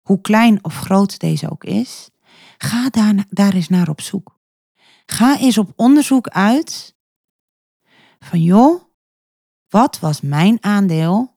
Hoe 0.00 0.20
klein 0.20 0.64
of 0.64 0.76
groot 0.76 1.18
deze 1.18 1.50
ook 1.50 1.64
is, 1.64 2.10
ga 2.58 2.88
daar, 2.90 3.24
daar 3.30 3.54
eens 3.54 3.68
naar 3.68 3.88
op 3.88 4.00
zoek. 4.00 4.38
Ga 5.06 5.38
eens 5.38 5.58
op 5.58 5.72
onderzoek 5.76 6.28
uit 6.28 6.94
van 8.18 8.42
joh, 8.42 8.82
wat 9.68 9.98
was 9.98 10.20
mijn 10.20 10.58
aandeel 10.60 11.36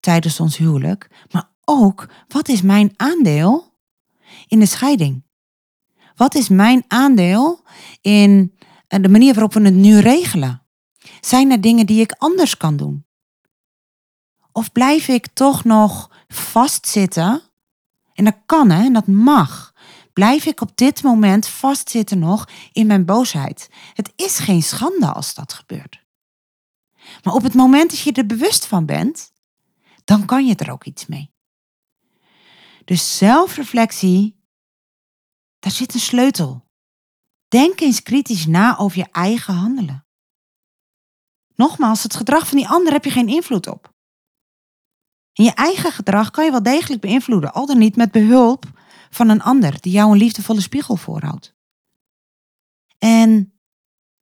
tijdens 0.00 0.40
ons 0.40 0.56
huwelijk, 0.56 1.26
maar 1.30 1.50
ook 1.68 2.08
wat 2.28 2.48
is 2.48 2.62
mijn 2.62 2.92
aandeel 2.96 3.72
in 4.46 4.58
de 4.58 4.66
scheiding? 4.66 5.22
Wat 6.14 6.34
is 6.34 6.48
mijn 6.48 6.84
aandeel 6.86 7.64
in 8.00 8.54
eh, 8.86 9.02
de 9.02 9.08
manier 9.08 9.34
waarop 9.34 9.52
we 9.52 9.60
het 9.60 9.74
nu 9.74 9.98
regelen? 9.98 10.62
Zijn 11.20 11.50
er 11.50 11.60
dingen 11.60 11.86
die 11.86 12.00
ik 12.00 12.12
anders 12.18 12.56
kan 12.56 12.76
doen? 12.76 13.06
Of 14.52 14.72
blijf 14.72 15.08
ik 15.08 15.26
toch 15.32 15.64
nog 15.64 16.10
vastzitten? 16.28 17.42
En 18.14 18.24
dat 18.24 18.36
kan 18.46 18.70
hè, 18.70 18.84
en 18.84 18.92
dat 18.92 19.06
mag. 19.06 19.74
Blijf 20.12 20.44
ik 20.44 20.60
op 20.60 20.76
dit 20.76 21.02
moment 21.02 21.46
vastzitten 21.46 22.18
nog 22.18 22.48
in 22.72 22.86
mijn 22.86 23.04
boosheid? 23.04 23.70
Het 23.94 24.12
is 24.16 24.38
geen 24.38 24.62
schande 24.62 25.12
als 25.12 25.34
dat 25.34 25.52
gebeurt. 25.52 26.06
Maar 27.22 27.34
op 27.34 27.42
het 27.42 27.54
moment 27.54 27.90
dat 27.90 28.00
je 28.00 28.12
er 28.12 28.26
bewust 28.26 28.66
van 28.66 28.86
bent, 28.86 29.32
dan 30.04 30.24
kan 30.24 30.46
je 30.46 30.54
er 30.54 30.72
ook 30.72 30.84
iets 30.84 31.06
mee. 31.06 31.30
Dus 32.88 33.16
zelfreflectie, 33.16 34.44
daar 35.58 35.72
zit 35.72 35.94
een 35.94 36.00
sleutel. 36.00 36.66
Denk 37.48 37.80
eens 37.80 38.02
kritisch 38.02 38.46
na 38.46 38.78
over 38.78 38.98
je 38.98 39.08
eigen 39.10 39.54
handelen. 39.54 40.06
Nogmaals, 41.54 42.02
het 42.02 42.14
gedrag 42.14 42.48
van 42.48 42.58
die 42.58 42.68
ander 42.68 42.92
heb 42.92 43.04
je 43.04 43.10
geen 43.10 43.28
invloed 43.28 43.66
op. 43.66 43.94
En 45.32 45.44
je 45.44 45.54
eigen 45.54 45.92
gedrag 45.92 46.30
kan 46.30 46.44
je 46.44 46.50
wel 46.50 46.62
degelijk 46.62 47.00
beïnvloeden, 47.00 47.52
al 47.52 47.66
dan 47.66 47.78
niet 47.78 47.96
met 47.96 48.10
behulp 48.10 48.64
van 49.10 49.28
een 49.28 49.42
ander 49.42 49.80
die 49.80 49.92
jou 49.92 50.12
een 50.12 50.18
liefdevolle 50.18 50.60
spiegel 50.60 50.96
voorhoudt. 50.96 51.54
En 52.98 53.60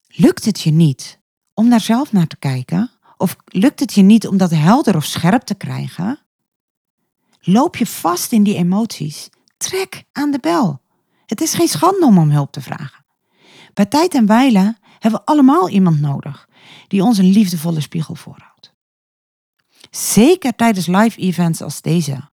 lukt 0.06 0.44
het 0.44 0.60
je 0.60 0.70
niet 0.70 1.20
om 1.54 1.70
daar 1.70 1.80
zelf 1.80 2.12
naar 2.12 2.26
te 2.26 2.36
kijken, 2.36 2.90
of 3.16 3.36
lukt 3.44 3.80
het 3.80 3.92
je 3.92 4.02
niet 4.02 4.26
om 4.26 4.36
dat 4.36 4.50
helder 4.50 4.96
of 4.96 5.04
scherp 5.04 5.42
te 5.42 5.54
krijgen, 5.54 6.26
loop 7.47 7.76
je 7.76 7.86
vast 7.86 8.32
in 8.32 8.42
die 8.42 8.57
emoties. 8.57 9.28
Trek 9.57 10.05
aan 10.12 10.30
de 10.30 10.38
bel. 10.38 10.80
Het 11.26 11.40
is 11.40 11.55
geen 11.55 11.68
schande 11.68 12.07
om 12.07 12.18
om 12.18 12.30
hulp 12.30 12.53
te 12.53 12.61
vragen. 12.61 13.05
Bij 13.74 13.86
tijd 13.86 14.14
en 14.14 14.26
wijle 14.26 14.76
hebben 14.99 15.20
we 15.20 15.26
allemaal 15.26 15.68
iemand 15.68 16.01
nodig 16.01 16.49
die 16.88 17.03
ons 17.03 17.18
een 17.18 17.30
liefdevolle 17.30 17.80
spiegel 17.80 18.14
voorhoudt. 18.14 18.72
Zeker 19.90 20.55
tijdens 20.55 20.86
live 20.86 21.18
events 21.18 21.62
als 21.62 21.80
deze. 21.80 22.30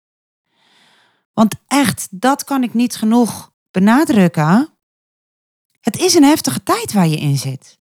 Want 1.33 1.55
echt, 1.67 2.07
dat 2.11 2.45
kan 2.45 2.63
ik 2.63 2.75
niet 2.75 2.97
genoeg 2.97 3.53
benadrukken. 3.71 4.69
Het 5.81 5.97
is 5.97 6.15
een 6.15 6.25
heftige 6.25 6.63
tijd 6.63 6.93
waar 6.93 7.07
je 7.07 7.17
in 7.17 7.37
zit. 7.37 7.79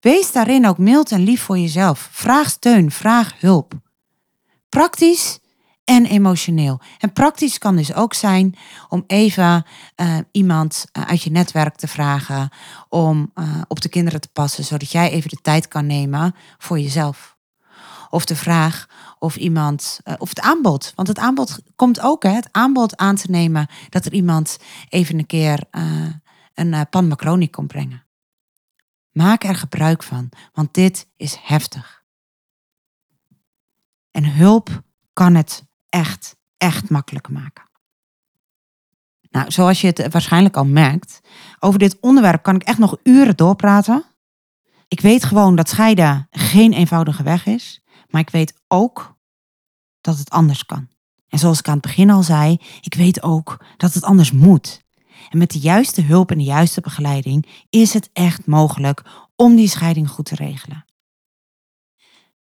Wees 0.00 0.32
daarin 0.32 0.66
ook 0.66 0.78
mild 0.78 1.12
en 1.12 1.20
lief 1.20 1.42
voor 1.42 1.58
jezelf. 1.58 2.08
Vraag 2.12 2.50
steun, 2.50 2.90
vraag 2.90 3.40
hulp. 3.40 3.72
Praktisch 4.68 5.38
en 5.92 6.06
emotioneel. 6.06 6.80
En 6.98 7.12
praktisch 7.12 7.58
kan 7.58 7.76
dus 7.76 7.94
ook 7.94 8.14
zijn 8.14 8.54
om 8.88 9.04
even 9.06 9.64
uh, 9.96 10.18
iemand 10.30 10.84
uh, 10.92 11.04
uit 11.04 11.22
je 11.22 11.30
netwerk 11.30 11.76
te 11.76 11.88
vragen 11.88 12.48
om 12.88 13.32
uh, 13.34 13.60
op 13.68 13.80
de 13.80 13.88
kinderen 13.88 14.20
te 14.20 14.28
passen, 14.32 14.64
zodat 14.64 14.90
jij 14.90 15.10
even 15.10 15.30
de 15.30 15.40
tijd 15.42 15.68
kan 15.68 15.86
nemen 15.86 16.34
voor 16.58 16.78
jezelf. 16.78 17.36
Of 18.10 18.24
de 18.24 18.36
vraag 18.36 18.86
of 19.18 19.36
iemand, 19.36 20.00
of 20.18 20.28
het 20.28 20.40
aanbod, 20.40 20.92
want 20.94 21.08
het 21.08 21.18
aanbod 21.18 21.58
komt 21.76 22.00
ook, 22.00 22.22
hè, 22.22 22.30
het 22.30 22.48
aanbod 22.50 22.96
aan 22.96 23.16
te 23.16 23.30
nemen 23.30 23.66
dat 23.88 24.04
er 24.04 24.12
iemand 24.12 24.58
even 24.88 25.18
een 25.18 25.26
keer 25.26 25.64
een 26.54 26.86
pan 26.90 27.18
komt 27.50 27.66
brengen. 27.66 28.06
Maak 29.12 29.44
er 29.44 29.54
gebruik 29.54 30.02
van, 30.02 30.28
want 30.52 30.74
dit 30.74 31.08
is 31.16 31.36
heftig. 31.42 32.04
En 34.10 34.34
hulp 34.34 34.82
kan 35.12 35.34
het 35.34 35.64
echt, 35.92 36.36
echt 36.56 36.90
makkelijk 36.90 37.28
maken. 37.28 37.70
Nou, 39.30 39.50
zoals 39.50 39.80
je 39.80 39.86
het 39.86 40.12
waarschijnlijk 40.12 40.56
al 40.56 40.64
merkt, 40.64 41.20
over 41.58 41.78
dit 41.78 42.00
onderwerp 42.00 42.42
kan 42.42 42.54
ik 42.54 42.62
echt 42.62 42.78
nog 42.78 42.96
uren 43.02 43.36
doorpraten. 43.36 44.04
Ik 44.88 45.00
weet 45.00 45.24
gewoon 45.24 45.56
dat 45.56 45.68
scheiden 45.68 46.26
geen 46.30 46.72
eenvoudige 46.72 47.22
weg 47.22 47.46
is, 47.46 47.82
maar 48.08 48.20
ik 48.20 48.30
weet 48.30 48.54
ook 48.68 49.16
dat 50.00 50.18
het 50.18 50.30
anders 50.30 50.66
kan. 50.66 50.88
En 51.28 51.38
zoals 51.38 51.58
ik 51.58 51.68
aan 51.68 51.72
het 51.72 51.82
begin 51.82 52.10
al 52.10 52.22
zei, 52.22 52.60
ik 52.80 52.94
weet 52.94 53.22
ook 53.22 53.64
dat 53.76 53.94
het 53.94 54.04
anders 54.04 54.32
moet. 54.32 54.82
En 55.30 55.38
met 55.38 55.50
de 55.50 55.58
juiste 55.58 56.02
hulp 56.02 56.30
en 56.30 56.38
de 56.38 56.44
juiste 56.44 56.80
begeleiding 56.80 57.46
is 57.70 57.92
het 57.92 58.10
echt 58.12 58.46
mogelijk 58.46 59.02
om 59.36 59.56
die 59.56 59.68
scheiding 59.68 60.08
goed 60.08 60.24
te 60.24 60.34
regelen. 60.34 60.84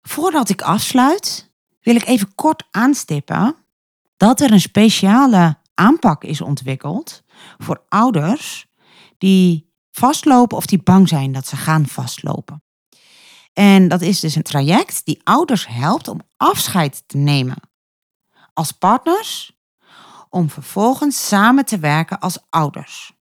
Voordat 0.03 0.49
ik 0.49 0.63
afsluit, 0.63 1.52
wil 1.83 1.95
ik 1.95 2.07
even 2.07 2.35
kort 2.35 2.65
aanstippen 2.71 3.57
dat 4.17 4.41
er 4.41 4.53
een 4.53 4.61
speciale 4.61 5.59
aanpak 5.75 6.25
is 6.25 6.41
ontwikkeld 6.41 7.23
voor 7.59 7.85
ouders 7.89 8.67
die 9.19 9.71
vastlopen 9.91 10.57
of 10.57 10.67
die 10.67 10.83
bang 10.83 11.09
zijn 11.09 11.33
dat 11.33 11.47
ze 11.47 11.57
gaan 11.57 11.87
vastlopen. 11.87 12.63
En 13.53 13.89
dat 13.89 14.01
is 14.01 14.21
dus 14.21 14.35
een 14.35 14.43
traject 14.43 15.05
die 15.05 15.21
ouders 15.25 15.67
helpt 15.67 16.09
om 16.09 16.21
afscheid 16.37 17.03
te 17.07 17.17
nemen 17.17 17.57
als 18.53 18.73
partners, 18.73 19.61
om 20.29 20.51
vervolgens 20.51 21.29
samen 21.29 21.65
te 21.65 21.79
werken 21.79 22.19
als 22.19 22.39
ouders. 22.51 23.13